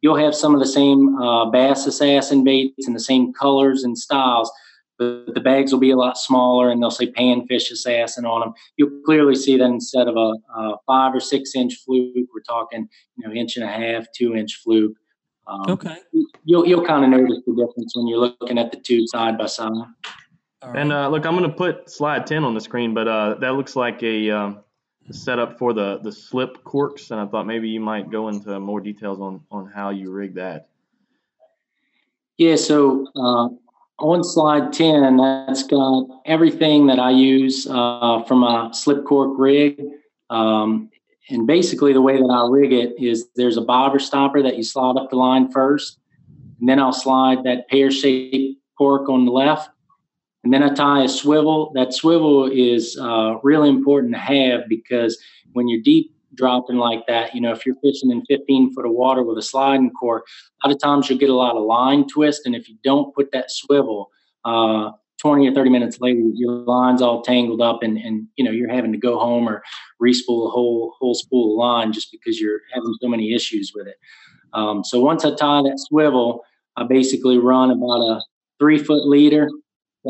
you'll 0.00 0.16
have 0.16 0.34
some 0.34 0.52
of 0.52 0.58
the 0.58 0.66
same 0.66 1.16
uh, 1.16 1.48
bass 1.50 1.86
assassin 1.86 2.42
baits 2.42 2.88
and 2.88 2.96
the 2.96 3.00
same 3.00 3.32
colors 3.32 3.84
and 3.84 3.96
styles, 3.96 4.50
but 4.98 5.32
the 5.32 5.40
bags 5.40 5.70
will 5.70 5.78
be 5.78 5.92
a 5.92 5.96
lot 5.96 6.18
smaller 6.18 6.70
and 6.70 6.82
they'll 6.82 6.90
say 6.90 7.12
panfish 7.12 7.70
assassin 7.70 8.26
on 8.26 8.40
them. 8.40 8.52
You'll 8.76 9.02
clearly 9.06 9.36
see 9.36 9.58
that 9.58 9.64
instead 9.64 10.08
of 10.08 10.16
a, 10.16 10.34
a 10.58 10.76
five 10.88 11.14
or 11.14 11.20
six 11.20 11.54
inch 11.54 11.74
fluke, 11.84 12.26
we're 12.34 12.40
talking 12.40 12.88
you 13.16 13.28
know 13.28 13.32
inch 13.32 13.56
and 13.56 13.64
a 13.64 13.68
half, 13.68 14.06
two 14.16 14.34
inch 14.34 14.56
fluke. 14.56 14.96
Um, 15.50 15.64
okay. 15.68 15.96
You'll 16.44 16.66
you'll 16.66 16.86
kind 16.86 17.04
of 17.04 17.10
notice 17.10 17.42
the 17.46 17.52
difference 17.54 17.96
when 17.96 18.06
you're 18.06 18.18
looking 18.18 18.58
at 18.58 18.70
the 18.70 18.78
two 18.78 19.06
side 19.08 19.36
by 19.36 19.46
side. 19.46 19.72
Right. 20.62 20.76
And 20.76 20.92
uh, 20.92 21.08
look, 21.08 21.26
I'm 21.26 21.36
going 21.36 21.50
to 21.50 21.56
put 21.56 21.90
slide 21.90 22.26
10 22.26 22.44
on 22.44 22.54
the 22.54 22.60
screen, 22.60 22.92
but 22.92 23.08
uh, 23.08 23.34
that 23.40 23.54
looks 23.54 23.76
like 23.76 24.02
a 24.02 24.30
um, 24.30 24.60
setup 25.10 25.58
for 25.58 25.72
the, 25.72 26.00
the 26.02 26.12
slip 26.12 26.62
corks, 26.64 27.10
and 27.10 27.20
I 27.20 27.26
thought 27.26 27.46
maybe 27.46 27.68
you 27.68 27.80
might 27.80 28.10
go 28.10 28.28
into 28.28 28.60
more 28.60 28.80
details 28.80 29.20
on, 29.20 29.40
on 29.50 29.66
how 29.66 29.88
you 29.90 30.10
rig 30.10 30.34
that. 30.34 30.68
Yeah, 32.36 32.56
so 32.56 33.06
uh, 33.16 33.48
on 33.98 34.22
slide 34.22 34.72
10, 34.72 35.16
that's 35.16 35.62
got 35.62 36.06
everything 36.26 36.86
that 36.88 36.98
I 36.98 37.10
use 37.10 37.66
uh, 37.66 38.22
from 38.24 38.42
a 38.42 38.70
slip 38.72 39.04
cork 39.04 39.38
rig. 39.38 39.82
Um, 40.28 40.90
and 41.30 41.46
basically, 41.46 41.92
the 41.92 42.02
way 42.02 42.16
that 42.16 42.28
I 42.28 42.48
rig 42.50 42.72
it 42.72 42.94
is 42.98 43.28
there's 43.36 43.56
a 43.56 43.62
bobber 43.62 43.98
stopper 43.98 44.42
that 44.42 44.56
you 44.56 44.62
slide 44.62 44.96
up 44.96 45.10
the 45.10 45.16
line 45.16 45.50
first, 45.50 45.98
and 46.58 46.68
then 46.68 46.78
I'll 46.78 46.92
slide 46.92 47.44
that 47.44 47.68
pear 47.68 47.90
shaped 47.90 48.60
cork 48.76 49.08
on 49.08 49.24
the 49.24 49.32
left. 49.32 49.70
And 50.42 50.52
then 50.52 50.62
I 50.62 50.72
tie 50.72 51.04
a 51.04 51.08
swivel. 51.08 51.70
That 51.74 51.92
swivel 51.92 52.50
is 52.50 52.98
uh, 52.98 53.36
really 53.42 53.68
important 53.68 54.14
to 54.14 54.18
have 54.18 54.62
because 54.68 55.18
when 55.52 55.68
you're 55.68 55.82
deep 55.82 56.14
dropping 56.34 56.76
like 56.76 57.06
that, 57.06 57.34
you 57.34 57.40
know, 57.40 57.52
if 57.52 57.66
you're 57.66 57.76
fishing 57.82 58.10
in 58.10 58.24
15 58.24 58.72
foot 58.72 58.86
of 58.86 58.92
water 58.92 59.22
with 59.22 59.36
a 59.36 59.42
sliding 59.42 59.90
cork, 59.90 60.26
a 60.64 60.68
lot 60.68 60.74
of 60.74 60.80
times 60.80 61.08
you'll 61.10 61.18
get 61.18 61.28
a 61.28 61.34
lot 61.34 61.56
of 61.56 61.64
line 61.64 62.08
twist. 62.08 62.46
And 62.46 62.54
if 62.54 62.68
you 62.68 62.76
don't 62.82 63.14
put 63.14 63.32
that 63.32 63.50
swivel, 63.50 64.10
uh, 64.44 64.92
20 65.20 65.48
or 65.48 65.54
30 65.54 65.70
minutes 65.70 66.00
later, 66.00 66.20
your 66.34 66.52
line's 66.52 67.02
all 67.02 67.22
tangled 67.22 67.60
up 67.60 67.82
and, 67.82 67.98
and 67.98 68.26
you 68.36 68.44
know, 68.44 68.50
you're 68.50 68.72
having 68.72 68.92
to 68.92 68.98
go 68.98 69.18
home 69.18 69.48
or 69.48 69.62
respool 70.02 70.46
a 70.46 70.50
whole, 70.50 70.94
whole 70.98 71.14
spool 71.14 71.54
of 71.54 71.58
line 71.58 71.92
just 71.92 72.10
because 72.10 72.40
you're 72.40 72.60
having 72.72 72.94
so 73.00 73.08
many 73.08 73.34
issues 73.34 73.72
with 73.74 73.86
it. 73.86 73.96
Um, 74.52 74.82
so 74.82 75.00
once 75.00 75.24
I 75.24 75.30
tie 75.30 75.62
that 75.62 75.78
swivel, 75.88 76.42
I 76.76 76.84
basically 76.84 77.38
run 77.38 77.70
about 77.70 78.00
a 78.00 78.20
three 78.58 78.78
foot 78.78 79.06
leader 79.06 79.48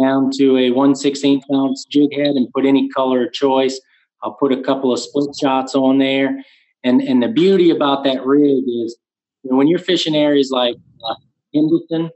down 0.00 0.30
to 0.38 0.56
a 0.56 0.70
1 0.70 0.92
16th 0.94 1.42
ounce 1.52 1.84
jig 1.90 2.12
head 2.14 2.36
and 2.36 2.52
put 2.52 2.64
any 2.64 2.88
color 2.90 3.26
of 3.26 3.32
choice. 3.32 3.80
I'll 4.22 4.34
put 4.34 4.52
a 4.52 4.62
couple 4.62 4.92
of 4.92 5.00
split 5.00 5.34
shots 5.40 5.74
on 5.74 5.98
there. 5.98 6.38
And, 6.84 7.00
and 7.00 7.22
the 7.22 7.28
beauty 7.28 7.70
about 7.70 8.04
that 8.04 8.24
rig 8.24 8.62
is 8.64 8.96
you 9.42 9.50
know, 9.50 9.56
when 9.56 9.66
you're 9.66 9.78
fishing 9.78 10.14
areas 10.14 10.50
like 10.52 10.76
uh, 11.08 11.14
Henderson 11.52 12.10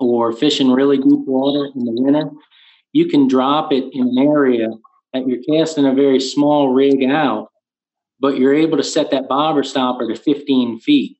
or 0.00 0.32
fishing 0.32 0.70
really 0.70 0.96
deep 0.96 1.26
water 1.26 1.70
in 1.74 1.84
the 1.84 1.92
winter, 1.92 2.30
you 2.92 3.06
can 3.06 3.28
drop 3.28 3.72
it 3.72 3.84
in 3.92 4.08
an 4.08 4.18
area 4.18 4.68
that 5.12 5.26
you're 5.26 5.42
casting 5.48 5.86
a 5.86 5.94
very 5.94 6.18
small 6.18 6.72
rig 6.72 7.04
out, 7.04 7.50
but 8.18 8.38
you're 8.38 8.54
able 8.54 8.76
to 8.76 8.82
set 8.82 9.10
that 9.10 9.28
bobber 9.28 9.62
stopper 9.62 10.08
to 10.08 10.16
15 10.16 10.80
feet. 10.80 11.16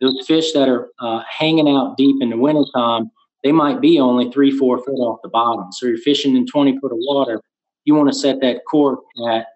Those 0.00 0.26
fish 0.26 0.52
that 0.52 0.68
are 0.68 0.90
uh, 1.00 1.22
hanging 1.28 1.68
out 1.68 1.96
deep 1.96 2.16
in 2.20 2.30
the 2.30 2.36
wintertime, 2.36 3.10
they 3.42 3.52
might 3.52 3.80
be 3.80 3.98
only 3.98 4.30
three, 4.30 4.50
four 4.50 4.78
foot 4.78 4.98
off 4.98 5.20
the 5.22 5.28
bottom. 5.28 5.72
So 5.72 5.86
you're 5.86 5.98
fishing 5.98 6.36
in 6.36 6.46
20 6.46 6.78
foot 6.80 6.92
of 6.92 6.98
water. 7.00 7.40
You 7.84 7.94
want 7.94 8.08
to 8.08 8.18
set 8.18 8.40
that 8.40 8.62
cork 8.68 9.00
at 9.28 9.46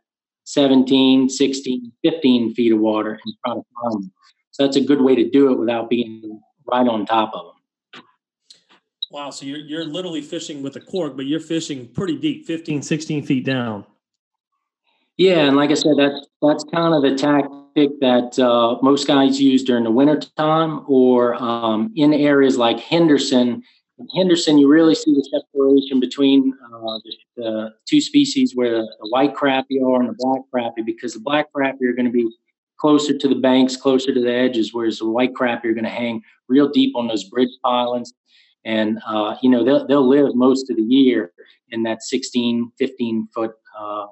17, 0.44 1.28
16, 1.28 1.92
15 2.02 2.54
feet 2.54 2.72
of 2.72 2.78
water 2.78 3.18
and 3.24 3.34
try 3.44 3.54
to 3.54 3.62
find 3.82 4.04
them. 4.04 4.12
So 4.52 4.64
that's 4.64 4.76
a 4.76 4.80
good 4.80 5.00
way 5.00 5.14
to 5.14 5.28
do 5.28 5.52
it 5.52 5.58
without 5.58 5.90
being 5.90 6.40
right 6.70 6.86
on 6.86 7.06
top 7.06 7.32
of 7.34 7.46
them. 7.46 7.59
Wow. 9.10 9.30
So 9.30 9.44
you're, 9.44 9.58
you're 9.58 9.84
literally 9.84 10.22
fishing 10.22 10.62
with 10.62 10.76
a 10.76 10.80
cork, 10.80 11.16
but 11.16 11.26
you're 11.26 11.40
fishing 11.40 11.88
pretty 11.88 12.16
deep, 12.16 12.46
15, 12.46 12.82
16 12.82 13.24
feet 13.24 13.44
down. 13.44 13.84
Yeah. 15.16 15.46
And 15.46 15.56
like 15.56 15.70
I 15.70 15.74
said, 15.74 15.94
that's, 15.98 16.26
that's 16.40 16.64
kind 16.72 16.94
of 16.94 17.02
the 17.02 17.16
tactic 17.16 18.00
that 18.00 18.38
uh, 18.38 18.78
most 18.82 19.06
guys 19.06 19.40
use 19.40 19.64
during 19.64 19.84
the 19.84 19.90
winter 19.90 20.20
time 20.36 20.84
or 20.88 21.34
um, 21.42 21.92
in 21.96 22.14
areas 22.14 22.56
like 22.56 22.78
Henderson 22.78 23.62
in 24.00 24.08
Henderson, 24.16 24.58
you 24.58 24.68
really 24.68 24.94
see 24.94 25.12
the 25.12 25.22
separation 25.22 26.00
between 26.00 26.54
uh, 26.64 26.98
the, 27.04 27.12
the, 27.36 27.74
two 27.86 28.00
species 28.00 28.56
where 28.56 28.70
the, 28.70 28.96
the, 29.00 29.08
white 29.10 29.34
crappie 29.34 29.82
are 29.84 30.00
and 30.00 30.08
the 30.08 30.16
black 30.18 30.40
crappie, 30.52 30.84
because 30.84 31.12
the 31.12 31.20
black 31.20 31.46
crappie 31.54 31.84
are 31.84 31.92
going 31.92 32.06
to 32.06 32.12
be 32.12 32.28
closer 32.78 33.16
to 33.16 33.28
the 33.28 33.34
banks, 33.34 33.76
closer 33.76 34.14
to 34.14 34.20
the 34.20 34.32
edges, 34.32 34.72
whereas 34.72 34.98
the 34.98 35.08
white 35.08 35.34
crappie 35.34 35.66
are 35.66 35.74
going 35.74 35.84
to 35.84 35.90
hang 35.90 36.22
real 36.48 36.68
deep 36.68 36.96
on 36.96 37.06
those 37.06 37.24
bridge 37.24 37.50
pilings. 37.62 38.14
And, 38.64 39.00
uh, 39.06 39.36
you 39.42 39.50
know, 39.50 39.64
they'll, 39.64 39.86
they'll 39.86 40.08
live 40.08 40.34
most 40.34 40.70
of 40.70 40.76
the 40.76 40.82
year 40.82 41.32
in 41.70 41.82
that 41.84 42.02
16, 42.02 42.72
15 42.78 43.28
foot 43.34 43.52
uh, 43.78 44.06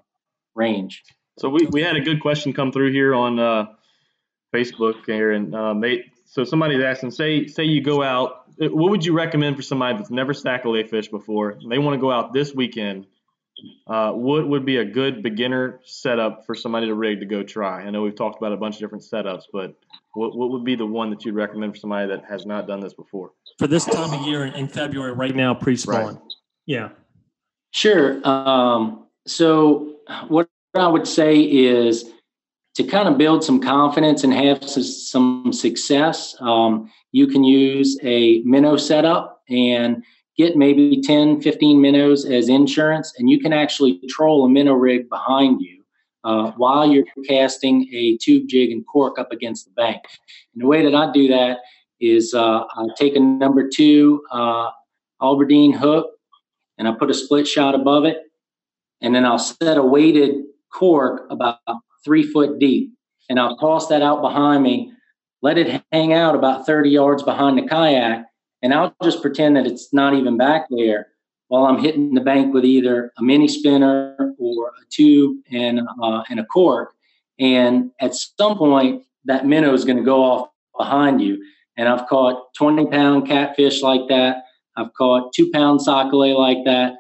range. 0.55 1.03
So 1.39 1.49
we, 1.49 1.67
we 1.71 1.83
had 1.83 1.97
a 1.97 2.01
good 2.01 2.21
question 2.21 2.53
come 2.53 2.73
through 2.73 2.93
here 2.93 3.15
on 3.15 3.39
uh, 3.39 3.67
Facebook 4.55 5.05
here, 5.07 5.33
and 5.33 5.83
they 5.83 6.05
so 6.25 6.45
somebody's 6.45 6.83
asking, 6.83 7.13
say 7.13 7.47
say 7.47 7.65
you 7.65 7.81
go 7.81 8.03
out, 8.03 8.45
what 8.59 8.91
would 8.91 9.05
you 9.05 9.13
recommend 9.13 9.57
for 9.57 9.63
somebody 9.63 9.97
that's 9.97 10.11
never 10.11 10.35
sac-a-lait 10.35 10.91
fished 10.91 11.11
before? 11.11 11.59
They 11.69 11.79
want 11.79 11.95
to 11.95 12.01
go 12.01 12.11
out 12.11 12.33
this 12.33 12.55
weekend. 12.55 13.07
Uh, 13.87 14.13
what 14.13 14.49
would 14.49 14.65
be 14.65 14.77
a 14.77 14.85
good 14.85 15.23
beginner 15.23 15.81
setup 15.85 16.45
for 16.47 16.55
somebody 16.55 16.87
to 16.87 16.95
rig 16.95 17.21
to 17.21 17.27
go 17.27 17.43
try? 17.43 17.83
I 17.83 17.91
know 17.91 18.03
we've 18.03 18.15
talked 18.15 18.39
about 18.39 18.53
a 18.53 18.57
bunch 18.57 18.77
of 18.77 18.81
different 18.81 19.05
setups, 19.05 19.45
but 19.53 19.75
what, 20.15 20.37
what 20.37 20.51
would 20.51 20.65
be 20.65 20.77
the 20.77 20.87
one 20.87 21.11
that 21.11 21.25
you'd 21.25 21.35
recommend 21.35 21.75
for 21.75 21.81
somebody 21.81 22.09
that 22.09 22.25
has 22.29 22.47
not 22.47 22.67
done 22.67 22.81
this 22.81 22.95
before? 22.95 23.33
For 23.59 23.67
this 23.67 23.85
time 23.85 24.13
of 24.13 24.27
year 24.27 24.47
in 24.47 24.69
February, 24.69 25.13
right 25.13 25.35
now, 25.35 25.55
pre-spawn. 25.55 26.15
Right. 26.15 26.19
Yeah. 26.67 26.89
Sure. 27.73 28.27
Um, 28.27 29.07
so 29.27 29.97
what 30.29 30.49
I 30.75 30.89
would 30.89 31.07
say 31.07 31.41
is 31.41 32.11
to 32.75 32.85
kind 32.85 33.09
of 33.09 33.19
build 33.19 33.43
some 33.43 33.61
confidence 33.61 34.23
and 34.23 34.33
have 34.33 34.63
some 34.63 35.53
success, 35.53 36.37
um, 36.41 36.91
you 37.11 37.27
can 37.27 37.43
use 37.43 37.99
a 38.03 38.41
minnow 38.43 38.77
setup 38.77 39.43
and 39.49 40.05
get 40.39 40.57
maybe 40.57 41.01
10, 41.03 41.43
15 41.43 41.81
minnows 41.81 42.25
as 42.25 42.49
insurance, 42.49 43.13
and 43.19 43.29
you 43.29 43.41
can 43.41 43.53
actually 43.53 44.01
troll 44.09 44.45
a 44.45 44.49
minnow 44.49 44.75
rig 44.75 45.09
behind 45.09 45.61
you 45.61 45.83
uh, 46.25 46.53
while 46.53 46.89
you're 46.89 47.05
casting 47.27 47.93
a 47.93 48.17
tube 48.19 48.45
jig 48.49 48.71
and 48.71 48.87
cork 48.87 49.19
up 49.19 49.33
against 49.33 49.67
the 49.67 49.73
bank. 49.73 50.01
And 50.55 50.63
the 50.63 50.67
way 50.67 50.83
that 50.85 50.95
I 50.95 51.11
do 51.13 51.29
that 51.29 51.59
is 52.01 52.33
uh, 52.35 52.65
I 52.65 52.87
take 52.97 53.17
a 53.17 53.21
number 53.21 53.69
two 53.69 54.23
uh, 54.31 54.71
hook 55.21 56.11
and 56.79 56.87
I 56.87 56.93
put 56.93 57.11
a 57.11 57.15
split 57.15 57.49
shot 57.49 57.75
above 57.75 58.05
it, 58.05 58.19
and 59.01 59.15
then 59.15 59.27
I'll 59.27 59.39
set 59.39 59.77
a 59.77 59.83
weighted 59.83 60.45
cork 60.73 61.27
about 61.31 61.59
three 62.05 62.23
foot 62.23 62.61
deep. 62.61 62.93
And 63.29 63.39
I'll 63.39 63.57
toss 63.59 63.89
that 63.89 64.01
out 64.01 64.23
behind 64.23 64.63
me, 64.63 64.93
let 65.43 65.59
it 65.59 65.83
hang 65.93 66.13
out 66.13 66.35
about 66.35 66.65
30 66.65 66.89
yards 66.89 67.23
behind 67.23 67.59
the 67.59 67.63
kayak, 67.63 68.28
and 68.63 68.75
I'll 68.75 68.95
just 69.03 69.23
pretend 69.23 69.57
that 69.57 69.67
it's 69.67 69.93
not 69.93 70.15
even 70.15 70.37
back 70.37 70.67
there 70.71 71.09
while 71.49 71.65
I'm 71.65 71.83
hitting 71.83 72.15
the 72.15 72.21
bank 72.21 72.53
with 72.53 72.65
either 72.65 73.13
a 73.19 73.23
mini 73.23 73.49
spinner 73.49 74.35
or 74.39 74.69
a 74.69 74.87
tube 74.91 75.39
and, 75.51 75.81
uh, 76.03 76.23
and 76.29 76.41
a 76.41 76.45
cork. 76.45 76.95
And 77.39 77.91
at 78.01 78.15
some 78.15 78.59
point, 78.59 79.05
that 79.25 79.47
minnow 79.47 79.73
is 79.73 79.85
going 79.85 79.97
to 79.97 80.05
go 80.05 80.23
off 80.23 80.49
behind 80.77 81.21
you. 81.21 81.43
And 81.77 81.89
I've 81.89 82.07
caught 82.09 82.53
20 82.55 82.87
pound 82.87 83.27
catfish 83.27 83.83
like 83.83 84.09
that. 84.09 84.45
I've 84.77 84.93
caught 84.95 85.33
two 85.33 85.51
pound 85.51 85.83
sac-a-lait 85.83 86.35
like 86.35 86.65
that. 86.65 86.95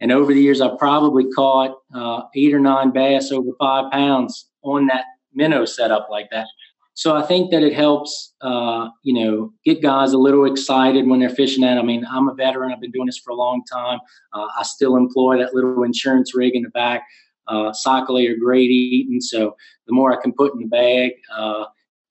And 0.00 0.10
over 0.10 0.34
the 0.34 0.40
years, 0.40 0.60
I've 0.60 0.78
probably 0.78 1.30
caught 1.32 1.76
uh, 1.94 2.22
eight 2.34 2.52
or 2.52 2.60
nine 2.60 2.90
bass 2.90 3.30
over 3.30 3.50
five 3.58 3.90
pounds 3.92 4.48
on 4.62 4.86
that 4.88 5.04
minnow 5.32 5.64
setup 5.64 6.08
like 6.10 6.30
that. 6.30 6.46
So 6.96 7.16
I 7.16 7.22
think 7.22 7.50
that 7.50 7.64
it 7.64 7.74
helps, 7.74 8.34
uh, 8.40 8.88
you 9.02 9.12
know, 9.12 9.52
get 9.64 9.82
guys 9.82 10.12
a 10.12 10.18
little 10.18 10.44
excited 10.44 11.08
when 11.08 11.18
they're 11.18 11.28
fishing 11.28 11.62
that. 11.62 11.76
I 11.76 11.82
mean, 11.82 12.06
I'm 12.08 12.28
a 12.28 12.34
veteran. 12.34 12.72
I've 12.72 12.80
been 12.80 12.92
doing 12.92 13.06
this 13.06 13.18
for 13.18 13.30
a 13.30 13.34
long 13.34 13.62
time. 13.70 13.98
Uh, 14.32 14.46
I 14.58 14.62
still 14.62 14.96
employ 14.96 15.38
that 15.38 15.54
little 15.54 15.82
insurance 15.82 16.34
rig 16.36 16.54
in 16.54 16.62
the 16.62 16.70
back. 16.70 17.02
Uh, 17.48 17.72
sac-a-lait 17.72 18.30
are 18.30 18.36
great 18.36 18.70
eating. 18.70 19.20
So 19.20 19.56
the 19.86 19.92
more 19.92 20.16
I 20.16 20.22
can 20.22 20.32
put 20.32 20.54
in 20.54 20.60
the 20.60 20.66
bag, 20.66 21.12
uh, 21.36 21.64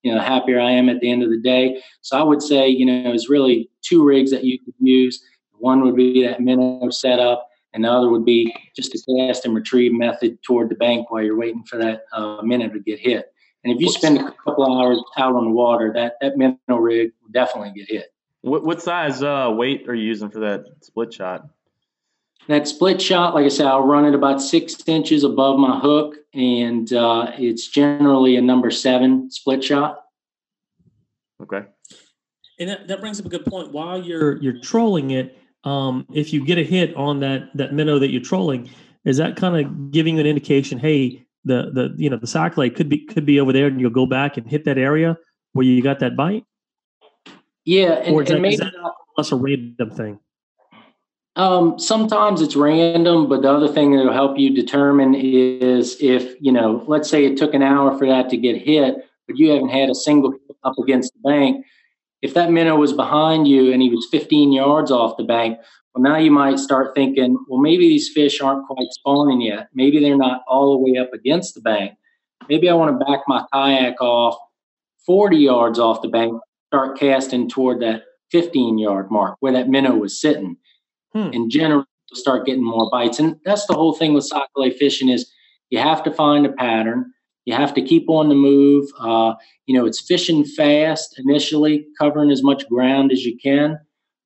you 0.04 0.14
know, 0.14 0.20
happier 0.20 0.60
I 0.60 0.72
am 0.72 0.90
at 0.90 1.00
the 1.00 1.10
end 1.10 1.24
of 1.24 1.30
the 1.30 1.40
day. 1.40 1.82
So 2.02 2.18
I 2.18 2.24
would 2.24 2.42
say, 2.42 2.68
you 2.68 2.86
know, 2.86 3.04
there's 3.04 3.30
really 3.30 3.70
two 3.82 4.04
rigs 4.04 4.32
that 4.32 4.44
you 4.44 4.60
could 4.60 4.76
use. 4.80 5.24
One 5.54 5.82
would 5.84 5.96
be 5.96 6.24
that 6.24 6.42
minnow 6.42 6.90
setup, 6.90 7.48
and 7.74 7.86
the 7.86 7.90
other 7.90 8.10
would 8.10 8.26
be 8.26 8.54
just 8.76 8.94
a 8.94 9.02
cast 9.18 9.46
and 9.46 9.56
retrieve 9.56 9.94
method 9.94 10.44
toward 10.44 10.70
the 10.70 10.76
bank 10.76 11.10
while 11.10 11.24
you're 11.24 11.38
waiting 11.38 11.64
for 11.64 11.78
that 11.78 12.02
uh, 12.12 12.42
minnow 12.42 12.68
to 12.68 12.80
get 12.80 13.00
hit. 13.00 13.33
And 13.64 13.74
if 13.74 13.82
you 13.82 13.90
spend 13.90 14.20
a 14.20 14.32
couple 14.44 14.66
hours 14.66 15.02
out 15.18 15.36
on 15.36 15.46
the 15.46 15.52
water, 15.52 15.92
that 15.94 16.18
that 16.22 16.38
minnow 16.38 16.58
rig 16.70 17.12
will 17.22 17.32
definitely 17.32 17.72
get 17.72 17.90
hit. 17.90 18.14
What 18.42 18.64
what 18.66 18.82
size 18.82 19.24
uh, 19.24 19.50
weight 19.52 19.88
are 19.88 19.96
you 19.96 20.06
using 20.06 20.30
for 20.30 20.40
that 20.40 20.66
split 20.82 21.14
shot? 21.14 21.48
That 22.50 22.68
split 22.68 23.02
shot, 23.02 23.34
like 23.34 23.46
I 23.46 23.50
said, 23.50 23.68
I'll 23.68 23.86
run 23.86 24.04
it 24.04 24.14
about 24.14 24.42
six 24.42 24.76
inches 24.86 25.24
above 25.24 25.58
my 25.58 25.80
hook, 25.80 26.16
and 26.34 26.92
uh, 26.92 27.32
it's 27.38 27.70
generally 27.70 28.36
a 28.36 28.42
number 28.42 28.70
seven 28.70 29.32
split 29.32 29.64
shot. 29.64 30.04
Okay. 31.42 31.66
And 32.60 32.70
that, 32.70 32.88
that 32.90 33.00
brings 33.00 33.20
up 33.20 33.26
a 33.26 33.30
good 33.30 33.46
point. 33.46 33.72
While 33.72 34.02
you're 34.04 34.42
you're 34.42 34.60
trolling 34.60 35.12
it, 35.12 35.38
um, 35.64 36.06
if 36.14 36.34
you 36.34 36.46
get 36.46 36.58
a 36.58 36.64
hit 36.64 36.94
on 36.98 37.22
that 37.22 37.50
that 37.56 37.74
minnow 37.74 37.98
that 38.00 38.12
you're 38.12 38.22
trolling, 38.22 38.70
is 39.06 39.18
that 39.18 39.38
kind 39.38 39.66
of 39.66 39.92
giving 39.92 40.16
you 40.16 40.22
an 40.22 40.28
indication? 40.28 40.80
Hey, 40.80 41.26
the 41.46 41.72
the 41.74 41.94
you 41.98 42.10
know 42.10 42.18
the 42.18 42.28
sac-a-lait 42.28 42.76
could 42.76 42.90
be 42.90 43.06
could 43.06 43.26
be 43.26 43.40
over 43.40 43.54
there, 43.54 43.68
and 43.68 43.80
you'll 43.80 43.90
go 43.90 44.06
back 44.06 44.38
and 44.38 44.48
hit 44.50 44.66
that 44.66 44.78
area 44.78 45.18
where 45.54 45.66
you 45.66 45.82
got 45.82 46.00
that 46.00 46.16
bite. 46.16 46.46
Yeah, 47.66 47.94
and, 47.94 48.16
or 48.16 48.24
is 48.24 48.30
and 48.30 48.44
that, 48.44 48.54
is 48.54 48.60
that 48.60 48.74
less 49.18 49.32
a 49.32 49.36
random 49.36 49.90
thing? 49.92 50.20
Um, 51.36 51.80
sometimes 51.80 52.42
it's 52.42 52.56
random, 52.56 53.28
but 53.28 53.42
the 53.42 53.52
other 53.52 53.68
thing 53.68 53.96
that'll 53.96 54.14
help 54.14 54.38
you 54.38 54.54
determine 54.54 55.16
is 55.16 55.98
if, 56.00 56.36
you 56.40 56.52
know, 56.52 56.84
let's 56.88 57.10
say 57.10 57.26
it 57.26 57.38
took 57.38 57.56
an 57.56 57.64
hour 57.64 57.98
for 57.98 58.06
that 58.08 58.30
to 58.30 58.38
get 58.38 58.62
hit, 58.62 58.96
but 59.28 59.38
you 59.38 59.50
haven't 59.50 59.70
had 59.70 59.90
a 59.90 59.96
single 59.96 60.36
up 60.64 60.78
against 60.78 61.14
the 61.14 61.28
bank. 61.28 61.66
If 62.22 62.36
that 62.36 62.52
minnow 62.52 62.76
was 62.76 62.94
behind 62.94 63.48
you 63.48 63.74
and 63.74 63.82
he 63.82 63.90
was 63.90 64.08
15 64.12 64.52
yards 64.52 64.92
off 64.92 65.18
the 65.18 65.24
bank, 65.24 65.58
well, 65.94 66.04
now 66.04 66.18
you 66.18 66.32
might 66.32 66.60
start 66.60 66.96
thinking, 66.96 67.38
well, 67.48 67.62
maybe 67.62 67.88
these 67.88 68.12
fish 68.14 68.42
aren't 68.42 68.66
quite 68.66 68.88
spawning 68.92 69.42
yet. 69.42 69.70
Maybe 69.74 70.00
they're 70.00 70.18
not 70.18 70.42
all 70.48 70.72
the 70.72 70.80
way 70.80 70.98
up 70.98 71.14
against 71.14 71.54
the 71.54 71.62
bank. 71.62 71.94
Maybe 72.50 72.70
I 72.70 72.74
want 72.74 73.00
to 73.00 73.06
back 73.06 73.20
my 73.28 73.46
kayak 73.54 74.02
off 74.02 74.38
40 75.06 75.38
yards 75.38 75.80
off 75.80 76.02
the 76.02 76.08
bank, 76.08 76.42
start 76.68 76.98
casting 76.98 77.50
toward 77.50 77.82
that 77.82 78.04
15 78.32 78.80
yard 78.80 79.12
mark 79.12 79.38
where 79.40 79.54
that 79.54 79.70
minnow 79.70 79.96
was 79.96 80.20
sitting. 80.20 80.58
Hmm. 81.14 81.30
And 81.32 81.52
generally 81.52 81.86
start 82.14 82.46
getting 82.46 82.64
more 82.64 82.90
bites. 82.90 83.20
And 83.20 83.36
that's 83.46 83.68
the 83.68 83.74
whole 83.74 83.94
thing 83.94 84.14
with 84.14 84.26
sac-a-lait 84.26 84.78
fishing 84.78 85.10
is 85.10 85.32
you 85.70 85.80
have 85.80 86.04
to 86.04 86.12
find 86.12 86.46
a 86.46 86.52
pattern. 86.52 87.12
You 87.46 87.54
have 87.54 87.74
to 87.76 87.82
keep 87.82 88.10
on 88.10 88.30
the 88.30 88.36
move. 88.36 88.90
Uh, 89.00 89.34
you 89.66 89.78
know, 89.78 89.86
it's 89.86 90.00
fishing 90.00 90.44
fast 90.44 91.20
initially, 91.20 91.86
covering 92.00 92.32
as 92.32 92.42
much 92.42 92.68
ground 92.68 93.12
as 93.12 93.26
you 93.26 93.38
can. 93.38 93.78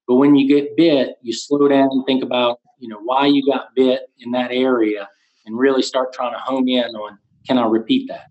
But 0.07 0.15
when 0.15 0.35
you 0.35 0.47
get 0.47 0.75
bit, 0.77 1.17
you 1.21 1.33
slow 1.33 1.67
down 1.67 1.89
and 1.91 2.05
think 2.05 2.23
about, 2.23 2.59
you 2.79 2.87
know, 2.87 2.99
why 3.03 3.25
you 3.25 3.45
got 3.45 3.75
bit 3.75 4.03
in 4.19 4.31
that 4.31 4.51
area 4.51 5.07
and 5.45 5.57
really 5.57 5.81
start 5.81 6.13
trying 6.13 6.33
to 6.33 6.39
hone 6.39 6.67
in 6.69 6.95
on 6.95 7.17
can 7.45 7.57
I 7.57 7.65
repeat 7.65 8.09
that? 8.09 8.29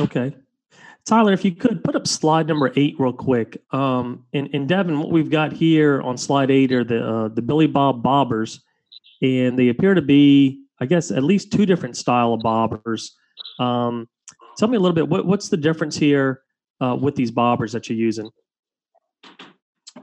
Okay. 0.00 0.34
Tyler, 1.04 1.32
if 1.32 1.44
you 1.44 1.54
could 1.54 1.84
put 1.84 1.94
up 1.94 2.06
slide 2.06 2.48
number 2.48 2.72
eight 2.74 2.96
real 2.98 3.12
quick. 3.12 3.62
Um, 3.70 4.24
and, 4.32 4.48
and 4.52 4.68
Devin, 4.68 4.98
what 4.98 5.10
we've 5.10 5.30
got 5.30 5.52
here 5.52 6.02
on 6.02 6.16
slide 6.16 6.50
eight 6.50 6.72
are 6.72 6.82
the 6.82 7.06
uh, 7.06 7.28
the 7.28 7.42
Billy 7.42 7.68
Bob 7.68 8.02
bobbers, 8.02 8.58
and 9.22 9.56
they 9.58 9.68
appear 9.68 9.94
to 9.94 10.02
be, 10.02 10.64
I 10.80 10.86
guess, 10.86 11.12
at 11.12 11.22
least 11.22 11.52
two 11.52 11.64
different 11.64 11.96
style 11.96 12.34
of 12.34 12.40
bobbers. 12.40 13.10
Um, 13.60 14.08
tell 14.56 14.68
me 14.68 14.76
a 14.76 14.80
little 14.80 14.94
bit. 14.94 15.08
What, 15.08 15.26
what's 15.26 15.48
the 15.48 15.56
difference 15.56 15.96
here 15.96 16.42
uh, 16.80 16.96
with 17.00 17.14
these 17.14 17.30
bobbers 17.30 17.72
that 17.72 17.88
you're 17.88 17.98
using? 17.98 18.28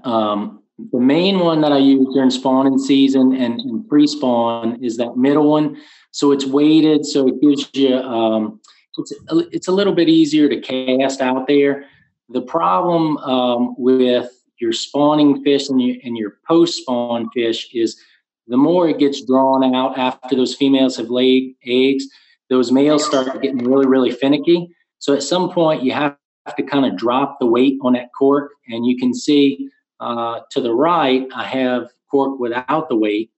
Um, 0.05 0.62
the 0.91 0.99
main 0.99 1.39
one 1.39 1.61
that 1.61 1.71
I 1.71 1.77
use 1.77 2.07
during 2.13 2.31
spawning 2.31 2.77
season 2.77 3.33
and, 3.35 3.59
and 3.61 3.87
pre-spawn 3.87 4.83
is 4.83 4.97
that 4.97 5.15
middle 5.15 5.49
one. 5.49 5.77
So 6.11 6.31
it's 6.31 6.45
weighted, 6.45 7.05
so 7.05 7.27
it 7.27 7.41
gives 7.41 7.69
you 7.73 7.95
um, 7.95 8.59
it's 8.97 9.13
a, 9.29 9.37
it's 9.51 9.67
a 9.67 9.71
little 9.71 9.93
bit 9.93 10.09
easier 10.09 10.49
to 10.49 10.59
cast 10.61 11.21
out 11.21 11.47
there. 11.47 11.85
The 12.29 12.41
problem 12.41 13.17
um, 13.17 13.75
with 13.77 14.31
your 14.59 14.73
spawning 14.73 15.43
fish 15.43 15.69
and 15.69 15.81
your, 15.81 15.97
and 16.03 16.17
your 16.17 16.37
post-spawn 16.47 17.29
fish 17.31 17.69
is 17.73 17.99
the 18.47 18.57
more 18.57 18.89
it 18.89 18.99
gets 18.99 19.25
drawn 19.25 19.75
out 19.75 19.97
after 19.97 20.35
those 20.35 20.55
females 20.55 20.97
have 20.97 21.09
laid 21.09 21.55
eggs, 21.65 22.05
those 22.49 22.71
males 22.71 23.05
start 23.05 23.41
getting 23.41 23.63
really, 23.63 23.87
really 23.87 24.11
finicky. 24.11 24.69
So 24.99 25.13
at 25.13 25.23
some 25.23 25.51
point, 25.51 25.83
you 25.83 25.93
have 25.93 26.17
to 26.57 26.63
kind 26.63 26.85
of 26.85 26.97
drop 26.97 27.37
the 27.39 27.45
weight 27.45 27.77
on 27.81 27.93
that 27.93 28.09
cork, 28.17 28.51
and 28.67 28.85
you 28.85 28.97
can 28.97 29.13
see 29.13 29.69
uh, 30.03 30.41
to 30.51 30.61
the 30.61 30.73
right, 30.73 31.25
I 31.35 31.45
have 31.45 31.87
cork 32.11 32.39
without 32.39 32.89
the 32.89 32.95
weight. 32.95 33.31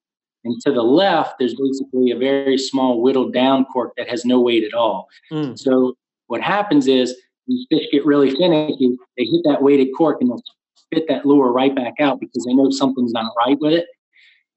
And 0.43 0.59
to 0.61 0.71
the 0.71 0.83
left, 0.83 1.35
there's 1.39 1.55
basically 1.55 2.11
a 2.11 2.17
very 2.17 2.57
small 2.57 3.01
whittled 3.01 3.33
down 3.33 3.65
cork 3.65 3.93
that 3.97 4.09
has 4.09 4.25
no 4.25 4.39
weight 4.39 4.63
at 4.63 4.73
all. 4.73 5.07
Mm. 5.31 5.57
So 5.57 5.95
what 6.27 6.41
happens 6.41 6.87
is 6.87 7.15
these 7.47 7.65
fish 7.69 7.87
get 7.91 8.05
really 8.05 8.31
finicky. 8.31 8.97
They 9.17 9.25
hit 9.25 9.41
that 9.45 9.61
weighted 9.61 9.89
cork 9.97 10.17
and 10.21 10.29
they'll 10.29 10.43
spit 10.75 11.05
that 11.07 11.25
lure 11.25 11.51
right 11.51 11.75
back 11.75 11.93
out 11.99 12.19
because 12.19 12.45
they 12.45 12.53
know 12.53 12.69
something's 12.69 13.11
not 13.11 13.31
right 13.45 13.57
with 13.59 13.73
it. 13.73 13.87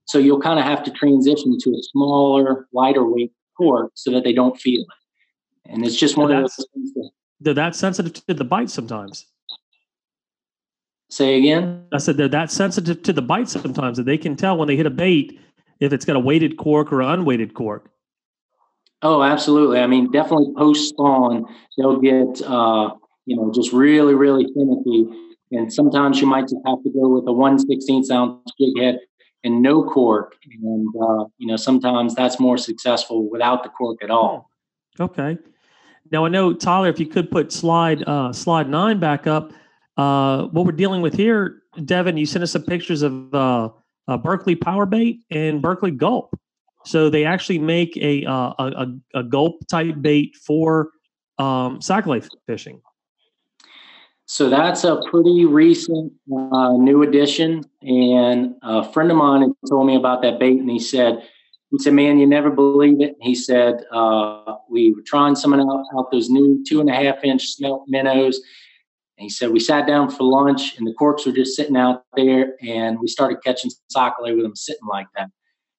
So 0.06 0.18
you'll 0.18 0.40
kind 0.40 0.58
of 0.58 0.64
have 0.64 0.82
to 0.84 0.90
transition 0.90 1.58
to 1.58 1.70
a 1.70 1.82
smaller, 1.82 2.66
lighter 2.72 3.04
weight 3.04 3.32
cork 3.56 3.92
so 3.94 4.10
that 4.12 4.24
they 4.24 4.32
don't 4.32 4.58
feel 4.58 4.80
it. 4.80 5.70
And 5.70 5.84
it's 5.84 5.96
just 5.96 6.16
one 6.16 6.30
of 6.32 6.40
those 6.40 6.56
things 6.74 6.92
that 6.94 7.10
they're 7.40 7.54
that 7.54 7.76
sensitive 7.76 8.12
to 8.26 8.34
the 8.34 8.44
bite 8.44 8.70
sometimes. 8.70 9.26
Say 11.10 11.38
again. 11.38 11.86
I 11.92 11.98
said 11.98 12.16
they're 12.16 12.28
that 12.28 12.50
sensitive 12.50 13.02
to 13.02 13.12
the 13.12 13.22
bite 13.22 13.48
sometimes 13.48 13.96
that 13.96 14.04
they 14.04 14.18
can 14.18 14.36
tell 14.36 14.58
when 14.58 14.68
they 14.68 14.76
hit 14.76 14.86
a 14.86 14.90
bait 14.90 15.40
if 15.80 15.92
it's 15.92 16.04
got 16.04 16.16
a 16.16 16.20
weighted 16.20 16.58
cork 16.58 16.92
or 16.92 17.00
an 17.00 17.08
unweighted 17.08 17.54
cork. 17.54 17.90
Oh, 19.02 19.22
absolutely. 19.22 19.78
I 19.78 19.86
mean, 19.86 20.10
definitely 20.10 20.52
post 20.56 20.88
spawn, 20.88 21.44
they'll 21.76 22.00
get 22.00 22.42
uh, 22.42 22.90
you 23.26 23.36
know 23.36 23.52
just 23.54 23.72
really, 23.72 24.14
really 24.14 24.44
finicky, 24.54 25.06
and 25.52 25.72
sometimes 25.72 26.20
you 26.20 26.26
might 26.26 26.42
just 26.42 26.56
have 26.66 26.82
to 26.82 26.90
go 26.90 27.08
with 27.08 27.26
a 27.26 27.32
one 27.32 27.58
sixteenth 27.58 28.10
ounce 28.10 28.50
jig 28.60 28.76
head 28.78 28.98
and 29.44 29.62
no 29.62 29.84
cork, 29.84 30.34
and 30.62 30.88
uh, 31.00 31.24
you 31.38 31.46
know 31.46 31.56
sometimes 31.56 32.14
that's 32.14 32.38
more 32.40 32.58
successful 32.58 33.30
without 33.30 33.62
the 33.62 33.68
cork 33.70 34.02
at 34.02 34.10
all. 34.10 34.50
Okay. 35.00 35.38
Now 36.10 36.24
I 36.24 36.28
know 36.28 36.52
Tyler, 36.52 36.88
if 36.88 36.98
you 36.98 37.06
could 37.06 37.30
put 37.30 37.52
slide 37.52 38.02
uh, 38.06 38.32
slide 38.32 38.68
nine 38.68 38.98
back 38.98 39.26
up. 39.26 39.52
Uh, 39.98 40.44
what 40.46 40.64
we're 40.64 40.72
dealing 40.72 41.02
with 41.02 41.14
here, 41.14 41.62
Devin, 41.84 42.16
you 42.16 42.24
sent 42.24 42.44
us 42.44 42.52
some 42.52 42.62
pictures 42.62 43.02
of 43.02 43.34
uh, 43.34 43.68
uh, 44.06 44.16
Berkley 44.16 44.54
Power 44.54 44.86
Bait 44.86 45.20
and 45.30 45.60
Berkley 45.60 45.90
Gulp. 45.90 46.38
So 46.84 47.10
they 47.10 47.24
actually 47.24 47.58
make 47.58 47.96
a 47.96 48.24
uh, 48.24 48.54
a, 48.58 48.86
a, 49.14 49.22
gulp 49.24 49.66
type 49.68 50.00
bait 50.00 50.36
for 50.36 50.90
um, 51.38 51.80
fishing. 52.46 52.80
So 54.26 54.48
that's 54.48 54.84
a 54.84 55.02
pretty 55.10 55.44
recent 55.44 56.12
uh, 56.32 56.72
new 56.74 57.02
addition, 57.02 57.64
and 57.82 58.54
a 58.62 58.90
friend 58.92 59.10
of 59.10 59.16
mine 59.16 59.52
told 59.68 59.86
me 59.86 59.96
about 59.96 60.22
that 60.22 60.38
bait, 60.38 60.60
and 60.60 60.70
he 60.70 60.78
said, 60.78 61.22
"He 61.70 61.78
said, 61.78 61.94
man, 61.94 62.18
you 62.18 62.26
never 62.26 62.50
believe 62.50 63.00
it." 63.00 63.16
He 63.20 63.34
said, 63.34 63.84
uh, 63.92 64.54
"We 64.70 64.94
were 64.94 65.02
trying 65.02 65.34
some 65.34 65.52
out, 65.54 65.84
out 65.96 66.10
those 66.12 66.30
new 66.30 66.62
two 66.66 66.80
and 66.80 66.88
a 66.88 66.94
half 66.94 67.24
inch 67.24 67.48
smelt 67.48 67.84
minnows, 67.88 68.40
and 69.18 69.24
he 69.24 69.30
said, 69.30 69.50
we 69.50 69.58
sat 69.58 69.84
down 69.84 70.10
for 70.10 70.22
lunch 70.22 70.78
and 70.78 70.86
the 70.86 70.94
corks 70.94 71.26
were 71.26 71.32
just 71.32 71.56
sitting 71.56 71.76
out 71.76 72.04
there 72.14 72.54
and 72.62 73.00
we 73.00 73.08
started 73.08 73.38
catching 73.42 73.68
sac-a-lait 73.88 74.34
with 74.34 74.44
them 74.44 74.54
sitting 74.54 74.86
like 74.88 75.08
that. 75.16 75.28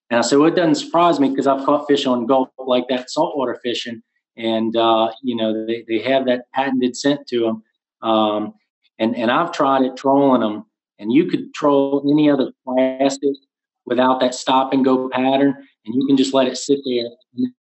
And 0.10 0.18
I 0.18 0.22
said, 0.22 0.40
well, 0.40 0.50
it 0.50 0.56
doesn't 0.56 0.76
surprise 0.76 1.22
me 1.22 1.30
because 1.30 1.48
I've 1.48 1.66
caught 1.66 1.88
fish 1.88 2.06
on 2.06 2.26
gulp 2.26 2.52
like 2.58 2.90
that, 2.90 3.10
saltwater 3.10 3.58
fishing. 3.64 4.02
And, 4.36 4.76
uh, 4.76 5.12
you 5.24 5.38
know, 5.38 5.66
they, 5.66 5.86
they 5.88 6.00
have 6.00 6.26
that 6.26 6.52
patented 6.54 6.98
scent 6.98 7.28
to 7.28 7.40
them. 7.40 8.10
Um, 8.10 8.54
and, 8.98 9.16
and 9.16 9.32
I've 9.32 9.54
tried 9.54 9.84
it 9.84 9.96
trolling 9.96 10.42
them 10.42 10.66
and 10.98 11.14
you 11.14 11.28
could 11.28 11.54
troll 11.54 12.06
any 12.12 12.30
other 12.30 12.52
plastic 12.66 13.36
without 13.86 14.20
that 14.20 14.36
stop 14.36 14.74
and 14.74 14.84
go 14.84 15.08
pattern 15.08 15.56
and 15.86 15.96
you 15.96 16.06
can 16.08 16.18
just 16.18 16.34
let 16.34 16.48
it 16.48 16.58
sit 16.58 16.80
there. 16.86 17.06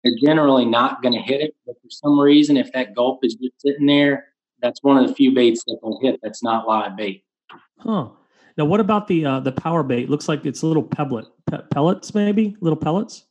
They're 0.06 0.14
generally 0.24 0.66
not 0.66 1.02
going 1.02 1.14
to 1.14 1.20
hit 1.20 1.42
it. 1.42 1.56
But 1.66 1.76
for 1.82 1.90
some 1.90 2.18
reason, 2.18 2.56
if 2.56 2.72
that 2.72 2.96
gulp 2.96 3.20
is 3.24 3.36
just 3.36 3.62
sitting 3.62 3.88
there, 3.88 4.28
that's 4.62 4.84
one 4.84 4.98
of 4.98 5.08
the 5.08 5.14
few 5.14 5.34
baits 5.34 5.64
that 5.66 5.80
will 5.82 6.00
hit 6.02 6.20
that's 6.22 6.44
not 6.44 6.68
live 6.68 6.96
bait. 6.96 7.24
Huh. 7.80 8.10
Now, 8.58 8.66
what 8.66 8.80
about 8.80 9.08
the 9.08 9.26
uh, 9.26 9.40
the 9.40 9.52
power 9.52 9.84
bait? 9.84 10.10
Looks 10.10 10.28
like 10.28 10.46
it's 10.46 10.64
little 10.64 10.84
pellet 10.84 11.26
pe- 11.50 11.62
pellets, 11.70 12.14
maybe 12.16 12.56
little 12.60 12.78
pellets. 12.78 13.26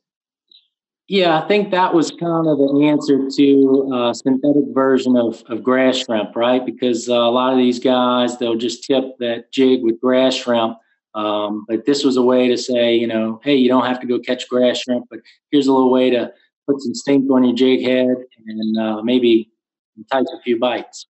Yeah, 1.08 1.40
I 1.40 1.46
think 1.46 1.70
that 1.70 1.94
was 1.94 2.10
kind 2.10 2.48
of 2.48 2.58
the 2.58 2.80
answer 2.84 3.28
to 3.30 3.90
a 3.92 4.10
uh, 4.10 4.14
synthetic 4.14 4.64
version 4.72 5.16
of, 5.16 5.40
of 5.48 5.62
grass 5.62 5.98
shrimp, 5.98 6.34
right? 6.34 6.66
Because 6.66 7.08
uh, 7.08 7.14
a 7.14 7.30
lot 7.30 7.52
of 7.52 7.58
these 7.58 7.78
guys 7.78 8.38
they'll 8.38 8.56
just 8.56 8.82
tip 8.82 9.16
that 9.20 9.52
jig 9.52 9.84
with 9.84 10.00
grass 10.00 10.34
shrimp. 10.34 10.78
Um, 11.14 11.64
but 11.68 11.86
this 11.86 12.04
was 12.04 12.16
a 12.16 12.22
way 12.22 12.48
to 12.48 12.58
say, 12.58 12.96
you 12.96 13.06
know, 13.06 13.40
hey, 13.44 13.54
you 13.54 13.68
don't 13.68 13.86
have 13.86 14.00
to 14.00 14.06
go 14.06 14.18
catch 14.18 14.48
grass 14.48 14.78
shrimp, 14.78 15.06
but 15.08 15.20
here's 15.50 15.68
a 15.68 15.72
little 15.72 15.92
way 15.92 16.10
to 16.10 16.32
put 16.66 16.80
some 16.80 16.94
stink 16.94 17.30
on 17.30 17.44
your 17.44 17.54
jig 17.54 17.82
head 17.82 18.16
and 18.46 18.78
uh, 18.78 19.00
maybe 19.02 19.50
entice 19.96 20.26
a 20.34 20.42
few 20.42 20.58
bites. 20.58 21.06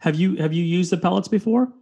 Have 0.00 0.16
you 0.16 0.36
have 0.36 0.52
you 0.52 0.64
used 0.64 0.92
the 0.92 0.96
pellets 0.96 1.28
before? 1.28 1.72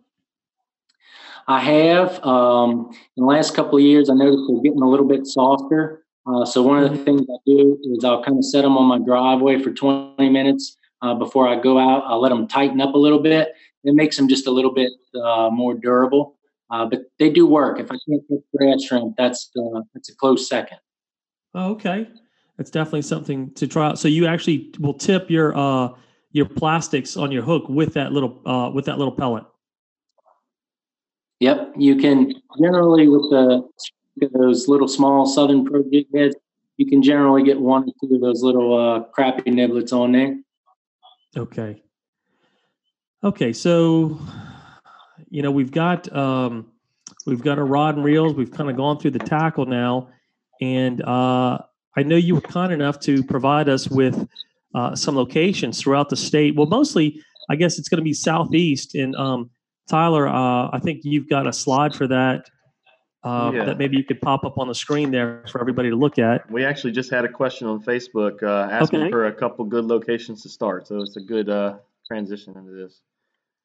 I 1.49 1.61
have. 1.61 2.25
Um, 2.25 2.91
in 3.17 3.25
the 3.25 3.27
last 3.27 3.55
couple 3.55 3.79
of 3.79 3.85
years, 3.85 4.09
I 4.09 4.15
noticed 4.15 4.45
they're 4.49 4.63
getting 4.63 4.83
a 4.83 4.89
little 4.89 5.07
bit 5.07 5.27
softer. 5.27 6.05
Uh, 6.25 6.45
so 6.45 6.63
one 6.63 6.83
of 6.83 6.91
the 6.91 6.97
mm-hmm. 6.97 7.05
things 7.05 7.23
I 7.23 7.39
do 7.45 7.79
is 7.83 8.05
I'll 8.05 8.23
kind 8.23 8.39
of 8.39 8.45
set 8.45 8.63
them 8.63 8.77
on 8.79 8.87
my 8.87 9.05
driveway 9.05 9.61
for 9.61 9.73
20 9.73 10.29
minutes 10.31 10.77
uh, 11.03 11.15
before 11.15 11.49
I 11.49 11.61
go 11.61 11.79
out. 11.79 12.05
I'll 12.07 12.21
let 12.21 12.29
them 12.29 12.47
tighten 12.47 12.81
up 12.81 12.95
a 12.95 12.99
little 12.99 13.19
bit. 13.19 13.49
It 13.85 13.95
makes 13.95 14.17
them 14.17 14.29
just 14.29 14.47
a 14.47 14.51
little 14.51 14.73
bit 14.73 14.93
uh, 15.21 15.51
more 15.51 15.75
durable. 15.75 16.37
Uh, 16.71 16.87
but 16.87 17.01
they 17.19 17.29
do 17.29 17.47
work. 17.47 17.81
If 17.81 17.91
I 17.91 17.97
can't 18.09 18.27
get 18.29 18.39
grass 18.57 18.85
shrimp, 18.85 19.17
that's 19.19 19.51
uh, 19.59 19.83
that's 19.93 20.09
a 20.09 20.17
close 20.17 20.49
second. 20.49 20.79
Oh, 21.55 21.73
okay, 21.73 22.09
that's 22.57 22.71
definitely 22.71 23.03
something 23.03 23.53
to 23.55 23.67
try 23.67 23.89
out. 23.89 23.99
So 23.99 24.09
you 24.09 24.27
actually 24.27 24.73
will 24.79 24.95
tip 24.95 25.31
your 25.31 25.55
uh, 25.55 25.91
your 26.33 26.47
plastics 26.47 27.17
on 27.17 27.31
your 27.31 27.43
hook 27.43 27.69
with 27.69 27.95
that 27.95 28.13
little 28.13 28.41
uh, 28.47 28.71
with 28.71 28.87
that 28.87 28.99
little 28.99 29.15
pellet. 29.15 29.45
Yep, 31.41 31.75
you 31.77 31.97
can 31.97 32.33
generally 32.61 33.09
with 33.09 33.31
the 33.31 33.69
those 34.35 34.69
little 34.69 34.89
small 34.89 35.27
Southern 35.27 35.65
Pro 35.65 35.83
jig 35.91 36.07
heads, 36.15 36.37
you 36.77 36.87
can 36.87 37.03
generally 37.03 37.43
get 37.43 37.61
one 37.61 37.83
or 37.83 37.93
two 38.01 38.15
of 38.15 38.21
those 38.21 38.43
little 38.43 38.75
uh, 38.75 39.05
crappie 39.17 39.47
niblets 39.47 39.93
on 39.93 40.13
there. 40.13 40.37
Okay. 41.37 41.83
Okay, 43.25 43.53
so 43.53 44.21
you 45.31 45.43
know 45.43 45.51
we've 45.51 45.71
got 45.71 46.15
um, 46.15 46.67
we've 47.27 47.43
got 47.43 47.59
our 47.59 47.65
rod 47.65 47.97
and 47.97 48.05
reels. 48.05 48.35
We've 48.35 48.51
kind 48.51 48.69
of 48.69 48.77
gone 48.77 48.99
through 48.99 49.13
the 49.13 49.21
tackle 49.21 49.67
now, 49.67 50.09
and 50.61 51.03
uh, 51.03 51.59
I 51.97 52.03
know 52.03 52.17
you 52.17 52.35
were 52.35 52.41
kind 52.41 52.73
enough 52.73 52.99
to 53.01 53.23
provide 53.23 53.69
us 53.69 53.89
with 53.89 54.29
uh, 54.75 54.95
some 54.95 55.17
locations 55.17 55.81
throughout 55.81 56.09
the 56.09 56.17
state. 56.17 56.57
Well, 56.57 56.67
mostly, 56.67 57.23
I 57.51 57.57
guess 57.57 57.79
it's 57.79 57.89
going 57.89 57.99
to 57.99 58.05
be 58.05 58.15
southeast. 58.15 58.95
And 58.95 59.15
um, 59.17 59.51
Tyler, 59.89 60.29
uh, 60.29 60.69
I 60.73 60.81
think 60.83 61.01
you've 61.05 61.29
got 61.29 61.47
a 61.47 61.53
slide 61.53 61.95
for 61.95 62.07
that. 62.09 62.49
Uh, 63.25 63.53
yeah. 63.55 63.65
That 63.67 63.79
maybe 63.79 63.97
you 63.97 64.03
could 64.03 64.21
pop 64.21 64.45
up 64.45 64.59
on 64.59 64.67
the 64.67 64.75
screen 64.75 65.13
there 65.13 65.45
for 65.49 65.61
everybody 65.61 65.91
to 65.91 65.97
look 65.97 66.19
at. 66.19 66.51
We 66.51 66.65
actually 66.65 66.91
just 66.91 67.09
had 67.09 67.25
a 67.25 67.29
question 67.29 67.69
on 67.69 67.81
Facebook 67.81 68.43
uh, 68.43 68.69
asking 68.69 69.03
okay. 69.03 69.11
for 69.11 69.27
a 69.27 69.33
couple 69.33 69.65
good 69.65 69.85
locations 69.85 70.43
to 70.43 70.49
start, 70.49 70.89
so 70.89 71.01
it's 71.01 71.17
a 71.17 71.21
good 71.21 71.49
uh, 71.49 71.77
transition 72.09 72.57
into 72.57 72.73
this. 72.73 73.01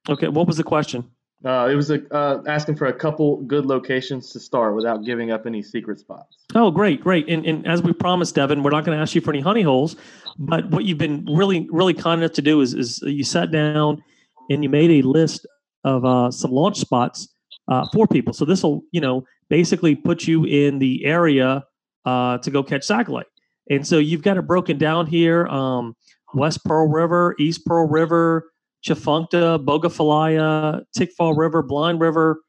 Okay, 0.10 0.28
what 0.28 0.46
was 0.46 0.58
the 0.58 0.64
question? 0.64 1.10
Uh, 1.46 1.70
it 1.72 1.76
was 1.76 1.92
a, 1.92 2.02
uh, 2.14 2.42
asking 2.48 2.76
for 2.76 2.88
a 2.88 2.94
couple 2.94 3.38
good 3.44 3.66
locations 3.66 4.32
to 4.32 4.40
start 4.40 4.76
without 4.76 5.06
giving 5.06 5.32
up 5.32 5.46
any 5.46 5.62
secret 5.62 6.00
spots. 6.00 6.46
Oh, 6.56 6.72
great, 6.72 7.02
great. 7.02 7.30
And, 7.30 7.46
and 7.46 7.68
as 7.68 7.84
we 7.84 7.94
promised, 7.94 8.36
Devin, 8.36 8.64
we're 8.64 8.72
not 8.72 8.86
going 8.86 8.98
to 8.98 9.02
ask 9.02 9.14
you 9.14 9.22
for 9.22 9.32
any 9.32 9.42
honey 9.42 9.62
holes, 9.62 9.96
but 10.40 10.70
what 10.72 10.86
you've 10.86 10.98
been 10.98 11.26
really, 11.30 11.68
really 11.72 11.94
kind 11.94 12.22
enough 12.22 12.34
to 12.34 12.42
do 12.42 12.62
is, 12.62 12.74
is 12.74 13.02
you 13.04 13.24
sat 13.24 13.52
down 13.52 14.04
and 14.50 14.64
you 14.64 14.70
made 14.70 14.90
a 14.90 15.08
list 15.08 15.46
of 15.84 16.06
uh, 16.06 16.32
some 16.32 16.52
launch 16.52 16.78
spots 16.80 17.28
uh, 17.68 17.86
for 17.94 18.08
people. 18.08 18.34
So 18.34 18.44
this 18.44 18.64
will, 18.64 18.82
you 18.92 19.02
know, 19.02 19.24
basically 19.50 19.96
put 19.96 20.28
you 20.28 20.44
in 20.46 20.80
the 20.80 21.06
area 21.06 21.64
uh, 22.06 22.40
to 22.40 22.50
go 22.50 22.64
catch 22.64 22.84
sac-a-lait. 22.84 23.28
And 23.70 23.86
so 23.86 24.00
you've 24.00 24.24
got 24.24 24.38
it 24.38 24.48
broken 24.48 24.78
down 24.78 25.08
here: 25.08 25.46
um, 25.48 25.96
West 26.34 26.64
Pearl 26.66 26.88
River, 26.88 27.36
East 27.38 27.66
Pearl 27.66 27.88
River, 27.88 28.50
Tchefuncte, 28.86 29.66
Bogafilaya, 29.66 30.84
Tickfaw 30.98 31.38
River, 31.38 31.62
Blind 31.64 32.00
River, 32.00 32.42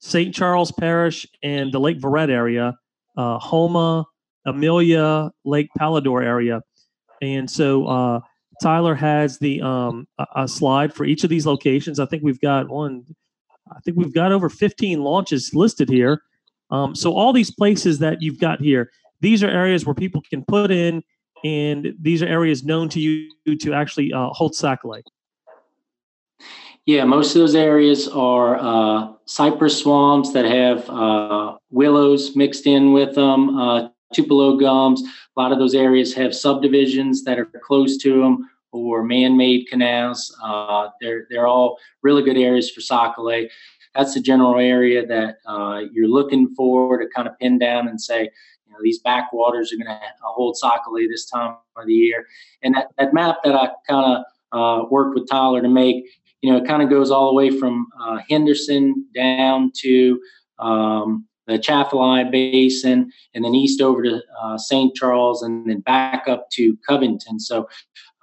St. 0.00 0.34
Charles 0.34 0.72
Parish, 0.72 1.26
and 1.42 1.72
the 1.72 1.78
Lake 1.78 2.00
Verret 2.00 2.30
area, 2.30 2.74
uh, 3.16 3.38
Houma, 3.38 4.04
Amelia, 4.44 5.30
Lake 5.44 5.68
Palourde 5.78 6.24
area. 6.24 6.60
And 7.20 7.48
so 7.48 7.86
uh, 7.86 8.20
Tyler 8.60 8.94
has 8.94 9.38
the 9.38 9.62
um, 9.62 10.06
a, 10.18 10.26
a, 10.36 10.48
slide 10.48 10.92
for 10.92 11.04
each 11.04 11.24
of 11.24 11.30
these 11.30 11.46
locations. 11.46 12.00
I 12.00 12.06
think 12.06 12.22
we've 12.22 12.40
got 12.40 12.68
one. 12.68 13.04
I 13.70 13.78
think 13.84 13.96
we've 13.96 14.12
got 14.12 14.32
over 14.32 14.48
15 14.48 15.02
launches 15.02 15.54
listed 15.54 15.88
here. 15.88 16.22
Um, 16.70 16.94
so 16.94 17.14
all 17.14 17.32
these 17.32 17.50
places 17.50 17.98
that 18.00 18.22
you've 18.22 18.40
got 18.40 18.60
here, 18.60 18.90
these 19.20 19.42
are 19.42 19.48
areas 19.48 19.86
where 19.86 19.94
people 19.94 20.22
can 20.28 20.44
put 20.46 20.70
in, 20.70 21.02
and 21.44 21.94
these 22.00 22.22
are 22.22 22.26
areas 22.26 22.64
known 22.64 22.88
to 22.90 23.00
you 23.00 23.28
to 23.58 23.72
actually 23.72 24.12
uh, 24.12 24.28
hold 24.30 24.54
sac-a-lait. 24.54 25.04
Yeah, 26.86 27.04
most 27.04 27.36
of 27.36 27.40
those 27.40 27.54
areas 27.54 28.08
are 28.08 28.58
uh, 28.58 29.12
cypress 29.24 29.78
swamps 29.78 30.32
that 30.32 30.44
have 30.44 30.90
uh, 30.90 31.56
willows 31.70 32.34
mixed 32.34 32.66
in 32.66 32.92
with 32.92 33.14
them, 33.14 33.56
uh, 33.56 33.88
tupelo 34.12 34.56
gums. 34.56 35.00
A 35.36 35.40
lot 35.40 35.52
of 35.52 35.60
those 35.60 35.76
areas 35.76 36.12
have 36.14 36.34
subdivisions 36.34 37.22
that 37.22 37.38
are 37.38 37.48
close 37.62 37.96
to 37.98 38.20
them 38.20 38.50
or 38.72 39.04
man-made 39.04 39.68
canals. 39.68 40.36
Uh, 40.42 40.88
they're 41.00 41.26
they're 41.30 41.46
all 41.46 41.78
really 42.02 42.22
good 42.22 42.36
areas 42.36 42.68
for 42.68 42.80
sac-a-lait. 42.80 43.52
That's 43.94 44.14
the 44.14 44.20
general 44.20 44.58
area 44.58 45.06
that 45.06 45.36
uh, 45.46 45.82
you're 45.92 46.08
looking 46.08 46.52
for 46.56 46.98
to 46.98 47.06
kind 47.14 47.28
of 47.28 47.38
pin 47.38 47.58
down 47.58 47.86
and 47.86 48.00
say, 48.00 48.22
you 48.66 48.72
know, 48.72 48.78
these 48.82 48.98
backwaters 48.98 49.72
are 49.72 49.76
going 49.76 49.86
to 49.86 50.00
hold 50.22 50.56
sac-a-lait 50.56 51.08
this 51.10 51.26
time 51.26 51.56
of 51.76 51.86
the 51.86 51.92
year. 51.92 52.26
And 52.62 52.74
that, 52.74 52.88
that 52.98 53.14
map 53.14 53.36
that 53.44 53.54
I 53.54 53.68
kind 53.88 54.16
of 54.16 54.24
uh, 54.52 54.84
worked 54.90 55.14
with 55.14 55.28
Tyler 55.28 55.62
to 55.62 55.68
make 55.68 56.04
you 56.42 56.50
know, 56.50 56.58
it 56.58 56.66
kind 56.66 56.82
of 56.82 56.90
goes 56.90 57.10
all 57.10 57.28
the 57.28 57.34
way 57.34 57.50
from 57.50 57.86
uh, 58.00 58.18
Henderson 58.28 59.06
down 59.14 59.70
to 59.76 60.20
um, 60.58 61.26
the 61.46 61.54
Atchafalaya 61.54 62.30
Basin, 62.30 63.10
and 63.34 63.44
then 63.44 63.54
east 63.54 63.80
over 63.80 64.02
to 64.02 64.20
uh, 64.42 64.58
St. 64.58 64.94
Charles, 64.94 65.42
and 65.42 65.68
then 65.68 65.80
back 65.80 66.28
up 66.28 66.50
to 66.50 66.76
Covington. 66.86 67.38
So, 67.38 67.68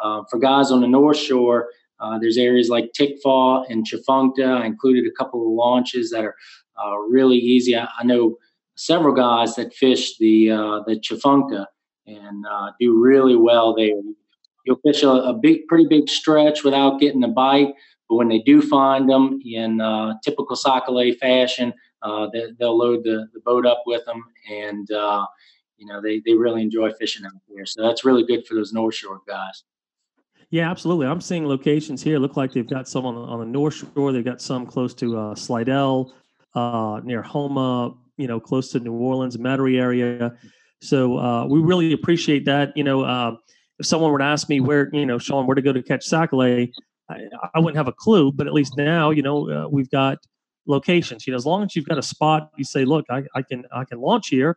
uh, 0.02 0.24
for 0.30 0.38
guys 0.38 0.70
on 0.70 0.82
the 0.82 0.88
North 0.88 1.18
Shore, 1.18 1.70
uh, 2.00 2.20
there's 2.20 2.38
areas 2.38 2.70
like 2.70 2.92
Tickfaw 2.98 3.66
and 3.70 3.86
Tchefuncte. 3.86 4.46
I 4.46 4.66
included 4.66 5.06
a 5.06 5.18
couple 5.18 5.42
of 5.42 5.54
launches 5.54 6.12
that 6.12 6.24
are 6.24 6.36
uh, 6.82 6.98
really 6.98 7.38
easy. 7.38 7.76
I, 7.76 7.88
I, 8.00 8.04
know 8.04 8.38
several 8.76 9.14
guys 9.14 9.56
that 9.56 9.74
fish 9.74 10.18
the 10.18 10.52
uh, 10.52 10.80
the 10.88 10.96
Tchefuncte 10.96 11.66
and 12.06 12.46
do 12.80 12.98
really 12.98 13.36
well 13.36 13.76
there. 13.76 13.96
You'll 14.66 14.80
fish 14.86 15.04
a, 15.04 15.10
a 15.10 15.34
big, 15.34 15.68
pretty 15.68 15.88
big 15.88 16.10
stretch 16.10 16.64
without 16.64 17.00
getting 17.00 17.24
a 17.24 17.28
bite. 17.28 17.74
But 18.10 18.16
when 18.16 18.28
they 18.28 18.40
do 18.40 18.62
find 18.62 19.08
them 19.08 19.40
in 19.46 19.80
uh, 19.80 20.16
typical 20.24 20.56
sac-a-lait 20.56 21.20
fashion, 21.20 21.74
uh, 22.02 22.28
they, 22.34 22.48
will 22.60 22.78
load 22.78 23.04
the, 23.04 23.28
the 23.34 23.40
boat 23.42 23.66
up 23.66 23.84
with 23.86 24.04
them, 24.06 24.24
and 24.50 24.90
uh, 24.92 25.26
you 25.78 25.86
know 25.86 26.02
they, 26.02 26.22
they 26.26 26.34
really 26.34 26.64
enjoy 26.64 26.92
fishing 26.94 27.26
out 27.26 27.34
there. 27.54 27.66
So 27.66 27.84
that's 27.84 28.04
really 28.04 28.26
good 28.26 28.48
for 28.48 28.56
those 28.56 28.74
North 28.74 28.96
Shore 28.96 29.22
guys. 29.28 29.64
Yeah, 30.50 30.72
absolutely. 30.72 31.06
I'm 31.06 31.22
seeing 31.22 31.46
locations 31.48 32.02
here. 32.02 32.18
Look 32.18 32.36
like 32.36 32.52
they've 32.52 32.68
got 32.68 32.88
some 32.88 33.06
on 33.06 33.14
the, 33.14 33.22
on 33.22 33.40
the 33.40 33.46
North 33.46 33.76
Shore. 33.76 34.12
They've 34.12 34.26
got 34.26 34.42
some 34.42 34.66
close 34.66 34.96
to 34.96 35.18
uh, 35.18 35.36
Slidell, 35.36 36.12
uh, 36.56 37.02
near 37.04 37.22
Houma. 37.22 37.94
You 38.18 38.28
know, 38.28 38.40
close 38.40 38.72
to 38.72 38.80
New 38.80 38.94
Orleans, 38.94 39.38
Metairie 39.38 39.80
area. 39.80 40.36
So 40.82 41.18
uh, 41.18 41.46
we 41.46 41.60
really 41.60 41.94
appreciate 41.94 42.46
that. 42.46 42.76
You 42.76 42.84
know, 42.84 43.04
uh, 43.04 43.36
if 43.78 43.86
someone 43.86 44.12
were 44.12 44.20
to 44.20 44.26
ask 44.26 44.50
me 44.50 44.60
where, 44.60 44.90
you 44.92 45.06
know, 45.06 45.18
Sean, 45.18 45.46
where 45.48 45.56
to 45.56 45.62
go 45.62 45.72
to 45.72 45.82
catch 45.82 46.06
sac-a-lait, 46.06 46.74
I, 47.10 47.28
I 47.56 47.60
wouldn't 47.60 47.78
have 47.78 47.88
a 47.88 47.94
clue, 47.94 48.32
but 48.32 48.48
at 48.48 48.54
least 48.54 48.78
now, 48.78 49.10
you 49.10 49.22
know, 49.22 49.50
uh, 49.50 49.68
we've 49.68 49.90
got 49.90 50.20
locations. 50.68 51.26
You 51.26 51.32
know, 51.32 51.38
as 51.38 51.46
long 51.46 51.64
as 51.64 51.76
you've 51.76 51.88
got 51.88 51.98
a 51.98 52.04
spot, 52.04 52.52
you 52.58 52.64
say, 52.64 52.86
look, 52.86 53.06
I, 53.10 53.24
I 53.36 53.42
can 53.42 53.66
I 53.74 53.84
can 53.86 54.00
launch 54.00 54.28
here, 54.30 54.56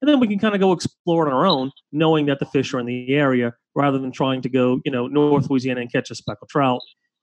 and 0.00 0.08
then 0.08 0.20
we 0.20 0.28
can 0.28 0.38
kind 0.38 0.54
of 0.54 0.60
go 0.60 0.72
explore 0.72 1.26
on 1.26 1.32
our 1.32 1.46
own, 1.46 1.70
knowing 1.92 2.26
that 2.26 2.38
the 2.38 2.46
fish 2.46 2.72
are 2.74 2.80
in 2.80 2.86
the 2.86 3.14
area, 3.14 3.52
rather 3.74 3.98
than 3.98 4.12
trying 4.12 4.42
to 4.42 4.48
go, 4.48 4.80
you 4.84 4.92
know, 4.92 5.06
North 5.06 5.50
Louisiana 5.50 5.80
and 5.80 5.92
catch 5.92 6.10
a 6.10 6.14
speckled 6.14 6.48
trout, 6.48 6.80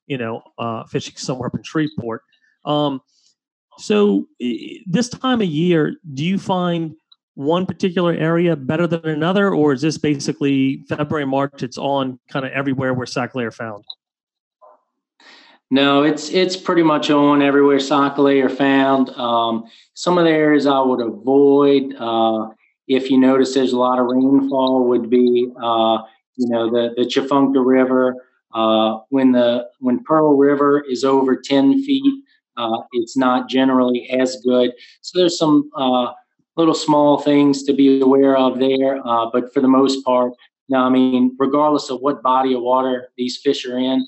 you 0.08 0.18
know, 0.18 0.42
uh, 0.58 0.84
fishing 0.86 1.16
somewhere 1.16 1.48
up 1.48 1.56
in 1.56 1.64
Shreveport. 1.64 2.22
Um, 2.66 3.02
so 3.78 4.28
this 4.40 5.10
time 5.10 5.42
of 5.42 5.48
year, 5.48 5.96
do 6.14 6.24
you 6.24 6.38
find 6.38 6.96
one 7.34 7.66
particular 7.66 8.14
area 8.14 8.56
better 8.56 8.88
than 8.88 9.06
another, 9.06 9.54
or 9.54 9.74
is 9.74 9.82
this 9.82 9.98
basically 9.98 10.84
February, 10.88 11.26
March? 11.26 11.64
It's 11.64 11.78
on 11.78 12.18
kind 12.30 12.46
of 12.46 12.54
everywhere 12.54 12.94
where 12.94 13.06
sac-a-lait 13.06 13.46
are 13.46 13.52
found. 13.52 13.84
No, 15.72 16.04
it's 16.04 16.30
it's 16.30 16.56
pretty 16.56 16.84
much 16.84 17.10
on 17.10 17.42
everywhere 17.42 17.80
sac-a-lait 17.80 18.42
are 18.42 18.50
found. 18.50 19.10
Um, 19.12 19.66
some 19.96 20.18
of 20.18 20.26
the 20.26 20.30
areas 20.32 20.68
I 20.68 20.80
would 20.80 21.02
avoid, 21.02 21.96
uh, 21.98 22.50
if 22.88 23.10
you 23.10 23.18
notice 23.20 23.54
there's 23.56 23.74
a 23.74 23.78
lot 23.80 23.98
of 24.00 24.06
rainfall, 24.06 24.88
would 24.88 25.10
be 25.10 25.52
uh, 25.62 25.98
you 26.36 26.48
know 26.50 26.70
the 26.70 26.94
the 26.96 27.04
Tchefuncte 27.04 27.64
River. 27.66 28.16
Uh, 28.54 29.00
when 29.10 29.32
the 29.32 29.68
when 29.80 30.04
Pearl 30.04 30.38
River 30.38 30.84
is 30.88 31.04
over 31.04 31.36
ten 31.36 31.84
feet, 31.84 32.24
uh, 32.58 32.78
it's 32.94 33.18
not 33.18 33.50
generally 33.50 34.08
as 34.12 34.38
good. 34.46 34.72
So 35.02 35.20
there's 35.20 35.38
some 35.38 35.70
uh, 35.76 36.12
little 36.58 36.76
small 36.76 37.18
things 37.18 37.64
to 37.64 37.74
be 37.74 38.00
aware 38.02 38.38
of 38.38 38.60
there, 38.60 39.06
uh, 39.06 39.30
but 39.34 39.52
for 39.52 39.62
the 39.62 39.68
most 39.68 40.06
part, 40.06 40.32
now 40.70 40.86
I 40.86 40.90
mean, 40.90 41.36
regardless 41.40 41.90
of 41.90 42.02
what 42.02 42.22
body 42.22 42.54
of 42.54 42.62
water 42.62 43.08
these 43.18 43.38
fish 43.44 43.66
are 43.66 43.80
in 43.80 44.06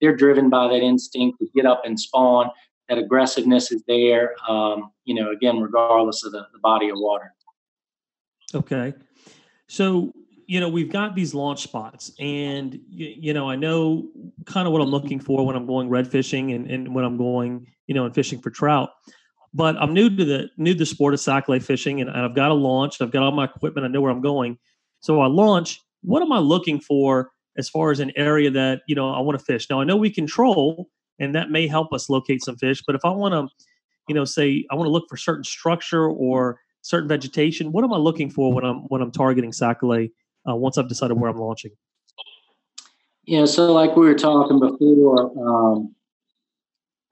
they're 0.00 0.16
driven 0.16 0.50
by 0.50 0.68
that 0.68 0.80
instinct 0.80 1.38
to 1.40 1.48
get 1.54 1.66
up 1.66 1.82
and 1.84 1.98
spawn. 1.98 2.50
That 2.88 2.98
aggressiveness 2.98 3.70
is 3.70 3.82
there, 3.86 4.34
um, 4.48 4.90
you 5.04 5.14
know, 5.14 5.30
again, 5.30 5.60
regardless 5.60 6.24
of 6.24 6.32
the, 6.32 6.46
the 6.52 6.58
body 6.60 6.88
of 6.88 6.96
water. 6.98 7.34
Okay. 8.54 8.94
So, 9.66 10.14
you 10.46 10.58
know, 10.60 10.70
we've 10.70 10.90
got 10.90 11.14
these 11.14 11.34
launch 11.34 11.62
spots, 11.62 12.10
and, 12.18 12.80
you, 12.88 13.14
you 13.18 13.34
know, 13.34 13.50
I 13.50 13.56
know 13.56 14.08
kind 14.46 14.66
of 14.66 14.72
what 14.72 14.80
I'm 14.80 14.88
looking 14.88 15.20
for 15.20 15.44
when 15.44 15.54
I'm 15.54 15.66
going 15.66 15.90
red 15.90 16.10
fishing 16.10 16.52
and, 16.52 16.70
and 16.70 16.94
when 16.94 17.04
I'm 17.04 17.18
going, 17.18 17.66
you 17.86 17.94
know, 17.94 18.06
and 18.06 18.14
fishing 18.14 18.40
for 18.40 18.48
trout 18.48 18.88
but 19.54 19.76
I'm 19.80 19.94
new 19.94 20.14
to 20.14 20.24
the 20.24 20.50
new 20.56 20.72
to 20.72 20.78
the 20.78 20.86
sport 20.86 21.14
of 21.14 21.20
sac-a-lait 21.20 21.62
fishing, 21.62 22.00
and 22.00 22.10
I've 22.10 22.34
got 22.34 22.50
a 22.50 22.54
launch. 22.54 23.00
I've 23.00 23.10
got 23.10 23.22
all 23.22 23.32
my 23.32 23.44
equipment. 23.44 23.84
I 23.84 23.88
know 23.88 24.00
where 24.00 24.10
I'm 24.10 24.20
going. 24.20 24.58
So 25.00 25.20
I 25.20 25.26
launch. 25.26 25.80
What 26.02 26.22
am 26.22 26.32
I 26.32 26.38
looking 26.38 26.80
for 26.80 27.30
as 27.58 27.68
far 27.68 27.90
as 27.90 28.00
an 28.00 28.12
area 28.16 28.50
that 28.50 28.82
you 28.86 28.94
know 28.94 29.10
I 29.10 29.20
want 29.20 29.38
to 29.38 29.44
fish. 29.44 29.68
Now 29.68 29.80
I 29.80 29.84
know 29.84 29.96
we 29.96 30.10
control, 30.10 30.88
and 31.18 31.34
that 31.34 31.50
may 31.50 31.66
help 31.66 31.92
us 31.92 32.08
locate 32.08 32.42
some 32.42 32.56
fish. 32.56 32.82
But 32.86 32.94
if 32.94 33.04
I 33.04 33.10
want 33.10 33.34
to, 33.34 33.54
you 34.08 34.14
know, 34.14 34.24
say 34.24 34.64
I 34.70 34.76
want 34.76 34.86
to 34.86 34.92
look 34.92 35.08
for 35.08 35.16
certain 35.16 35.44
structure 35.44 36.08
or 36.08 36.60
certain 36.80 37.08
vegetation, 37.08 37.72
what 37.72 37.84
am 37.84 37.92
I 37.92 37.98
looking 37.98 38.30
for 38.30 38.52
when 38.52 38.64
I'm 38.64 38.82
when 38.88 39.02
I'm 39.02 39.10
targeting 39.10 39.52
sac-a-lait 39.52 40.12
uh, 40.48 40.54
once 40.54 40.78
I've 40.78 40.88
decided 40.88 41.14
where 41.18 41.30
I'm 41.30 41.38
launching? 41.38 41.72
Yeah, 43.24 43.44
so 43.44 43.72
like 43.72 43.94
we 43.94 44.06
were 44.06 44.14
talking 44.14 44.58
before, 44.58 45.30
um, 45.38 45.94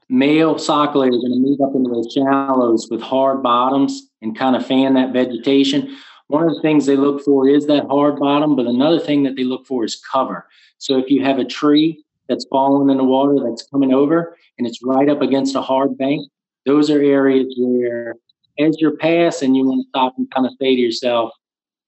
male 0.09 0.59
sac-a-lait 0.59 1.09
are 1.09 1.11
going 1.11 1.33
to 1.33 1.39
move 1.39 1.61
up 1.61 1.75
into 1.75 1.91
those 1.91 2.11
shallows 2.11 2.89
with 2.91 3.03
hard 3.03 3.43
bottoms 3.43 4.09
and 4.23 4.39
kind 4.39 4.57
of 4.57 4.65
fan 4.65 4.95
that 4.95 5.13
vegetation. 5.13 5.95
One 6.29 6.49
of 6.49 6.55
the 6.55 6.61
things 6.61 6.87
they 6.87 6.97
look 6.97 7.23
for 7.23 7.49
is 7.49 7.67
that 7.67 7.87
hard 7.87 8.19
bottom, 8.19 8.57
but 8.57 8.67
another 8.67 8.99
thing 8.99 9.23
that 9.23 9.37
they 9.37 9.45
look 9.45 9.67
for 9.67 9.85
is 9.85 9.97
cover. 9.97 10.47
So 10.79 10.99
if 10.99 11.09
you 11.09 11.25
have 11.25 11.39
a 11.39 11.45
tree 11.45 12.05
that's 12.29 12.47
fallen 12.51 12.91
in 12.91 12.97
the 12.97 13.05
water 13.05 13.37
that's 13.45 13.67
coming 13.69 13.95
over 13.95 14.37
and 14.59 14.67
it's 14.67 14.83
right 14.83 15.09
up 15.09 15.23
against 15.23 15.55
a 15.55 15.63
hard 15.63 15.97
bank, 15.97 16.29
those 16.65 16.91
are 16.91 17.01
areas 17.01 17.55
where, 17.59 18.17
as 18.59 18.77
you're 18.81 18.97
passing, 18.97 19.55
you 19.55 19.65
want 19.65 19.85
to 19.85 19.89
stop 19.89 20.15
and 20.19 20.29
kind 20.33 20.47
of 20.47 20.53
say 20.61 20.75
to 20.75 20.81
yourself, 20.81 21.31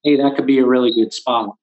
"Hey, 0.04 0.16
that 0.16 0.36
could 0.36 0.46
be 0.46 0.58
a 0.58 0.66
really 0.66 0.92
good 0.92 1.12
spot." 1.12 1.56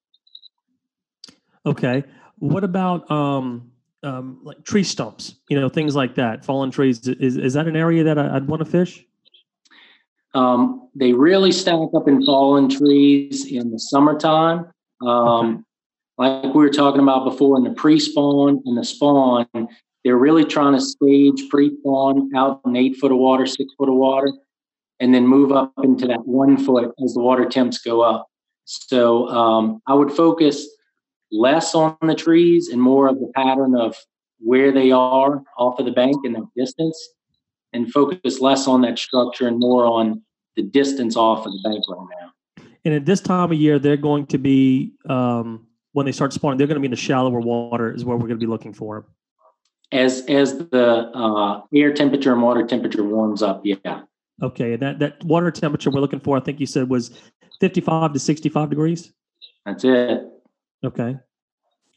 Okay. 1.65 2.03
What 2.39 2.65
about 2.65 3.09
um, 3.09 3.71
um, 4.03 4.39
like 4.43 4.63
tree 4.65 4.83
stumps? 4.83 5.35
You 5.49 5.59
know, 5.59 5.69
things 5.69 5.95
like 5.95 6.15
that, 6.15 6.43
fallen 6.43 6.71
trees. 6.71 7.07
Is 7.07 7.37
is 7.37 7.53
that 7.53 7.67
an 7.67 7.77
area 7.77 8.03
that 8.03 8.17
I, 8.17 8.33
would 8.33 8.47
want 8.47 8.59
to 8.59 8.69
fish? 8.69 9.05
Um, 10.35 10.89
they 10.93 11.13
really 11.13 11.51
stack 11.51 11.89
up 11.95 12.07
in 12.07 12.23
fallen 12.23 12.69
trees 12.69 13.51
in 13.51 13.71
the 13.71 13.79
summertime. 13.79 14.67
Um. 15.05 15.65
Like 16.17 16.43
we 16.43 16.63
were 16.63 16.69
talking 16.69 17.01
about 17.01 17.25
before, 17.25 17.57
in 17.57 17.65
the 17.65 17.71
pre-spawn 17.71 18.61
and 18.65 18.77
the 18.77 18.85
spawn, 18.85 19.45
they're 20.05 20.15
really 20.15 20.45
trying 20.45 20.73
to 20.73 20.79
stage 20.79 21.49
pre-spawn 21.49 22.33
out 22.33 22.61
in 22.65 22.77
eight 22.77 22.95
foot 22.95 23.11
of 23.11 23.17
water, 23.17 23.45
six 23.45 23.65
foot 23.77 23.89
of 23.89 23.95
water, 23.95 24.31
and 25.01 25.13
then 25.13 25.27
move 25.27 25.51
up 25.51 25.73
into 25.83 26.07
that 26.07 26.25
one 26.25 26.57
foot 26.57 26.93
as 27.03 27.15
the 27.15 27.19
water 27.19 27.43
temps 27.43 27.79
go 27.79 27.99
up. 27.99 28.27
So 28.63 29.27
um, 29.27 29.81
I 29.87 29.93
would 29.93 30.09
focus 30.09 30.65
less 31.33 31.75
on 31.75 31.97
the 32.01 32.15
trees 32.15 32.69
and 32.69 32.81
more 32.81 33.09
of 33.09 33.19
the 33.19 33.29
pattern 33.35 33.75
of 33.75 33.97
where 34.39 34.71
they 34.71 34.91
are 34.91 35.43
off 35.57 35.79
of 35.79 35.85
the 35.85 35.91
bank 35.91 36.15
and 36.23 36.33
the 36.33 36.47
distance, 36.55 36.97
and 37.73 37.91
focus 37.91 38.39
less 38.39 38.69
on 38.69 38.83
that 38.83 38.97
structure 38.97 39.49
and 39.49 39.59
more 39.59 39.85
on 39.85 40.23
the 40.55 40.63
distance 40.63 41.15
off 41.15 41.45
of 41.45 41.51
the 41.51 41.59
bank 41.63 41.83
right 41.89 42.07
now. 42.21 42.31
And 42.83 42.93
at 42.93 43.05
this 43.05 43.21
time 43.21 43.51
of 43.51 43.57
year, 43.57 43.79
they're 43.79 43.97
going 43.97 44.27
to 44.27 44.37
be 44.37 44.93
um, 45.09 45.67
when 45.93 46.05
they 46.05 46.11
start 46.11 46.33
spawning. 46.33 46.57
They're 46.57 46.67
going 46.67 46.75
to 46.75 46.81
be 46.81 46.85
in 46.85 46.91
the 46.91 46.97
shallower 46.97 47.39
water, 47.39 47.93
is 47.93 48.05
where 48.05 48.15
we're 48.15 48.27
going 48.27 48.39
to 48.39 48.45
be 48.45 48.49
looking 48.49 48.73
for 48.73 49.01
them. 49.01 49.11
As 49.91 50.23
as 50.27 50.57
the 50.57 51.11
uh, 51.13 51.61
air 51.73 51.93
temperature 51.93 52.33
and 52.33 52.41
water 52.41 52.65
temperature 52.65 53.03
warms 53.03 53.41
up, 53.41 53.61
yeah. 53.63 54.01
Okay, 54.41 54.73
and 54.73 54.81
that 54.81 54.99
that 54.99 55.23
water 55.23 55.51
temperature 55.51 55.89
we're 55.91 56.01
looking 56.01 56.19
for, 56.19 56.35
I 56.37 56.39
think 56.41 56.59
you 56.59 56.65
said 56.65 56.89
was 56.89 57.17
fifty-five 57.59 58.11
to 58.13 58.19
sixty-five 58.19 58.69
degrees. 58.69 59.13
That's 59.65 59.83
it. 59.83 60.23
Okay. 60.83 61.15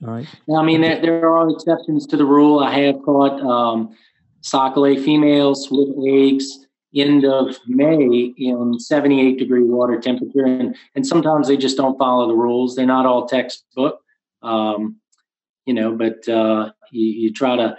All 0.06 0.10
right. 0.10 0.26
Now, 0.46 0.60
I 0.60 0.64
mean, 0.64 0.80
there, 0.80 1.02
there 1.02 1.28
are 1.28 1.50
exceptions 1.50 2.06
to 2.06 2.16
the 2.16 2.24
rule. 2.24 2.60
I 2.60 2.70
have 2.78 3.02
caught 3.04 3.40
um, 3.40 3.96
Sac-a-lait 4.42 5.00
females 5.00 5.68
with 5.70 5.88
eggs 6.06 6.67
end 7.00 7.24
of 7.24 7.56
May 7.66 8.32
in 8.36 8.78
78 8.78 9.38
degree 9.38 9.62
water 9.62 10.00
temperature. 10.00 10.44
And, 10.44 10.76
and 10.94 11.06
sometimes 11.06 11.48
they 11.48 11.56
just 11.56 11.76
don't 11.76 11.98
follow 11.98 12.28
the 12.28 12.34
rules. 12.34 12.74
They're 12.74 12.86
not 12.86 13.06
all 13.06 13.26
textbook, 13.26 14.00
um, 14.42 14.96
you 15.66 15.74
know, 15.74 15.94
but 15.94 16.28
uh, 16.28 16.72
you, 16.90 17.06
you, 17.06 17.32
try 17.32 17.56
to 17.56 17.76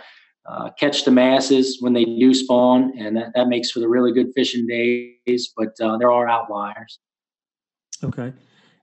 uh, 0.47 0.69
catch 0.79 1.05
the 1.05 1.11
masses 1.11 1.77
when 1.81 1.93
they 1.93 2.05
do 2.05 2.33
spawn, 2.33 2.93
and 2.97 3.15
that, 3.17 3.31
that 3.35 3.47
makes 3.47 3.71
for 3.71 3.79
the 3.79 3.89
really 3.89 4.13
good 4.13 4.31
fishing 4.35 4.67
days. 4.67 5.53
But 5.55 5.79
uh, 5.81 5.97
there 5.97 6.11
are 6.11 6.27
outliers. 6.27 6.99
Okay. 8.03 8.33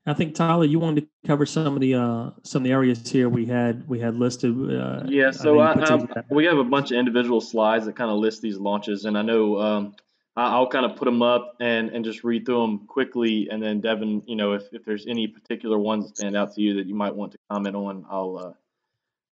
I 0.07 0.13
think 0.13 0.35
Tyler, 0.35 0.63
you 0.63 0.79
wanted 0.79 1.01
to 1.01 1.07
cover 1.27 1.45
some 1.45 1.75
of 1.75 1.81
the 1.81 1.95
uh, 1.95 2.29
some 2.43 2.61
of 2.61 2.63
the 2.63 2.71
areas 2.71 3.09
here 3.09 3.27
we 3.27 3.45
had 3.45 3.85
we 3.89 3.99
had 3.99 4.15
listed. 4.15 4.55
Uh, 4.55 5.03
yeah, 5.05 5.31
so 5.31 5.59
I 5.59 5.73
I, 5.73 5.95
I, 5.95 6.23
we 6.29 6.45
have 6.45 6.57
a 6.57 6.63
bunch 6.63 6.91
of 6.91 6.97
individual 6.97 7.41
slides 7.41 7.85
that 7.85 7.97
kind 7.97 8.09
of 8.09 8.17
list 8.17 8.41
these 8.41 8.57
launches, 8.57 9.03
and 9.03 9.17
I 9.17 9.21
know 9.21 9.59
um, 9.59 9.95
I'll 10.37 10.69
kind 10.69 10.85
of 10.85 10.95
put 10.95 11.05
them 11.05 11.23
up 11.23 11.55
and, 11.59 11.89
and 11.89 12.05
just 12.05 12.23
read 12.23 12.45
through 12.45 12.61
them 12.61 12.87
quickly, 12.87 13.49
and 13.49 13.61
then 13.61 13.81
Devin, 13.81 14.21
you 14.27 14.35
know, 14.35 14.53
if, 14.53 14.63
if 14.71 14.85
there's 14.85 15.07
any 15.07 15.27
particular 15.27 15.79
ones 15.79 16.05
that 16.05 16.17
stand 16.17 16.37
out 16.37 16.53
to 16.53 16.61
you 16.61 16.75
that 16.75 16.85
you 16.85 16.93
might 16.93 17.15
want 17.15 17.31
to 17.31 17.39
comment 17.49 17.75
on, 17.75 18.05
I'll 18.09 18.37
uh, 18.37 18.53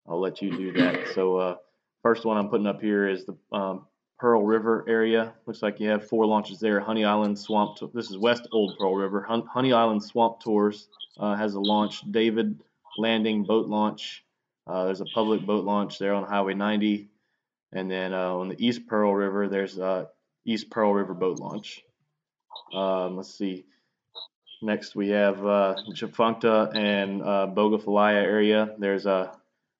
I'll 0.08 0.20
let 0.20 0.42
you 0.42 0.56
do 0.56 0.72
that. 0.72 1.14
So 1.14 1.36
uh, 1.36 1.56
first 2.02 2.24
one 2.24 2.36
I'm 2.36 2.48
putting 2.48 2.66
up 2.66 2.80
here 2.80 3.08
is 3.08 3.24
the 3.24 3.36
um, 3.52 3.86
Pearl 4.18 4.42
River 4.42 4.84
area. 4.88 5.34
Looks 5.46 5.62
like 5.62 5.78
you 5.78 5.88
have 5.90 6.08
four 6.08 6.26
launches 6.26 6.58
there. 6.58 6.80
Honey 6.80 7.04
Island 7.04 7.38
Swamp. 7.38 7.78
This 7.94 8.10
is 8.10 8.18
West 8.18 8.48
Old 8.50 8.76
Pearl 8.78 8.96
River. 8.96 9.22
Honey 9.22 9.72
Island 9.72 10.02
Swamp 10.02 10.40
Tours 10.40 10.88
uh, 11.18 11.36
has 11.36 11.54
a 11.54 11.60
launch. 11.60 12.02
David 12.10 12.60
Landing 12.98 13.44
boat 13.44 13.68
launch. 13.68 14.24
Uh, 14.66 14.86
there's 14.86 15.02
a 15.02 15.06
public 15.14 15.44
boat 15.44 15.64
launch 15.64 15.98
there 15.98 16.14
on 16.14 16.24
Highway 16.24 16.54
90. 16.54 17.08
And 17.72 17.90
then 17.90 18.14
uh, 18.14 18.34
on 18.34 18.48
the 18.48 18.66
East 18.66 18.86
Pearl 18.86 19.14
River, 19.14 19.48
there's 19.48 19.78
uh, 19.78 20.06
East 20.46 20.70
Pearl 20.70 20.94
River 20.94 21.12
boat 21.12 21.38
launch. 21.38 21.84
Um, 22.72 23.16
let's 23.16 23.34
see. 23.34 23.66
Next, 24.62 24.96
we 24.96 25.10
have 25.10 25.44
uh, 25.44 25.74
and 26.74 27.22
uh, 27.22 27.46
area. 27.54 28.74
There's 28.78 29.04
a 29.06 29.32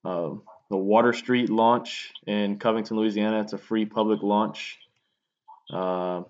uh, 0.04 0.34
the 0.68 0.76
Water 0.76 1.12
Street 1.12 1.48
launch 1.48 2.12
in 2.26 2.58
Covington, 2.58 2.96
Louisiana. 2.96 3.40
It's 3.40 3.52
a 3.52 3.58
free 3.58 3.86
public 3.86 4.22
launch. 4.22 4.78
Uh, 5.72 6.22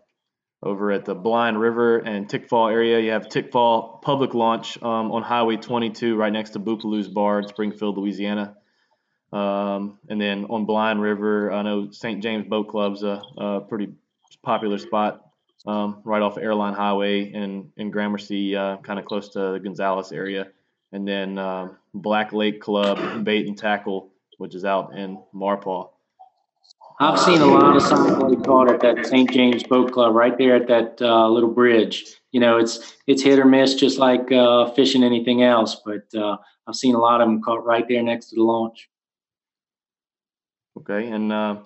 over 0.62 0.90
at 0.90 1.04
the 1.04 1.14
Blind 1.14 1.60
River 1.60 1.98
and 1.98 2.28
Tickfaw 2.28 2.72
area, 2.72 2.98
you 3.00 3.10
have 3.10 3.28
Tickfaw 3.28 4.00
public 4.02 4.34
launch 4.34 4.80
um, 4.82 5.12
on 5.12 5.22
Highway 5.22 5.56
22, 5.56 6.16
right 6.16 6.32
next 6.32 6.50
to 6.50 6.60
Bookaloo's 6.60 7.08
Bar 7.08 7.40
in 7.40 7.48
Springfield, 7.48 7.98
Louisiana. 7.98 8.56
Um, 9.32 9.98
and 10.08 10.20
then 10.20 10.46
on 10.46 10.64
Blind 10.64 11.02
River, 11.02 11.52
I 11.52 11.62
know 11.62 11.90
St. 11.90 12.22
James 12.22 12.46
Boat 12.46 12.68
Club's 12.68 13.02
a, 13.02 13.22
a 13.36 13.60
pretty 13.60 13.92
popular 14.42 14.78
spot 14.78 15.26
um, 15.66 16.00
right 16.04 16.22
off 16.22 16.38
Airline 16.38 16.74
Highway 16.74 17.32
in, 17.32 17.70
in 17.76 17.90
Gramercy, 17.90 18.54
uh, 18.56 18.76
kind 18.78 18.98
of 18.98 19.04
close 19.04 19.28
to 19.30 19.52
the 19.52 19.60
Gonzales 19.62 20.12
area. 20.12 20.48
And 20.92 21.06
then 21.06 21.38
uh, 21.38 21.68
Black 21.94 22.32
Lake 22.32 22.60
Club 22.60 23.24
Bait 23.24 23.46
and 23.46 23.58
Tackle, 23.58 24.10
which 24.38 24.54
is 24.54 24.64
out 24.64 24.96
in 24.96 25.18
Maurepas. 25.34 25.90
I've 26.98 27.18
seen 27.18 27.42
a 27.42 27.46
lot 27.46 27.76
of 27.76 27.82
somebody 27.82 28.36
caught 28.36 28.70
at 28.70 28.80
that 28.80 29.04
St. 29.04 29.30
James 29.30 29.62
Boat 29.62 29.92
Club 29.92 30.14
right 30.14 30.36
there 30.38 30.56
at 30.56 30.66
that 30.68 31.02
uh, 31.02 31.28
little 31.28 31.50
bridge. 31.50 32.06
You 32.32 32.40
know, 32.40 32.56
it's 32.56 32.94
it's 33.06 33.22
hit 33.22 33.38
or 33.38 33.44
miss, 33.44 33.74
just 33.74 33.98
like 33.98 34.32
uh, 34.32 34.70
fishing 34.70 35.04
anything 35.04 35.42
else. 35.42 35.82
But 35.84 36.06
uh, 36.14 36.38
I've 36.66 36.74
seen 36.74 36.94
a 36.94 36.98
lot 36.98 37.20
of 37.20 37.28
them 37.28 37.42
caught 37.42 37.66
right 37.66 37.86
there 37.86 38.02
next 38.02 38.30
to 38.30 38.36
the 38.36 38.42
launch. 38.42 38.88
Okay, 40.78 41.08
and 41.08 41.32
uh, 41.32 41.56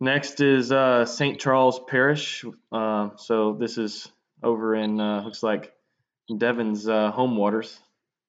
Next 0.00 0.40
is 0.40 0.72
uh, 0.72 1.04
St. 1.04 1.38
Charles 1.38 1.78
Parish. 1.86 2.42
Uh, 2.72 3.10
so 3.16 3.52
this 3.52 3.76
is 3.76 4.10
over 4.42 4.74
in 4.74 4.98
uh, 4.98 5.22
looks 5.22 5.42
like 5.42 5.74
Devin's 6.34 6.88
uh, 6.88 7.10
home 7.10 7.36
waters. 7.36 7.78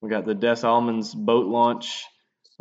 We 0.02 0.10
got 0.10 0.26
the 0.26 0.36
Des 0.36 0.66
Allemands 0.66 1.16
boat 1.16 1.48
launch, 1.48 2.04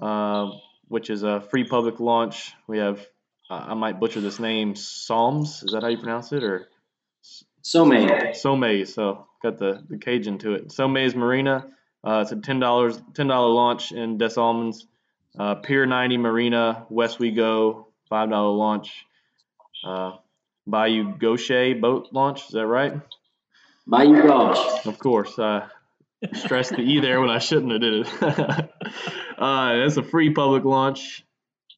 uh, 0.01 0.51
which 0.87 1.11
is 1.11 1.25
a 1.25 1.41
free 1.41 1.65
public 1.65 1.99
launch. 1.99 2.53
We 2.69 2.79
have 2.79 3.05
I 3.51 3.75
might 3.75 3.99
butcher 3.99 4.21
this 4.21 4.39
name, 4.39 4.77
Psalms. 4.77 5.65
Is 5.65 5.73
that 5.73 5.83
how 5.83 5.89
you 5.89 5.99
pronounce 5.99 6.31
it, 6.31 6.45
or 6.45 6.69
Somay? 7.65 8.31
Somay. 8.31 8.87
So 8.87 9.27
got 9.43 9.59
the 9.59 9.85
the 9.89 9.99
Cajun 9.99 10.39
to 10.39 10.55
it. 10.55 10.69
Somay's 10.69 11.17
Marina. 11.17 11.67
Uh, 12.05 12.21
it's 12.23 12.31
a 12.31 12.37
ten 12.37 12.61
dollars 12.61 13.03
ten 13.15 13.27
dollar 13.27 13.49
launch 13.49 13.91
in 13.91 14.19
Des 14.19 14.35
Allemands. 14.39 14.87
Pier 15.63 15.87
90 15.87 16.17
Marina, 16.17 16.87
Westwego, 16.91 17.87
five 18.11 18.29
dollar 18.29 18.55
launch. 18.55 19.07
Uh, 19.83 20.17
Bayou 20.67 21.17
Gauche 21.17 21.81
boat 21.81 22.09
launch. 22.13 22.45
Is 22.45 22.51
that 22.51 22.67
right? 22.67 23.01
Bayou 23.87 24.23
Gauche. 24.23 24.87
Of 24.87 24.99
course. 24.99 25.39
Uh, 25.39 25.67
stressed 26.35 26.73
the 26.73 26.83
E 26.83 27.01
there 27.01 27.21
when 27.21 27.31
I 27.31 27.39
shouldn't 27.39 27.73
have 27.73 27.81
did 27.81 27.95
it. 27.95 28.23
uh, 29.39 29.77
that's 29.77 29.97
a 29.97 30.03
free 30.03 30.35
public 30.35 30.65
launch. 30.65 31.25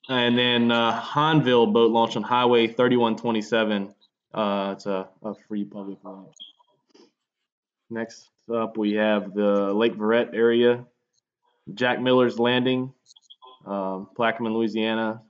And 0.08 0.36
then 0.36 0.72
uh, 0.72 1.00
Hahnville 1.00 1.72
boat 1.72 1.92
launch 1.92 2.16
on 2.16 2.22
Highway 2.22 2.66
3127. 2.66 3.94
Uh, 4.34 4.74
it's 4.74 4.86
a, 4.86 5.08
a 5.22 5.34
free 5.46 5.64
public 5.64 5.98
launch. 6.02 6.34
Next 7.88 8.28
up, 8.52 8.76
we 8.76 8.94
have 8.94 9.32
the 9.32 9.72
Lake 9.72 9.94
Verret 9.94 10.34
area. 10.34 10.84
Jack 11.72 12.00
Miller's 12.00 12.38
Landing, 12.38 12.92
um, 13.64 14.08
Plaquemine, 14.18 14.52
Louisiana. 14.52 15.22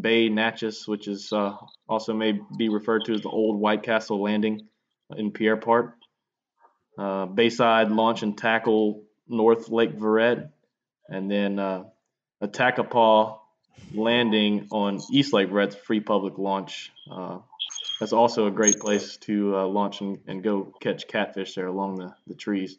Bay 0.00 0.28
Natchez, 0.28 0.86
which 0.86 1.08
is 1.08 1.32
uh, 1.32 1.56
also 1.88 2.14
may 2.14 2.38
be 2.56 2.68
referred 2.68 3.04
to 3.06 3.14
as 3.14 3.22
the 3.22 3.28
old 3.28 3.58
White 3.58 3.82
Castle 3.82 4.22
Landing 4.22 4.68
in 5.16 5.30
Pierre 5.30 5.56
Part. 5.56 5.94
Uh, 6.98 7.26
Bayside 7.26 7.90
Launch 7.90 8.22
and 8.22 8.36
Tackle 8.36 9.02
North 9.28 9.68
Lake 9.68 9.96
Verret, 9.98 10.50
and 11.08 11.30
then 11.30 11.58
uh, 11.58 11.84
a 12.40 12.48
Takapaw 12.48 13.38
Landing 13.94 14.68
on 14.70 15.00
East 15.12 15.32
Lake 15.32 15.50
Verret's 15.50 15.76
free 15.76 16.00
public 16.00 16.38
launch. 16.38 16.90
Uh, 17.10 17.38
that's 18.00 18.12
also 18.12 18.46
a 18.46 18.50
great 18.50 18.78
place 18.78 19.16
to 19.18 19.56
uh, 19.56 19.66
launch 19.66 20.00
and, 20.00 20.18
and 20.26 20.42
go 20.42 20.72
catch 20.80 21.06
catfish 21.06 21.54
there 21.54 21.66
along 21.66 21.96
the, 21.96 22.14
the 22.26 22.34
trees 22.34 22.78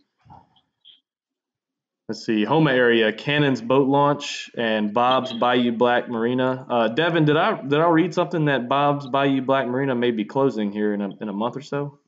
let's 2.08 2.26
see, 2.26 2.46
Houma 2.46 2.72
area, 2.72 3.12
Cannon's 3.12 3.62
boat 3.62 3.88
launch, 3.88 4.50
and 4.58 4.94
Bob's 4.94 5.34
Bayou 5.34 5.72
Black 5.74 6.10
Marina. 6.10 6.66
Uh, 6.70 6.88
Devin, 6.88 7.26
did 7.26 7.38
I 7.38 7.62
did 7.62 7.80
I 7.80 7.90
read 7.90 8.14
something 8.14 8.46
that 8.46 8.70
Bob's 8.70 9.08
Bayou 9.08 9.42
Black 9.42 9.68
Marina 9.68 9.96
may 9.96 10.12
be 10.12 10.24
closing 10.24 10.72
here 10.72 10.94
in 10.94 11.02
a 11.02 11.10
in 11.22 11.30
a 11.30 11.34
month 11.34 11.58
or 11.58 11.62
so? 11.62 12.00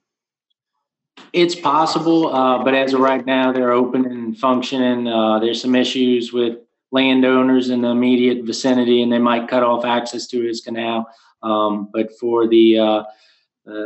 It's 1.34 1.54
possible, 1.54 2.34
uh, 2.34 2.64
but 2.64 2.74
as 2.74 2.94
of 2.94 3.02
right 3.02 3.26
now, 3.26 3.52
they're 3.52 3.74
open 3.74 4.06
and 4.06 4.38
functioning. 4.38 5.08
Uh, 5.08 5.40
there's 5.40 5.62
some 5.62 5.76
issues 5.76 6.32
with 6.32 6.60
landowners 6.92 7.70
in 7.70 7.82
the 7.82 7.90
immediate 7.90 8.46
vicinity, 8.46 9.04
and 9.04 9.12
they 9.12 9.20
might 9.20 9.48
cut 9.48 9.64
off 9.64 9.86
access 9.86 10.26
to 10.28 10.42
his 10.42 10.62
canal. 10.62 11.08
Um, 11.44 11.90
but 11.94 12.18
for 12.20 12.48
the 12.48 12.80
uh, 12.80 13.04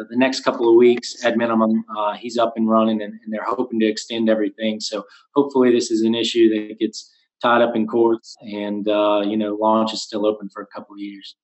the 0.10 0.16
next 0.16 0.42
couple 0.42 0.70
of 0.70 0.76
weeks 0.76 1.24
at 1.24 1.38
minimum, 1.38 1.84
uh, 1.98 2.14
he's 2.14 2.38
up 2.38 2.54
and 2.56 2.70
running, 2.70 3.02
and, 3.02 3.14
and, 3.24 3.34
they're 3.34 3.44
hoping 3.44 3.80
to 3.80 3.86
extend 3.86 4.30
everything. 4.30 4.80
So 4.80 5.04
hopefully, 5.36 5.72
this 5.72 5.92
is 5.92 6.04
an 6.04 6.16
issue 6.16 6.50
that 6.50 6.80
gets 6.80 7.12
tied 7.42 7.62
up 7.62 7.76
in 7.76 7.88
courts, 7.88 8.36
and 8.42 8.88
uh, 8.88 9.22
you 9.26 9.38
know, 9.38 9.56
launch 9.56 9.94
is 9.94 10.04
still 10.04 10.26
open 10.26 10.50
for 10.50 10.62
a 10.62 10.68
couple 10.68 10.96
of 10.96 11.00
years. 11.00 11.36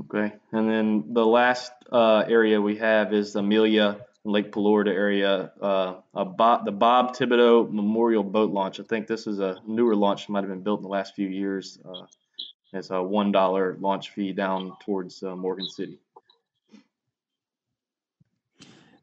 Okay, 0.00 0.34
and 0.52 0.68
then 0.68 1.04
the 1.12 1.24
last 1.24 1.72
uh, 1.92 2.24
area 2.26 2.60
we 2.60 2.76
have 2.76 3.12
is 3.12 3.36
Amelia 3.36 4.00
Lake 4.24 4.50
Palourde 4.50 4.88
area, 4.88 5.52
uh, 5.60 5.94
Bob, 6.24 6.64
the 6.64 6.72
Bob 6.72 7.14
Thibodeau 7.14 7.70
Memorial 7.70 8.24
Boat 8.24 8.50
Launch. 8.50 8.80
I 8.80 8.82
think 8.84 9.06
this 9.06 9.26
is 9.26 9.38
a 9.38 9.60
newer 9.66 9.94
launch 9.94 10.28
might 10.28 10.40
have 10.40 10.48
been 10.48 10.62
built 10.62 10.80
in 10.80 10.84
the 10.84 10.88
last 10.88 11.14
few 11.14 11.28
years. 11.28 11.78
Uh, 11.84 12.06
it's 12.72 12.90
a 12.90 13.02
one 13.02 13.30
dollar 13.30 13.76
launch 13.80 14.10
fee 14.10 14.32
down 14.32 14.72
towards 14.84 15.22
uh, 15.22 15.36
Morgan 15.36 15.68
City. 15.68 15.98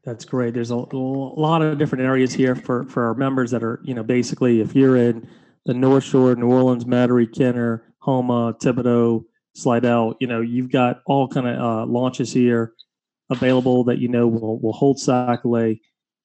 That's 0.04 0.24
great. 0.24 0.52
There's 0.52 0.70
a, 0.70 0.76
lot 0.76 1.62
of 1.62 1.78
different 1.78 2.04
areas 2.04 2.32
here 2.32 2.56
for 2.56 2.84
for 2.84 3.06
our 3.06 3.14
members 3.14 3.52
that 3.52 3.62
are 3.62 3.80
you 3.84 3.94
know 3.94 4.02
basically 4.02 4.60
if 4.60 4.74
you're 4.74 4.96
in 4.96 5.28
the 5.64 5.74
North 5.74 6.02
Shore, 6.02 6.34
New 6.34 6.50
Orleans, 6.50 6.84
Metairie, 6.84 7.32
Kenner, 7.32 7.84
Houma, 8.00 8.54
Thibodaux, 8.54 9.24
Slidell, 9.54 10.16
you 10.20 10.26
know 10.26 10.40
you've 10.40 10.72
got 10.72 11.02
all 11.06 11.28
kind 11.28 11.46
of 11.46 11.58
uh, 11.58 11.86
launches 11.86 12.32
here 12.32 12.72
available 13.30 13.84
that 13.84 13.98
you 13.98 14.08
know 14.08 14.26
will 14.26 14.58
will 14.58 14.72
hold 14.72 14.98
Sac-A-Lait, 14.98 15.80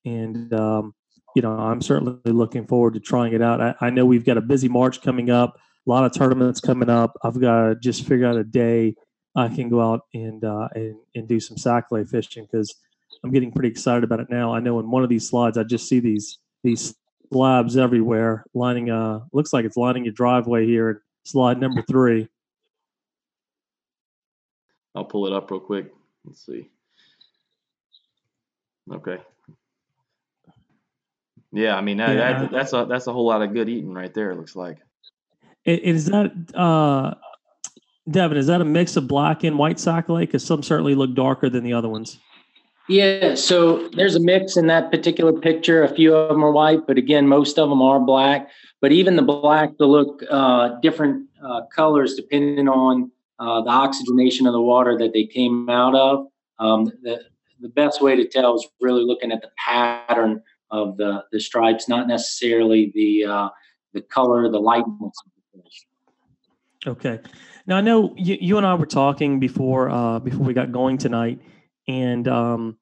and 0.05 0.51
um, 0.53 0.95
you 1.35 1.43
know 1.43 1.51
I'm 1.51 1.81
certainly 1.81 2.19
looking 2.25 2.65
forward 2.65 2.95
to 2.95 2.99
trying 2.99 3.33
it 3.33 3.43
out. 3.43 3.61
I, 3.61 3.75
I, 3.79 3.89
know 3.91 4.07
we've 4.07 4.25
got 4.25 4.37
a 4.37 4.41
busy 4.41 4.67
March 4.67 5.03
coming 5.03 5.29
up, 5.29 5.55
a 5.55 5.89
lot 5.89 6.03
of 6.03 6.13
tournaments 6.13 6.59
coming 6.59 6.89
up. 6.89 7.13
I've 7.23 7.39
got 7.39 7.61
to 7.67 7.75
just 7.75 8.07
figure 8.07 8.25
out 8.25 8.37
a 8.37 8.43
day 8.43 8.95
I 9.35 9.49
can 9.49 9.69
go 9.69 9.81
out 9.81 10.01
and 10.15 10.43
uh, 10.43 10.67
and, 10.73 10.95
and 11.13 11.27
do 11.27 11.39
some 11.39 11.57
Sac-A-Lait 11.57 12.09
fishing 12.09 12.47
because 12.51 12.73
I'm 13.23 13.31
getting 13.31 13.51
pretty 13.51 13.69
excited 13.69 14.03
about 14.03 14.19
it 14.19 14.29
now. 14.29 14.53
I 14.53 14.59
know 14.59 14.79
in 14.79 14.89
one 14.89 15.03
of 15.03 15.09
these 15.09 15.27
slides 15.27 15.57
I 15.57 15.63
just 15.63 15.87
see 15.87 15.99
these 15.99 16.39
these 16.63 16.95
slabs 17.31 17.75
everywhere 17.75 18.45
lining 18.53 18.89
uh 18.89 19.19
looks 19.33 19.51
like 19.51 19.65
it's 19.65 19.75
lining 19.75 20.05
your 20.05 20.13
driveway 20.13 20.65
here 20.65 21.03
slide 21.27 21.59
number 21.59 21.81
three. 21.81 22.27
I'll 24.95 25.05
pull 25.05 25.27
it 25.27 25.33
up 25.33 25.51
real 25.51 25.59
quick. 25.59 25.93
Let's 26.25 26.45
see. 26.45 26.69
Okay. 28.91 29.17
Yeah, 31.51 31.75
I 31.75 31.81
mean 31.81 31.97
that, 31.97 32.15
yeah. 32.15 32.41
that, 32.41 32.51
that's 32.51 32.73
a 32.73 32.85
that's 32.89 33.07
a 33.07 33.13
whole 33.13 33.25
lot 33.25 33.41
of 33.41 33.53
good 33.53 33.69
eating 33.69 33.93
right 33.93 34.13
there. 34.13 34.31
It 34.31 34.37
looks 34.37 34.55
like. 34.55 34.79
Is 35.65 36.05
that 36.05 36.31
uh, 36.55 37.15
Devin? 38.09 38.37
Is 38.37 38.47
that 38.47 38.61
a 38.61 38.65
mix 38.65 38.95
of 38.95 39.07
black 39.07 39.43
and 39.43 39.57
white 39.57 39.79
Sac-A-Lait? 39.79 40.29
Because 40.29 40.45
some 40.45 40.63
certainly 40.63 40.95
look 40.95 41.13
darker 41.13 41.49
than 41.49 41.63
the 41.63 41.73
other 41.73 41.89
ones. 41.89 42.19
Yeah, 42.89 43.35
so 43.35 43.89
there's 43.89 44.15
a 44.15 44.19
mix 44.19 44.55
in 44.55 44.67
that 44.67 44.91
particular 44.91 45.33
picture. 45.33 45.83
A 45.83 45.93
few 45.93 46.15
of 46.15 46.29
them 46.29 46.43
are 46.43 46.51
white, 46.51 46.87
but 46.87 46.97
again, 46.97 47.27
most 47.27 47.59
of 47.59 47.69
them 47.69 47.81
are 47.81 47.99
black. 47.99 48.49
But 48.79 48.93
even 48.93 49.17
the 49.17 49.23
black 49.23 49.71
will 49.77 49.91
look 49.91 50.23
uh, 50.29 50.79
different 50.81 51.27
uh, 51.45 51.61
colors 51.75 52.15
depending 52.15 52.69
on 52.69 53.11
uh, 53.39 53.61
the 53.61 53.69
oxygenation 53.69 54.47
of 54.47 54.53
the 54.53 54.61
water 54.61 54.97
that 54.97 55.11
they 55.13 55.25
came 55.25 55.69
out 55.69 55.95
of. 55.95 56.27
Um, 56.59 56.85
the, 57.03 57.23
the 57.59 57.69
best 57.69 58.01
way 58.01 58.15
to 58.15 58.27
tell 58.27 58.55
is 58.55 58.65
really 58.79 59.03
looking 59.03 59.31
at 59.31 59.41
the 59.41 59.49
pattern 59.57 60.41
of 60.71 60.97
the, 60.97 61.23
the 61.31 61.39
stripes, 61.39 61.89
not 61.89 62.07
necessarily 62.07 62.91
the 62.93 63.25
uh, 63.25 63.49
the 63.93 64.01
color, 64.01 64.49
the 64.49 64.59
lightness 64.59 65.13
of 65.25 65.31
the 65.53 65.61
fish. 65.63 65.85
Okay. 66.85 67.19
Now 67.65 67.77
I 67.77 67.81
know 67.81 68.13
you, 68.17 68.37
you 68.39 68.57
and 68.57 68.65
I 68.65 68.75
were 68.75 68.85
talking 68.85 69.39
before 69.39 69.89
uh, 69.89 70.19
before 70.19 70.45
we 70.45 70.53
got 70.53 70.71
going 70.71 70.97
tonight, 70.97 71.41
and 71.87 72.27
um, 72.27 72.77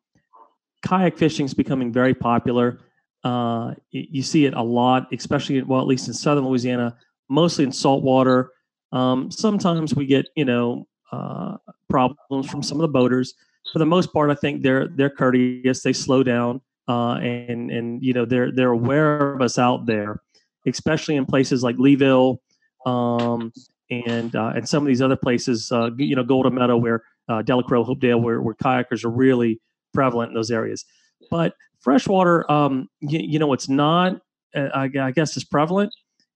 kayak 0.85 1.17
fishing 1.17 1.45
is 1.45 1.53
becoming 1.53 1.91
very 1.91 2.13
popular. 2.13 2.79
Uh, 3.23 3.73
you 3.91 4.21
see 4.21 4.45
it 4.45 4.53
a 4.53 4.61
lot, 4.61 5.07
especially 5.11 5.61
well, 5.63 5.81
at 5.81 5.87
least 5.87 6.07
in 6.07 6.13
southern 6.13 6.45
Louisiana, 6.45 6.95
mostly 7.29 7.63
in 7.63 7.71
saltwater. 7.71 8.51
Um, 8.91 9.31
sometimes 9.31 9.95
we 9.95 10.05
get 10.05 10.27
you 10.35 10.45
know 10.45 10.87
uh, 11.11 11.57
problems 11.89 12.49
from 12.49 12.61
some 12.61 12.77
of 12.77 12.81
the 12.81 12.87
boaters, 12.87 13.33
for 13.71 13.79
the 13.79 13.85
most 13.85 14.13
part, 14.13 14.29
I 14.29 14.35
think 14.35 14.61
they're 14.61 14.87
they're 14.87 15.09
courteous. 15.09 15.81
They 15.81 15.93
slow 15.93 16.23
down, 16.23 16.61
uh, 16.87 17.15
and 17.15 17.71
and 17.71 18.01
you 18.03 18.13
know 18.13 18.25
they're 18.25 18.51
they're 18.51 18.71
aware 18.71 19.33
of 19.33 19.41
us 19.41 19.57
out 19.57 19.85
there, 19.85 20.21
especially 20.67 21.15
in 21.15 21.25
places 21.25 21.63
like 21.63 21.75
Leeville, 21.77 22.39
um, 22.85 23.51
and 23.89 24.35
uh, 24.35 24.53
and 24.55 24.67
some 24.67 24.83
of 24.83 24.87
these 24.87 25.01
other 25.01 25.15
places. 25.15 25.71
Uh, 25.71 25.89
you 25.97 26.15
know, 26.15 26.23
Golden 26.23 26.55
Meadow, 26.55 26.77
where 26.77 27.03
uh, 27.29 27.41
Delacroix, 27.41 27.83
Hopedale, 27.83 28.21
where 28.21 28.41
where 28.41 28.55
kayakers 28.55 29.03
are 29.03 29.09
really 29.09 29.59
prevalent 29.93 30.29
in 30.29 30.35
those 30.35 30.51
areas. 30.51 30.85
But 31.31 31.53
freshwater, 31.79 32.49
um, 32.51 32.87
you, 33.01 33.19
you 33.19 33.39
know, 33.39 33.53
it's 33.53 33.69
not. 33.69 34.21
Uh, 34.55 34.69
I, 34.73 34.89
I, 34.99 35.11
guess 35.11 35.35
it's 35.35 35.45
prevalent, 35.45 35.93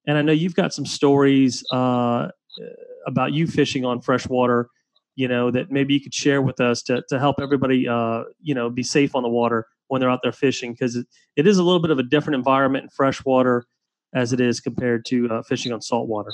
and 0.07 0.17
I 0.17 0.21
know 0.21 0.33
you've 0.33 0.55
got 0.55 0.73
some 0.73 0.85
stories 0.85 1.63
uh, 1.71 2.29
about 3.07 3.31
you 3.33 3.47
fishing 3.47 3.85
on 3.85 4.01
freshwater 4.01 4.69
you 5.19 5.27
know, 5.27 5.51
that 5.51 5.69
maybe 5.69 5.93
you 5.93 5.99
could 5.99 6.13
share 6.13 6.41
with 6.41 6.61
us 6.61 6.81
to, 6.81 7.03
to 7.09 7.19
help 7.19 7.41
everybody, 7.41 7.85
uh, 7.85 8.23
you 8.41 8.55
know, 8.55 8.69
be 8.69 8.81
safe 8.81 9.15
on 9.15 9.21
the 9.21 9.27
water 9.27 9.67
when 9.89 9.99
they're 9.99 10.09
out 10.09 10.21
there 10.23 10.31
fishing? 10.31 10.71
Because 10.71 10.95
it, 10.95 11.07
it 11.35 11.45
is 11.45 11.57
a 11.57 11.63
little 11.63 11.81
bit 11.81 11.91
of 11.91 11.99
a 11.99 12.03
different 12.03 12.35
environment 12.35 12.83
in 12.83 12.89
freshwater 12.89 13.65
as 14.15 14.31
it 14.31 14.39
is 14.39 14.61
compared 14.61 15.03
to 15.07 15.29
uh, 15.29 15.43
fishing 15.43 15.73
on 15.73 15.81
saltwater. 15.81 16.31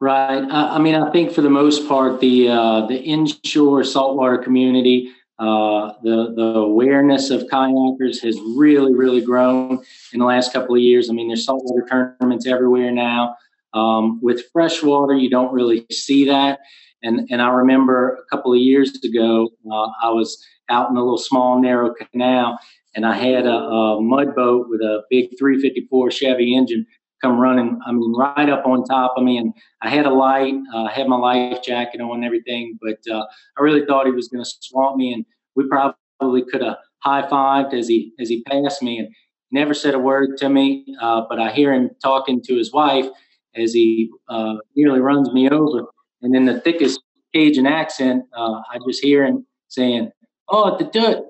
Right. 0.00 0.42
I, 0.42 0.76
I, 0.76 0.78
mean, 0.78 0.94
I 0.94 1.10
think 1.10 1.32
for 1.32 1.40
the 1.40 1.50
most 1.50 1.88
part, 1.88 2.20
the 2.20 2.48
uh, 2.48 2.86
the 2.86 2.98
inshore 2.98 3.82
saltwater 3.82 4.36
community, 4.36 5.10
uh, 5.38 5.92
the 6.02 6.34
the 6.36 6.58
awareness 6.58 7.30
of 7.30 7.44
kayakers 7.44 8.20
has 8.22 8.38
really, 8.56 8.94
really 8.94 9.22
grown 9.22 9.82
in 10.12 10.20
the 10.20 10.26
last 10.26 10.52
couple 10.52 10.74
of 10.74 10.82
years. 10.82 11.08
I 11.08 11.14
mean, 11.14 11.28
there's 11.28 11.46
saltwater 11.46 11.86
tournaments 11.88 12.46
everywhere 12.46 12.92
now. 12.92 13.36
Um, 13.72 14.20
with 14.22 14.42
freshwater, 14.52 15.14
you 15.14 15.30
don't 15.30 15.52
really 15.52 15.86
see 15.90 16.26
that. 16.26 16.60
And, 17.02 17.28
and 17.30 17.42
I 17.42 17.48
remember 17.48 18.18
a 18.26 18.36
couple 18.36 18.52
of 18.52 18.58
years 18.58 18.98
ago, 19.04 19.50
uh, 19.70 19.88
I 20.02 20.10
was 20.10 20.42
out 20.70 20.90
in 20.90 20.96
a 20.96 21.00
little 21.00 21.18
small, 21.18 21.60
narrow 21.60 21.94
canal, 21.94 22.58
and 22.94 23.04
I 23.04 23.14
had 23.14 23.46
a, 23.46 23.50
a 23.50 24.00
mud 24.00 24.34
boat 24.34 24.66
with 24.68 24.80
a 24.80 25.02
big 25.10 25.38
354 25.38 26.10
Chevy 26.10 26.56
engine 26.56 26.86
come 27.22 27.38
running, 27.38 27.78
I 27.86 27.92
mean, 27.92 28.12
right 28.14 28.48
up 28.48 28.66
on 28.66 28.84
top 28.84 29.14
of 29.16 29.24
me. 29.24 29.38
And 29.38 29.52
I 29.82 29.88
had 29.88 30.06
a 30.06 30.10
light, 30.10 30.54
uh, 30.74 30.84
I 30.84 30.92
had 30.92 31.08
my 31.08 31.16
life 31.16 31.62
jacket 31.62 32.00
on 32.00 32.16
and 32.16 32.24
everything, 32.24 32.78
but 32.80 32.98
uh, 33.10 33.24
I 33.58 33.62
really 33.62 33.84
thought 33.86 34.06
he 34.06 34.12
was 34.12 34.28
going 34.28 34.44
to 34.44 34.50
swamp 34.60 34.96
me. 34.96 35.12
And 35.12 35.24
we 35.54 35.66
probably 35.68 36.44
could 36.50 36.62
have 36.62 36.76
high 36.98 37.26
fived 37.28 37.74
as 37.74 37.88
he, 37.88 38.12
as 38.20 38.28
he 38.28 38.42
passed 38.42 38.82
me 38.82 38.98
and 38.98 39.08
never 39.50 39.74
said 39.74 39.94
a 39.94 39.98
word 39.98 40.36
to 40.38 40.48
me. 40.48 40.84
Uh, 41.00 41.22
but 41.28 41.38
I 41.38 41.52
hear 41.52 41.72
him 41.72 41.90
talking 42.02 42.42
to 42.42 42.56
his 42.56 42.72
wife 42.72 43.06
as 43.54 43.72
he 43.72 44.10
uh, 44.28 44.56
nearly 44.74 45.00
runs 45.00 45.32
me 45.32 45.48
over. 45.48 45.86
And 46.22 46.34
in 46.34 46.44
the 46.44 46.60
thickest 46.60 47.00
Cajun 47.34 47.66
accent, 47.66 48.24
uh, 48.36 48.60
I 48.72 48.78
just 48.86 49.02
hear 49.02 49.24
him 49.24 49.46
saying, 49.68 50.10
"Oh, 50.48 50.70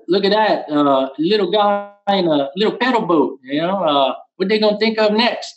look 0.07 0.25
at 0.25 0.31
that 0.31 0.69
uh, 0.69 1.09
little 1.17 1.51
guy 1.51 1.91
in 2.09 2.27
a 2.27 2.49
little 2.55 2.77
pedal 2.77 3.01
boat. 3.01 3.39
You 3.43 3.61
know, 3.61 3.83
uh, 3.83 4.15
what 4.37 4.47
they 4.47 4.59
gonna 4.59 4.77
think 4.77 4.97
of 4.97 5.11
next?" 5.11 5.53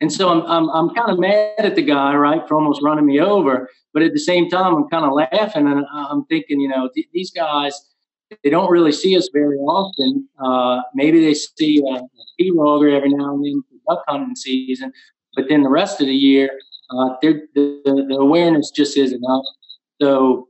And 0.00 0.12
so 0.12 0.28
I'm 0.28 0.42
I'm, 0.42 0.68
I'm 0.70 0.94
kind 0.94 1.10
of 1.10 1.18
mad 1.18 1.54
at 1.58 1.74
the 1.74 1.82
guy, 1.82 2.14
right, 2.14 2.46
for 2.46 2.54
almost 2.54 2.82
running 2.82 3.06
me 3.06 3.20
over. 3.20 3.68
But 3.92 4.02
at 4.02 4.12
the 4.12 4.20
same 4.20 4.48
time, 4.48 4.74
I'm 4.74 4.88
kind 4.88 5.04
of 5.04 5.12
laughing, 5.12 5.66
and 5.66 5.84
I'm 5.92 6.24
thinking, 6.26 6.60
you 6.60 6.68
know, 6.68 6.88
th- 6.94 7.08
these 7.12 7.30
guys, 7.30 7.74
they 8.44 8.50
don't 8.50 8.70
really 8.70 8.92
see 8.92 9.16
us 9.16 9.28
very 9.32 9.56
often. 9.56 10.28
Uh, 10.42 10.82
maybe 10.94 11.20
they 11.24 11.34
see 11.34 11.78
a 11.78 12.00
pirogue 12.40 12.92
every 12.92 13.08
now 13.08 13.34
and 13.34 13.44
then 13.44 13.62
for 13.68 13.94
duck 13.94 14.04
hunting 14.06 14.36
season, 14.36 14.92
but 15.34 15.46
then 15.48 15.62
the 15.62 15.70
rest 15.70 16.00
of 16.00 16.06
the 16.06 16.14
year, 16.14 16.50
uh, 16.90 17.16
the, 17.22 17.42
the 17.54 18.16
awareness 18.20 18.70
just 18.70 18.96
isn't 18.96 19.22
up. 19.28 19.42
So 20.00 20.48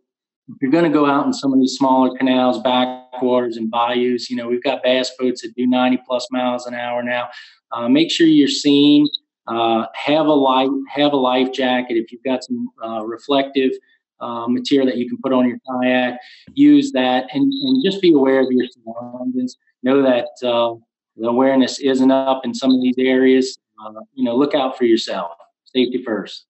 if 0.49 0.57
you're 0.61 0.70
going 0.70 0.84
to 0.84 0.90
go 0.90 1.07
out 1.07 1.26
in 1.26 1.32
some 1.32 1.53
of 1.53 1.59
these 1.59 1.74
smaller 1.74 2.16
canals, 2.16 2.61
backwaters, 2.62 3.57
and 3.57 3.70
bayous, 3.70 4.30
you 4.30 4.36
know 4.36 4.49
we've 4.49 4.62
got 4.62 4.82
bass 4.82 5.11
boats 5.18 5.42
that 5.42 5.55
do 5.57 5.66
90 5.66 6.03
plus 6.07 6.26
miles 6.30 6.66
an 6.66 6.74
hour 6.74 7.03
now. 7.03 7.28
Uh, 7.72 7.88
make 7.88 8.11
sure 8.11 8.26
you're 8.26 8.49
seen. 8.49 9.07
Uh, 9.49 9.86
have 9.94 10.26
a 10.26 10.32
life, 10.32 10.68
have 10.88 11.12
a 11.12 11.16
life 11.16 11.53
jacket. 11.53 11.96
If 11.96 12.12
you've 12.12 12.22
got 12.22 12.44
some 12.44 12.68
uh, 12.84 13.03
reflective 13.05 13.72
uh, 14.20 14.46
material 14.49 14.86
that 14.86 14.99
you 14.99 15.09
can 15.09 15.18
put 15.22 15.32
on 15.32 15.49
your 15.49 15.59
kayak, 15.66 16.18
use 16.55 16.92
that, 16.92 17.26
and, 17.32 17.51
and 17.51 17.84
just 17.84 18.03
be 18.03 18.12
aware 18.12 18.40
of 18.40 18.49
your 18.51 18.66
surroundings. 18.66 19.57
Know 19.82 20.03
that 20.03 20.28
uh, 20.46 20.74
the 21.16 21.28
awareness 21.28 21.78
isn't 21.78 22.11
up 22.11 22.44
in 22.44 22.53
some 22.53 22.74
of 22.74 22.82
these 22.82 22.96
areas. 22.99 23.59
Uh, 23.82 24.01
you 24.12 24.24
know, 24.24 24.36
look 24.36 24.55
out 24.55 24.76
for 24.76 24.84
yourself 24.84 25.32
safety 25.64 26.03
first. 26.05 26.46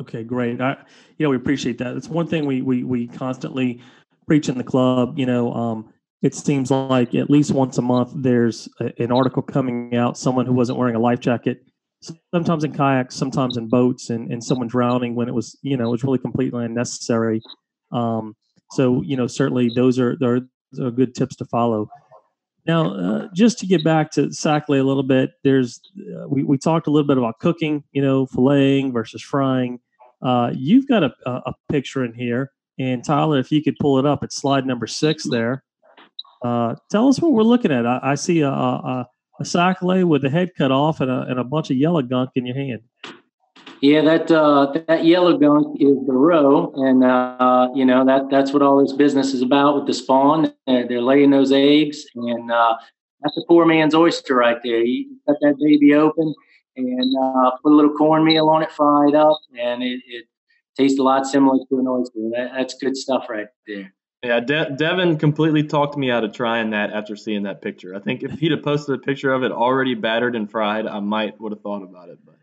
Okay, 0.00 0.22
great. 0.22 0.60
I, 0.60 0.76
you 1.18 1.24
know, 1.24 1.30
we 1.30 1.36
appreciate 1.36 1.78
that. 1.78 1.96
It's 1.96 2.08
one 2.08 2.26
thing 2.26 2.46
we 2.46 2.62
we 2.62 2.84
we 2.84 3.08
constantly 3.08 3.80
preach 4.26 4.48
in 4.48 4.56
the 4.56 4.64
club. 4.64 5.18
You 5.18 5.26
know, 5.26 5.52
um, 5.52 5.92
it 6.22 6.34
seems 6.34 6.70
like 6.70 7.14
at 7.14 7.30
least 7.30 7.52
once 7.52 7.78
a 7.78 7.82
month 7.82 8.12
there's 8.14 8.68
a, 8.80 8.92
an 9.02 9.12
article 9.12 9.42
coming 9.42 9.96
out. 9.96 10.16
Someone 10.16 10.46
who 10.46 10.52
wasn't 10.52 10.78
wearing 10.78 10.94
a 10.94 11.00
life 11.00 11.20
jacket, 11.20 11.67
sometimes 12.32 12.64
in 12.64 12.72
kayaks, 12.72 13.14
sometimes 13.14 13.56
in 13.56 13.68
boats, 13.68 14.10
and 14.10 14.30
and 14.32 14.42
someone 14.42 14.68
drowning 14.68 15.14
when 15.14 15.28
it 15.28 15.34
was 15.34 15.56
you 15.62 15.76
know 15.76 15.88
it 15.88 15.92
was 15.92 16.04
really 16.04 16.18
completely 16.18 16.64
unnecessary. 16.64 17.42
Um, 17.92 18.36
So 18.72 19.02
you 19.02 19.16
know, 19.16 19.26
certainly 19.26 19.70
those 19.74 19.98
are 19.98 20.16
are, 20.22 20.40
are 20.80 20.90
good 20.90 21.14
tips 21.14 21.36
to 21.36 21.44
follow. 21.46 21.88
Now, 22.66 22.94
uh, 22.94 23.28
just 23.34 23.58
to 23.60 23.66
get 23.66 23.82
back 23.82 24.10
to 24.12 24.30
sac-a-lait 24.30 24.82
little 24.82 25.02
bit, 25.02 25.30
there's 25.42 25.80
uh, 26.14 26.28
we, 26.28 26.44
we 26.44 26.58
talked 26.58 26.86
a 26.86 26.90
little 26.90 27.06
bit 27.06 27.16
about 27.16 27.38
cooking, 27.38 27.82
you 27.92 28.02
know, 28.02 28.26
filleting 28.26 28.92
versus 28.92 29.22
frying. 29.22 29.80
Uh, 30.20 30.52
you've 30.54 30.86
got 30.86 31.02
a, 31.02 31.12
a, 31.24 31.54
picture 31.70 32.04
in 32.04 32.12
here, 32.12 32.52
and 32.78 33.04
Tyler, 33.04 33.38
if 33.38 33.50
you 33.50 33.62
could 33.62 33.76
pull 33.80 33.98
it 33.98 34.04
up, 34.04 34.22
it's 34.22 34.36
slide 34.36 34.66
number 34.66 34.86
six 34.86 35.24
there. 35.24 35.64
Uh, 36.44 36.74
tell 36.90 37.08
us 37.08 37.20
what 37.20 37.32
we're 37.32 37.42
looking 37.42 37.72
at. 37.72 37.86
I, 37.86 38.00
I 38.02 38.14
see 38.16 38.40
a, 38.40 38.50
a, 38.50 39.08
a 39.40 39.44
sac-a-lait 39.44 40.04
with 40.04 40.22
the 40.22 40.30
head 40.30 40.50
cut 40.56 40.72
off 40.72 41.00
and 41.00 41.10
a, 41.10 41.22
and 41.22 41.38
a 41.38 41.44
bunch 41.44 41.70
of 41.70 41.76
yellow 41.76 42.02
gunk 42.02 42.30
in 42.34 42.46
your 42.46 42.56
hand. 42.56 42.80
Yeah, 43.80 44.00
that 44.02 44.30
uh, 44.30 44.72
that 44.88 45.04
yellow 45.04 45.38
gunk 45.38 45.80
is 45.80 45.96
the 46.06 46.12
roe, 46.12 46.72
and 46.74 47.04
uh, 47.04 47.68
you 47.74 47.84
know 47.84 48.04
that 48.04 48.28
that's 48.28 48.52
what 48.52 48.60
all 48.60 48.82
this 48.82 48.92
business 48.92 49.32
is 49.32 49.40
about 49.40 49.76
with 49.76 49.86
the 49.86 49.94
spawn. 49.94 50.52
They're, 50.66 50.88
they're 50.88 51.00
laying 51.00 51.30
those 51.30 51.52
eggs, 51.52 52.04
and 52.16 52.50
uh, 52.50 52.76
that's 53.22 53.36
a 53.36 53.42
poor 53.46 53.66
man's 53.66 53.94
oyster 53.94 54.34
right 54.34 54.58
there. 54.64 54.80
You 54.80 55.16
cut 55.28 55.36
that 55.42 55.58
baby 55.60 55.94
open 55.94 56.34
and 56.76 57.14
uh, 57.20 57.52
put 57.62 57.72
a 57.72 57.74
little 57.76 57.94
cornmeal 57.94 58.48
on 58.48 58.62
it, 58.62 58.72
fry 58.72 59.06
it 59.08 59.14
up, 59.14 59.38
and 59.56 59.82
it, 59.82 60.00
it 60.08 60.24
tastes 60.76 60.98
a 60.98 61.02
lot 61.02 61.26
similar 61.26 61.58
to 61.68 61.78
an 61.78 61.86
oyster. 61.86 62.18
That, 62.32 62.52
that's 62.56 62.74
good 62.74 62.96
stuff 62.96 63.26
right 63.28 63.48
there. 63.66 63.92
Yeah, 64.24 64.40
De- 64.40 64.74
Devin 64.76 65.16
completely 65.16 65.62
talked 65.62 65.96
me 65.96 66.10
out 66.10 66.24
of 66.24 66.32
trying 66.32 66.70
that 66.70 66.90
after 66.90 67.14
seeing 67.14 67.44
that 67.44 67.62
picture. 67.62 67.94
I 67.94 68.00
think 68.00 68.24
if 68.24 68.32
he'd 68.32 68.50
have 68.50 68.64
posted 68.64 68.96
a 68.96 68.98
picture 68.98 69.32
of 69.32 69.44
it 69.44 69.52
already 69.52 69.94
battered 69.94 70.34
and 70.34 70.50
fried, 70.50 70.86
I 70.86 70.98
might 70.98 71.40
would 71.40 71.52
have 71.52 71.60
thought 71.60 71.82
about 71.82 72.08
it. 72.08 72.18
But 72.24 72.34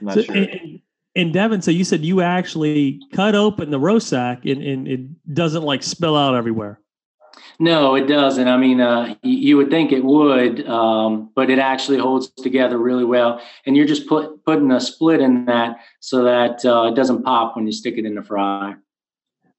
I'm 0.00 0.06
not 0.06 0.14
so, 0.14 0.22
sure. 0.22 0.36
And, 0.36 0.80
and 1.16 1.32
Devin, 1.32 1.62
so 1.62 1.72
you 1.72 1.82
said 1.82 2.04
you 2.04 2.20
actually 2.20 3.00
cut 3.12 3.34
open 3.34 3.70
the 3.70 3.80
roe 3.80 3.98
sac 3.98 4.46
and, 4.46 4.62
and 4.62 4.86
it 4.86 5.34
doesn't 5.34 5.64
like 5.64 5.82
spill 5.82 6.16
out 6.16 6.36
everywhere. 6.36 6.78
No, 7.58 7.94
it 7.94 8.06
doesn't. 8.06 8.48
I 8.48 8.56
mean, 8.56 8.80
uh, 8.80 9.16
you 9.22 9.56
would 9.56 9.68
think 9.68 9.92
it 9.92 10.04
would, 10.04 10.66
um, 10.66 11.30
but 11.34 11.50
it 11.50 11.58
actually 11.58 11.98
holds 11.98 12.30
together 12.30 12.78
really 12.78 13.04
well. 13.04 13.40
And 13.66 13.76
you're 13.76 13.86
just 13.86 14.06
put, 14.06 14.44
putting 14.44 14.70
a 14.70 14.80
split 14.80 15.20
in 15.20 15.44
that 15.46 15.76
so 16.00 16.24
that 16.24 16.64
uh, 16.64 16.88
it 16.90 16.94
doesn't 16.94 17.22
pop 17.22 17.56
when 17.56 17.66
you 17.66 17.72
stick 17.72 17.98
it 17.98 18.06
in 18.06 18.14
the 18.14 18.22
fryer. 18.22 18.80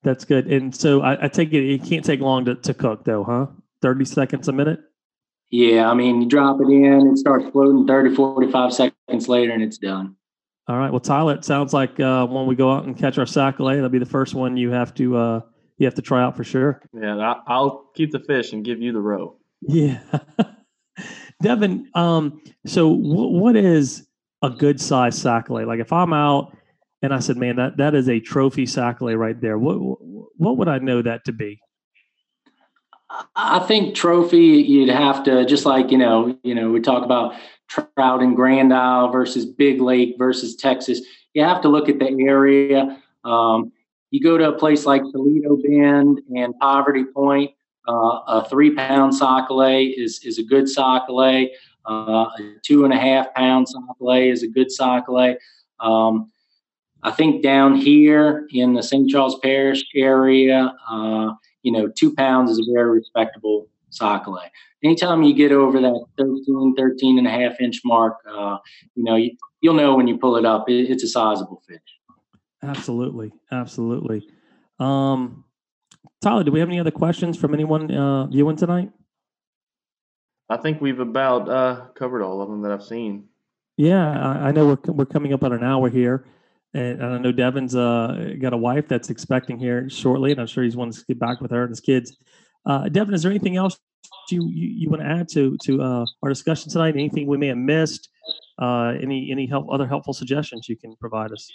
That's 0.03 0.25
good. 0.25 0.47
And 0.47 0.75
so 0.75 1.01
I, 1.01 1.25
I 1.25 1.27
take 1.27 1.53
it 1.53 1.63
it 1.63 1.83
can't 1.83 2.03
take 2.03 2.19
long 2.19 2.45
to, 2.45 2.55
to 2.55 2.73
cook, 2.73 3.05
though, 3.05 3.23
huh? 3.23 3.47
30 3.81 4.05
seconds 4.05 4.47
a 4.47 4.51
minute? 4.51 4.79
Yeah, 5.49 5.89
I 5.89 5.93
mean, 5.93 6.21
you 6.21 6.29
drop 6.29 6.61
it 6.61 6.69
in, 6.69 7.07
it 7.07 7.17
starts 7.17 7.45
floating 7.49 7.85
30, 7.85 8.15
45 8.15 8.73
seconds 8.73 9.27
later, 9.27 9.51
and 9.51 9.61
it's 9.61 9.77
done. 9.77 10.15
All 10.67 10.77
right. 10.77 10.89
Well, 10.89 11.01
Tyler, 11.01 11.35
it 11.35 11.43
sounds 11.43 11.73
like 11.73 11.99
uh, 11.99 12.25
when 12.27 12.45
we 12.45 12.55
go 12.55 12.71
out 12.71 12.85
and 12.85 12.97
catch 12.97 13.17
our 13.17 13.25
sac-a-lait, 13.25 13.75
that'll 13.75 13.89
be 13.89 13.99
the 13.99 14.05
first 14.05 14.33
one 14.33 14.55
you 14.55 14.71
have 14.71 14.93
to 14.95 15.17
uh, 15.17 15.41
you 15.77 15.85
have 15.85 15.95
to 15.95 16.01
try 16.01 16.21
out 16.23 16.37
for 16.37 16.43
sure. 16.43 16.81
Yeah, 16.93 17.33
I'll 17.47 17.89
keep 17.95 18.11
the 18.11 18.19
fish 18.19 18.53
and 18.53 18.63
give 18.63 18.79
you 18.79 18.93
the 18.93 19.01
roe. 19.01 19.35
Yeah, 19.61 19.99
Devin. 21.41 21.89
Um, 21.95 22.41
so 22.65 22.95
w- 22.95 23.37
what 23.37 23.55
is 23.57 24.07
a 24.43 24.49
good 24.49 24.79
size 24.79 25.17
sac-a-lait? 25.19 25.65
Like 25.65 25.79
if 25.79 25.91
I'm 25.91 26.13
out 26.13 26.55
and 27.01 27.13
I 27.13 27.19
said, 27.19 27.37
"Man, 27.37 27.55
that 27.57 27.77
that 27.77 27.95
is 27.95 28.09
a 28.09 28.19
trophy 28.19 28.65
sac-a-lait 28.65 29.15
right 29.15 29.39
there," 29.39 29.57
what 29.57 29.75
what 29.75 30.57
would 30.57 30.67
I 30.67 30.79
know 30.79 31.01
that 31.01 31.25
to 31.25 31.31
be? 31.31 31.59
I 33.35 33.59
think 33.59 33.95
trophy 33.95 34.37
you'd 34.37 34.89
have 34.89 35.23
to 35.23 35.45
just 35.45 35.65
like 35.65 35.91
you 35.91 35.97
know 35.97 36.37
you 36.43 36.55
know 36.55 36.69
we 36.71 36.79
talk 36.79 37.03
about 37.03 37.35
trout 37.67 38.21
in 38.21 38.35
Grand 38.35 38.73
Isle 38.73 39.11
versus 39.11 39.45
Big 39.45 39.81
Lake 39.81 40.15
versus 40.17 40.55
Texas. 40.55 41.01
You 41.33 41.43
have 41.43 41.61
to 41.61 41.69
look 41.69 41.89
at 41.89 41.99
the 41.99 42.09
area. 42.21 43.01
Um, 43.23 43.71
you 44.09 44.21
go 44.21 44.37
to 44.37 44.49
a 44.49 44.57
place 44.57 44.85
like 44.85 45.01
Toledo 45.03 45.55
Bend 45.55 46.21
and 46.35 46.53
Poverty 46.59 47.05
Point, 47.05 47.51
uh, 47.87 48.19
a 48.27 48.47
three 48.49 48.75
pound 48.75 49.15
sac-a-lait 49.15 49.97
is, 49.97 50.23
is 50.23 50.37
a 50.37 50.43
good 50.43 50.69
sac-a-lait. 50.69 51.51
Uh, 51.89 52.25
a 52.37 52.55
two 52.63 52.83
and 52.85 52.93
a 52.93 52.97
half 52.97 53.33
pound 53.33 53.67
sac-a-lait 53.67 54.29
is 54.29 54.43
a 54.43 54.47
good 54.47 54.71
sac-a-lait. 54.71 55.37
Um, 55.79 56.31
I 57.03 57.11
think 57.11 57.41
down 57.41 57.75
here 57.75 58.47
in 58.51 58.73
the 58.73 58.83
St. 58.83 59.09
Charles 59.09 59.39
Parish 59.39 59.83
area, 59.95 60.73
uh, 60.89 61.31
you 61.63 61.71
know, 61.71 61.87
two 61.87 62.13
pounds 62.13 62.51
is 62.51 62.59
a 62.59 62.73
very 62.73 62.91
respectable 62.91 63.67
sac-a-lait. 63.89 64.49
Anytime 64.83 65.23
you 65.23 65.33
get 65.33 65.51
over 65.51 65.79
that 65.79 66.05
13, 66.17 66.75
13 66.75 67.17
and 67.17 67.27
a 67.27 67.29
half 67.29 67.59
inch 67.59 67.81
mark, 67.83 68.17
uh, 68.27 68.57
you 68.95 69.03
know, 69.03 69.15
you, 69.15 69.31
will 69.63 69.73
know 69.73 69.95
when 69.95 70.07
you 70.07 70.17
pull 70.17 70.37
it 70.37 70.45
up, 70.45 70.69
it, 70.69 70.89
it's 70.89 71.03
a 71.03 71.07
sizable 71.07 71.61
fish. 71.67 71.79
Absolutely, 72.63 73.31
absolutely. 73.51 74.27
Um, 74.79 75.45
Tyler, 76.21 76.43
do 76.43 76.51
we 76.51 76.59
have 76.59 76.69
any 76.69 76.79
other 76.79 76.91
questions 76.91 77.37
from 77.37 77.53
anyone 77.53 77.91
uh, 77.91 78.27
viewing 78.27 78.55
tonight? 78.55 78.91
I 80.49 80.57
think 80.57 80.81
we've 80.81 80.99
about 80.99 81.49
uh, 81.49 81.85
covered 81.95 82.21
all 82.23 82.41
of 82.41 82.49
them 82.49 82.61
that 82.63 82.71
I've 82.71 82.83
seen. 82.83 83.29
Yeah, 83.77 84.19
I, 84.19 84.49
I 84.49 84.51
know 84.51 84.67
we're 84.67 84.93
we're 84.93 85.05
coming 85.05 85.33
up 85.33 85.43
on 85.43 85.53
an 85.53 85.63
hour 85.63 85.89
here, 85.89 86.25
and, 86.73 87.01
and 87.01 87.13
I 87.13 87.17
know 87.17 87.31
Devin's 87.31 87.75
uh, 87.75 88.35
got 88.39 88.53
a 88.53 88.57
wife 88.57 88.87
that's 88.87 89.09
expecting 89.09 89.59
here 89.59 89.89
shortly, 89.89 90.31
and 90.31 90.39
I'm 90.39 90.47
sure 90.47 90.63
he's 90.63 90.75
wanting 90.75 90.93
to 90.93 91.05
get 91.05 91.19
back 91.19 91.41
with 91.41 91.51
her 91.51 91.63
and 91.63 91.69
his 91.69 91.79
kids. 91.79 92.17
Uh, 92.65 92.89
Devin, 92.89 93.13
is 93.13 93.23
there 93.23 93.31
anything 93.31 93.57
else 93.57 93.77
you 94.29 94.47
you, 94.47 94.67
you 94.67 94.89
want 94.89 95.01
to 95.01 95.07
add 95.07 95.27
to 95.29 95.57
to 95.63 95.81
uh, 95.81 96.05
our 96.23 96.29
discussion 96.29 96.71
tonight? 96.71 96.95
Anything 96.95 97.27
we 97.27 97.37
may 97.37 97.47
have 97.47 97.57
missed? 97.57 98.09
Uh, 98.59 98.93
any 99.01 99.31
any 99.31 99.45
help 99.45 99.67
other 99.71 99.87
helpful 99.87 100.13
suggestions 100.13 100.69
you 100.69 100.77
can 100.77 100.95
provide 100.97 101.31
us? 101.31 101.49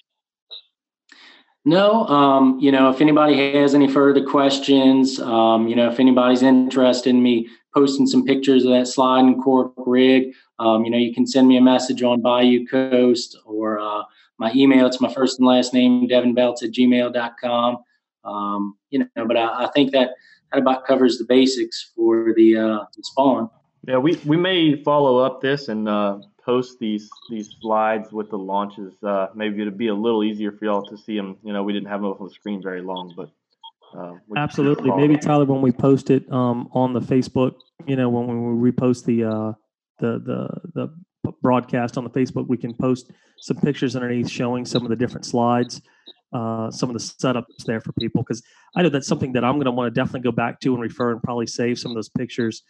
No, 1.64 2.06
um, 2.06 2.60
you 2.60 2.70
know, 2.70 2.90
if 2.90 3.00
anybody 3.00 3.52
has 3.54 3.74
any 3.74 3.88
further 3.88 4.24
questions, 4.24 5.18
um, 5.18 5.66
you 5.66 5.74
know, 5.74 5.90
if 5.90 5.98
anybody's 5.98 6.42
interested 6.42 7.10
in 7.10 7.20
me 7.20 7.48
posting 7.74 8.06
some 8.06 8.24
pictures 8.24 8.64
of 8.64 8.70
that 8.70 8.86
slide 8.86 9.24
and 9.24 9.42
cork 9.42 9.72
rig, 9.78 10.32
um, 10.60 10.84
you 10.84 10.90
know, 10.92 10.96
you 10.96 11.12
can 11.12 11.26
send 11.26 11.48
me 11.48 11.56
a 11.56 11.60
message 11.60 12.04
on 12.04 12.22
Bayou 12.22 12.64
Coast 12.66 13.36
or 13.44 13.80
uh, 13.80 14.02
my 14.38 14.52
email. 14.54 14.86
It's 14.86 15.00
my 15.00 15.12
first 15.12 15.38
and 15.38 15.48
last 15.48 15.72
name, 15.72 16.08
devinbelts 16.08 16.62
at 16.62 16.70
gmail.com. 16.70 17.78
Um, 18.24 18.76
you 18.90 18.98
know, 18.98 19.26
but 19.26 19.36
I, 19.36 19.64
I, 19.64 19.70
think 19.72 19.92
that 19.92 20.10
that 20.52 20.60
about 20.60 20.84
covers 20.84 21.18
the 21.18 21.24
basics 21.24 21.92
for 21.94 22.32
the, 22.34 22.56
uh, 22.56 22.84
the 22.96 23.02
spawn. 23.02 23.48
Yeah, 23.86 23.98
we, 23.98 24.16
we 24.24 24.36
may 24.36 24.82
follow 24.82 25.18
up 25.18 25.40
this 25.40 25.68
and 25.68 25.88
uh, 25.88 26.18
post 26.46 26.78
these 26.80 27.08
these 27.30 27.50
slides 27.60 28.12
with 28.12 28.30
the 28.30 28.38
launches. 28.38 28.94
Uh, 29.02 29.28
maybe 29.34 29.60
it'd 29.62 29.78
be 29.78 29.88
a 29.88 29.94
little 29.94 30.24
easier 30.24 30.52
for 30.52 30.64
y'all 30.64 30.86
to 30.86 30.96
see 30.96 31.16
them. 31.16 31.36
You 31.44 31.52
know, 31.52 31.62
we 31.62 31.72
didn't 31.72 31.88
have 31.88 32.00
them 32.00 32.10
on 32.10 32.26
the 32.26 32.32
screen 32.32 32.62
very 32.62 32.80
long, 32.82 33.12
but 33.16 33.30
uh, 33.96 34.14
absolutely. 34.36 34.90
Maybe 34.90 35.16
Tyler, 35.18 35.44
when 35.44 35.60
we 35.60 35.72
post 35.72 36.10
it 36.10 36.30
um, 36.32 36.68
on 36.72 36.92
the 36.92 37.00
Facebook, 37.00 37.54
you 37.86 37.96
know, 37.96 38.08
when 38.08 38.58
we 38.60 38.70
repost 38.70 39.04
the 39.04 39.24
uh, 39.24 39.52
the 39.98 40.18
the 40.18 40.48
the 40.74 40.94
broadcast 41.42 41.96
on 41.98 42.04
the 42.04 42.10
Facebook, 42.10 42.48
we 42.48 42.56
can 42.56 42.74
post 42.74 43.10
some 43.38 43.56
pictures 43.58 43.96
underneath 43.96 44.28
showing 44.28 44.64
some 44.64 44.82
of 44.82 44.88
the 44.88 44.96
different 44.96 45.26
slides, 45.26 45.82
uh, 46.32 46.70
some 46.70 46.88
of 46.88 46.94
the 46.94 47.00
setups 47.00 47.64
there 47.66 47.80
for 47.80 47.92
people. 47.92 48.22
Because 48.22 48.42
I 48.74 48.82
know 48.82 48.88
that's 48.88 49.06
something 49.06 49.32
that 49.32 49.44
I'm 49.44 49.54
going 49.54 49.66
to 49.66 49.70
want 49.70 49.92
to 49.92 50.00
definitely 50.00 50.20
go 50.20 50.32
back 50.32 50.60
to 50.60 50.74
and 50.74 50.82
refer 50.82 51.12
and 51.12 51.22
probably 51.22 51.46
save 51.46 51.78
some 51.78 51.90
of 51.90 51.96
those 51.96 52.08
pictures 52.08 52.62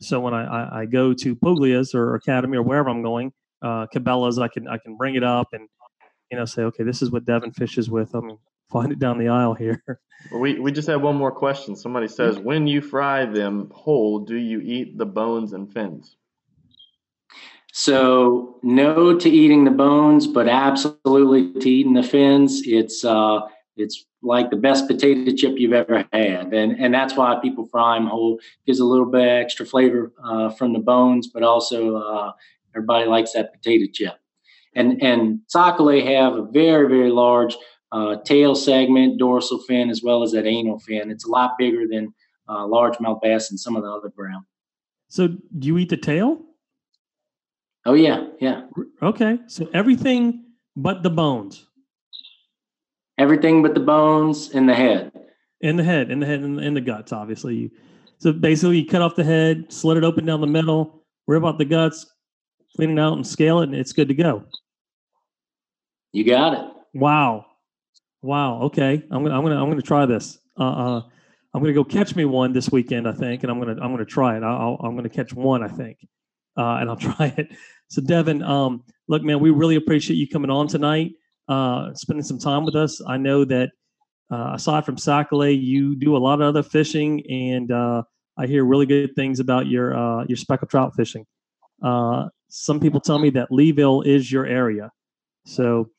so 0.00 0.20
when 0.20 0.34
I, 0.34 0.44
I, 0.44 0.80
I 0.80 0.86
go 0.86 1.12
to 1.14 1.36
Puglia's 1.36 1.94
or 1.94 2.14
Academy 2.14 2.56
or 2.56 2.62
wherever 2.62 2.88
I'm 2.88 3.02
going, 3.02 3.32
uh, 3.62 3.86
Cabela's, 3.94 4.38
I 4.38 4.48
can 4.48 4.66
I 4.68 4.78
can 4.78 4.96
bring 4.96 5.14
it 5.14 5.22
up 5.22 5.48
and 5.52 5.68
you 6.30 6.38
know 6.38 6.44
say, 6.44 6.62
okay, 6.62 6.82
this 6.82 7.02
is 7.02 7.10
what 7.10 7.24
Devin 7.24 7.52
fishes 7.52 7.90
with. 7.90 8.14
I'm 8.14 8.38
find 8.70 8.90
it 8.90 8.98
down 8.98 9.18
the 9.18 9.28
aisle 9.28 9.54
here. 9.54 9.82
We 10.32 10.60
we 10.60 10.70
just 10.70 10.86
have 10.86 11.02
one 11.02 11.16
more 11.16 11.32
question. 11.32 11.74
Somebody 11.74 12.06
says, 12.06 12.38
when 12.38 12.68
you 12.68 12.80
fry 12.80 13.26
them 13.26 13.72
whole, 13.74 14.20
do 14.20 14.36
you 14.36 14.60
eat 14.60 14.96
the 14.96 15.04
bones 15.04 15.52
and 15.52 15.72
fins? 15.72 16.14
So 17.72 18.58
no 18.62 19.18
to 19.18 19.30
eating 19.30 19.64
the 19.64 19.70
bones, 19.70 20.26
but 20.26 20.46
absolutely 20.46 21.58
to 21.58 21.70
eating 21.70 21.94
the 21.94 22.02
fins. 22.02 22.62
It's 22.66 23.02
uh, 23.02 23.40
it's 23.76 24.04
like 24.22 24.50
the 24.50 24.56
best 24.56 24.86
potato 24.86 25.32
chip 25.34 25.54
you've 25.56 25.72
ever 25.72 26.04
had, 26.12 26.52
and 26.52 26.78
and 26.78 26.92
that's 26.92 27.16
why 27.16 27.38
people 27.40 27.66
fry 27.66 27.98
them 27.98 28.08
whole. 28.08 28.38
Gives 28.66 28.78
a 28.78 28.84
little 28.84 29.10
bit 29.10 29.26
extra 29.26 29.64
flavor 29.64 30.12
uh, 30.22 30.50
from 30.50 30.74
the 30.74 30.80
bones, 30.80 31.28
but 31.32 31.42
also 31.42 31.96
uh, 31.96 32.32
everybody 32.76 33.08
likes 33.08 33.32
that 33.32 33.54
potato 33.54 33.90
chip. 33.90 34.18
And 34.74 35.02
and 35.02 35.40
sac-a-lait 35.48 36.06
have 36.06 36.34
a 36.34 36.42
very 36.42 36.88
very 36.88 37.10
large 37.10 37.56
uh, 37.90 38.16
tail 38.16 38.54
segment, 38.54 39.18
dorsal 39.18 39.60
fin, 39.60 39.88
as 39.88 40.02
well 40.02 40.22
as 40.22 40.32
that 40.32 40.46
anal 40.46 40.78
fin. 40.78 41.10
It's 41.10 41.26
a 41.26 41.30
lot 41.30 41.52
bigger 41.58 41.86
than 41.90 42.12
uh, 42.48 42.66
largemouth 42.66 43.22
bass 43.22 43.50
and 43.50 43.58
some 43.58 43.76
of 43.76 43.82
the 43.82 43.90
other 43.90 44.10
brown. 44.10 44.44
So, 45.08 45.28
do 45.58 45.68
you 45.68 45.78
eat 45.78 45.88
the 45.88 45.96
tail? 45.96 46.38
Oh 47.84 47.94
yeah, 47.94 48.26
yeah. 48.40 48.62
Okay, 49.02 49.38
so 49.46 49.68
everything 49.74 50.44
but 50.76 51.02
the 51.02 51.10
bones 51.10 51.66
everything 53.18 53.62
but 53.62 53.74
the 53.74 53.80
bones 53.80 54.50
and 54.50 54.68
the 54.68 54.74
head. 54.74 55.12
In 55.60 55.76
the 55.76 55.84
head, 55.84 56.10
in 56.10 56.18
the 56.18 56.26
head, 56.26 56.40
and 56.40 56.60
in 56.60 56.74
the 56.74 56.80
guts, 56.80 57.12
obviously. 57.12 57.70
So 58.18 58.32
basically, 58.32 58.80
you 58.80 58.86
cut 58.86 59.00
off 59.00 59.14
the 59.14 59.24
head, 59.24 59.72
slit 59.72 59.96
it 59.96 60.04
open 60.04 60.26
down 60.26 60.40
the 60.40 60.46
middle, 60.46 61.04
rip 61.26 61.44
out 61.44 61.58
the 61.58 61.64
guts, 61.64 62.06
clean 62.76 62.98
it 62.98 63.00
out, 63.00 63.14
and 63.14 63.26
scale 63.26 63.60
it, 63.60 63.68
and 63.68 63.74
it's 63.74 63.92
good 63.92 64.08
to 64.08 64.14
go. 64.14 64.44
You 66.12 66.24
got 66.24 66.54
it. 66.54 66.72
Wow, 66.94 67.46
wow. 68.22 68.62
Okay, 68.62 69.02
I'm 69.10 69.22
gonna, 69.22 69.36
I'm 69.36 69.42
gonna, 69.42 69.62
I'm 69.62 69.70
gonna 69.70 69.82
try 69.82 70.04
this. 70.04 70.38
Uh, 70.58 70.64
uh 70.64 71.02
I'm 71.54 71.60
going 71.60 71.74
to 71.74 71.78
go 71.78 71.84
catch 71.84 72.16
me 72.16 72.24
one 72.24 72.54
this 72.54 72.70
weekend, 72.70 73.06
I 73.06 73.12
think, 73.12 73.42
and 73.42 73.52
I'm 73.52 73.60
going 73.60 73.76
to 73.76 73.82
I'm 73.82 73.94
to 73.94 74.06
try 74.06 74.38
it. 74.38 74.42
I'll, 74.42 74.78
I'm 74.80 74.92
going 74.92 75.02
to 75.02 75.10
catch 75.10 75.34
one, 75.34 75.62
I 75.62 75.68
think, 75.68 75.98
uh, 76.56 76.78
and 76.80 76.90
I'll 76.90 76.96
try 77.14 77.34
it. 77.36 77.48
So, 77.88 78.00
Devin, 78.00 78.42
um, 78.42 78.84
look, 79.08 79.22
man, 79.22 79.40
we 79.40 79.50
really 79.50 79.76
appreciate 79.76 80.16
you 80.16 80.28
coming 80.28 80.50
on 80.50 80.66
tonight, 80.66 81.12
uh, 81.48 81.92
spending 81.94 82.24
some 82.24 82.38
time 82.38 82.64
with 82.64 82.74
us. 82.74 83.00
I 83.06 83.16
know 83.16 83.44
that 83.44 83.70
uh, 84.30 84.52
aside 84.54 84.86
from 84.86 84.96
Sac-A-Lait, 84.96 85.60
you 85.60 85.94
do 85.94 86.16
a 86.16 86.18
lot 86.18 86.40
of 86.40 86.48
other 86.48 86.62
fishing, 86.62 87.22
and 87.28 87.70
uh, 87.70 88.02
I 88.38 88.46
hear 88.46 88.64
really 88.64 88.86
good 88.86 89.14
things 89.14 89.40
about 89.40 89.66
your 89.66 89.94
uh, 89.94 90.24
your 90.24 90.36
speckled 90.36 90.70
trout 90.70 90.94
fishing. 90.96 91.26
Uh, 91.82 92.28
some 92.48 92.80
people 92.80 93.00
tell 93.00 93.18
me 93.18 93.30
that 93.30 93.50
Leeville 93.50 94.06
is 94.06 94.32
your 94.32 94.46
area, 94.46 94.90
so 95.44 95.90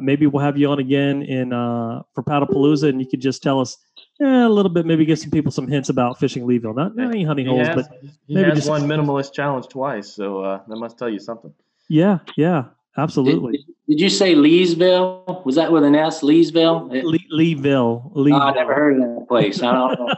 maybe 0.00 0.26
we'll 0.26 0.42
have 0.42 0.56
you 0.56 0.70
on 0.70 0.78
again 0.78 1.22
in 1.22 1.50
for 1.50 2.22
Paddlepalooza, 2.22 2.88
and 2.88 3.00
you 3.00 3.06
could 3.06 3.20
just 3.20 3.42
tell 3.42 3.60
us 3.60 3.76
eh, 4.20 4.44
a 4.44 4.48
little 4.48 4.70
bit, 4.70 4.86
maybe 4.86 5.04
give 5.04 5.18
some 5.18 5.30
people 5.30 5.52
some 5.52 5.66
hints 5.68 5.88
about 5.88 6.18
fishing 6.18 6.44
Leeville. 6.46 6.74
Not, 6.74 6.96
not 6.96 7.08
any 7.10 7.24
hunting 7.24 7.46
He 7.46 7.52
holes, 7.52 7.66
has, 7.68 7.76
but 7.88 7.98
he 8.26 8.34
maybe 8.34 8.48
has 8.50 8.58
just- 8.58 8.68
won 8.70 8.82
minimalist 8.82 9.32
challenge 9.32 9.68
twice, 9.68 10.08
so 10.12 10.40
uh, 10.42 10.60
that 10.68 10.76
must 10.76 10.98
tell 10.98 11.08
you 11.08 11.18
something. 11.18 11.52
yeah, 11.88 12.18
yeah, 12.36 12.62
Did, 12.62 12.70
absolutely. 13.02 13.64
did 13.88 14.00
you 14.00 14.08
say 14.08 14.34
Leesville? 14.34 15.44
Was 15.44 15.54
that 15.56 15.70
with 15.70 15.84
an 15.84 15.94
S, 15.94 16.22
Leesville? 16.22 16.94
It- 16.94 17.04
Le- 17.04 17.18
Leeville, 17.32 18.10
Oh, 18.14 18.22
I 18.24 18.28
Leeville. 18.30 18.54
never 18.54 18.74
heard 18.74 18.96
of 18.96 19.02
that 19.02 19.26
place. 19.28 19.62
I 19.62 19.72
don't 19.72 19.98
know. 19.98 20.14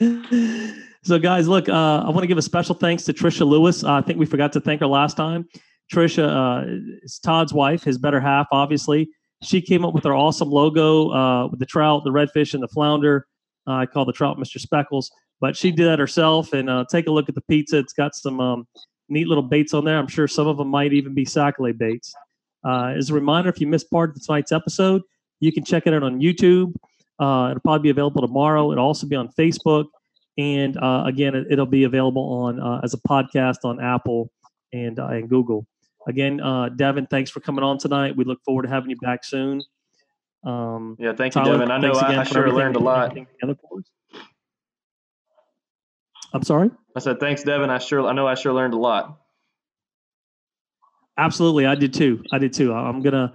so 1.02 1.18
guys 1.18 1.46
look 1.46 1.68
uh, 1.68 1.72
i 2.04 2.08
want 2.08 2.20
to 2.20 2.26
give 2.26 2.38
a 2.38 2.42
special 2.42 2.74
thanks 2.74 3.04
to 3.04 3.12
trisha 3.12 3.46
lewis 3.46 3.84
uh, 3.84 3.92
i 3.92 4.00
think 4.00 4.18
we 4.18 4.24
forgot 4.26 4.50
to 4.52 4.60
thank 4.60 4.80
her 4.80 4.86
last 4.86 5.14
time 5.16 5.46
trisha 5.92 6.24
uh, 6.26 6.64
is 7.02 7.18
todd's 7.18 7.52
wife 7.52 7.82
his 7.84 7.98
better 7.98 8.18
half 8.20 8.46
obviously 8.52 9.10
she 9.42 9.60
came 9.60 9.84
up 9.84 9.94
with 9.94 10.06
our 10.06 10.14
awesome 10.14 10.50
logo 10.50 11.10
uh, 11.10 11.48
with 11.48 11.60
the 11.60 11.66
trout 11.66 12.04
the 12.04 12.10
redfish 12.10 12.54
and 12.54 12.62
the 12.62 12.68
flounder. 12.68 13.26
Uh, 13.66 13.72
i 13.74 13.86
call 13.86 14.04
the 14.04 14.12
trout 14.12 14.38
mr 14.38 14.58
speckles. 14.58 15.10
But 15.40 15.56
she 15.56 15.70
did 15.70 15.86
that 15.86 15.98
herself 15.98 16.52
and 16.52 16.68
uh, 16.68 16.84
take 16.90 17.06
a 17.06 17.10
look 17.10 17.30
at 17.30 17.34
the 17.34 17.40
pizza. 17.42 17.78
It's 17.78 17.94
got 17.94 18.14
some 18.14 18.40
um, 18.40 18.68
neat 19.08 19.26
little 19.26 19.42
baits 19.42 19.72
on 19.72 19.86
there. 19.86 19.98
I'm 19.98 20.06
sure 20.06 20.28
some 20.28 20.46
of 20.46 20.58
them 20.58 20.68
might 20.68 20.92
even 20.92 21.14
be 21.14 21.24
Sac-A-Lait 21.24 21.78
baits. 21.78 22.12
Uh, 22.62 22.92
as 22.96 23.08
a 23.08 23.14
reminder 23.14 23.48
if 23.48 23.58
you 23.58 23.66
missed 23.66 23.90
part 23.90 24.10
of 24.10 24.22
tonight's 24.22 24.52
episode 24.52 25.00
you 25.40 25.52
can 25.52 25.64
check 25.64 25.86
it 25.86 25.94
out 25.94 26.02
on 26.02 26.20
youtube. 26.20 26.74
Uh, 27.18 27.48
it'll 27.50 27.60
probably 27.60 27.82
be 27.82 27.90
available 27.90 28.22
tomorrow. 28.22 28.72
It'll 28.72 28.84
also 28.84 29.06
be 29.06 29.16
on 29.16 29.28
Facebook, 29.38 29.86
and 30.38 30.76
uh, 30.78 31.04
again, 31.06 31.34
it, 31.34 31.58
will 31.58 31.66
be 31.66 31.84
available 31.84 32.22
on 32.22 32.82
as 32.82 32.94
a 32.94 32.98
podcast 32.98 33.58
on 33.64 33.78
Apple 33.78 34.30
and 34.72 34.98
and 34.98 35.28
Google. 35.28 35.66
Again, 36.08 36.40
uh, 36.40 36.70
Devin, 36.70 37.06
thanks 37.06 37.30
for 37.30 37.40
coming 37.40 37.62
on 37.62 37.78
tonight. 37.78 38.16
We 38.16 38.24
look 38.24 38.42
forward 38.44 38.62
to 38.62 38.68
having 38.68 38.90
you 38.90 38.96
back 38.96 39.24
soon. 39.24 39.62
Um, 40.44 40.96
Yeah, 40.98 41.12
thank 41.12 41.34
you, 41.34 41.42
Tyler, 41.42 41.58
Devin. 41.58 41.70
I 41.70 41.78
know 41.78 41.92
I, 41.92 42.20
I 42.20 42.24
sure 42.24 42.50
learned 42.50 42.76
a 42.76 42.78
lot. 42.78 43.14
put 43.14 43.26
together 43.40 43.58
for 43.60 43.78
us. 43.80 43.84
I'm 46.32 46.42
sorry. 46.42 46.70
I 46.96 47.00
said 47.00 47.20
thanks, 47.20 47.42
Devin. 47.42 47.70
I 47.70 47.78
sure 47.78 48.06
I 48.06 48.12
know 48.12 48.26
I 48.26 48.34
sure 48.34 48.52
learned 48.52 48.72
a 48.74 48.78
lot. 48.78 49.18
Absolutely, 51.18 51.66
I 51.66 51.74
did 51.74 51.92
too. 51.92 52.22
I 52.32 52.38
did 52.38 52.52
too. 52.52 52.72
I- 52.72 52.88
I'm 52.88 53.02
gonna. 53.02 53.34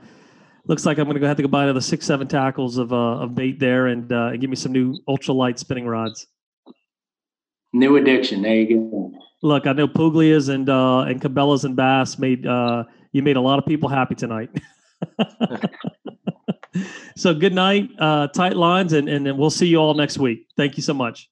Looks 0.67 0.85
like 0.85 0.97
I'm 0.97 1.05
gonna 1.05 1.19
go 1.19 1.27
have 1.27 1.37
to 1.37 1.43
go 1.43 1.49
buy 1.49 1.63
another 1.65 1.81
six, 1.81 2.05
seven 2.05 2.27
tackles 2.27 2.77
of 2.77 2.91
uh, 2.91 3.19
of 3.21 3.35
bait 3.35 3.59
there, 3.59 3.87
and 3.87 4.11
uh, 4.11 4.27
and 4.31 4.41
give 4.41 4.49
me 4.49 4.55
some 4.55 4.71
new 4.71 4.95
ultralight 5.07 5.59
spinning 5.59 5.85
rods. 5.85 6.25
New 7.73 7.97
addiction. 7.97 8.41
There 8.41 8.55
you 8.55 8.75
go. 8.75 9.11
Look, 9.45 9.67
I 9.67 9.73
know 9.73 9.87
Puglia's 9.87 10.49
and 10.49 10.67
uh, 10.67 11.01
and 11.01 11.21
Cabela's 11.21 11.65
and 11.65 11.75
Bass 11.75 12.17
made 12.17 12.47
uh, 12.47 12.85
you 13.11 13.21
made 13.21 13.35
a 13.35 13.41
lot 13.41 13.59
of 13.59 13.65
people 13.67 13.87
happy 13.87 14.15
tonight. 14.15 14.49
so 17.15 17.31
good 17.31 17.53
night, 17.53 17.91
uh, 17.99 18.27
tight 18.29 18.57
lines, 18.57 18.93
and 18.93 19.07
and 19.07 19.23
then 19.23 19.37
we'll 19.37 19.51
see 19.51 19.67
you 19.67 19.77
all 19.77 19.93
next 19.93 20.17
week. 20.17 20.47
Thank 20.57 20.77
you 20.77 20.81
so 20.81 20.95
much. 20.95 21.29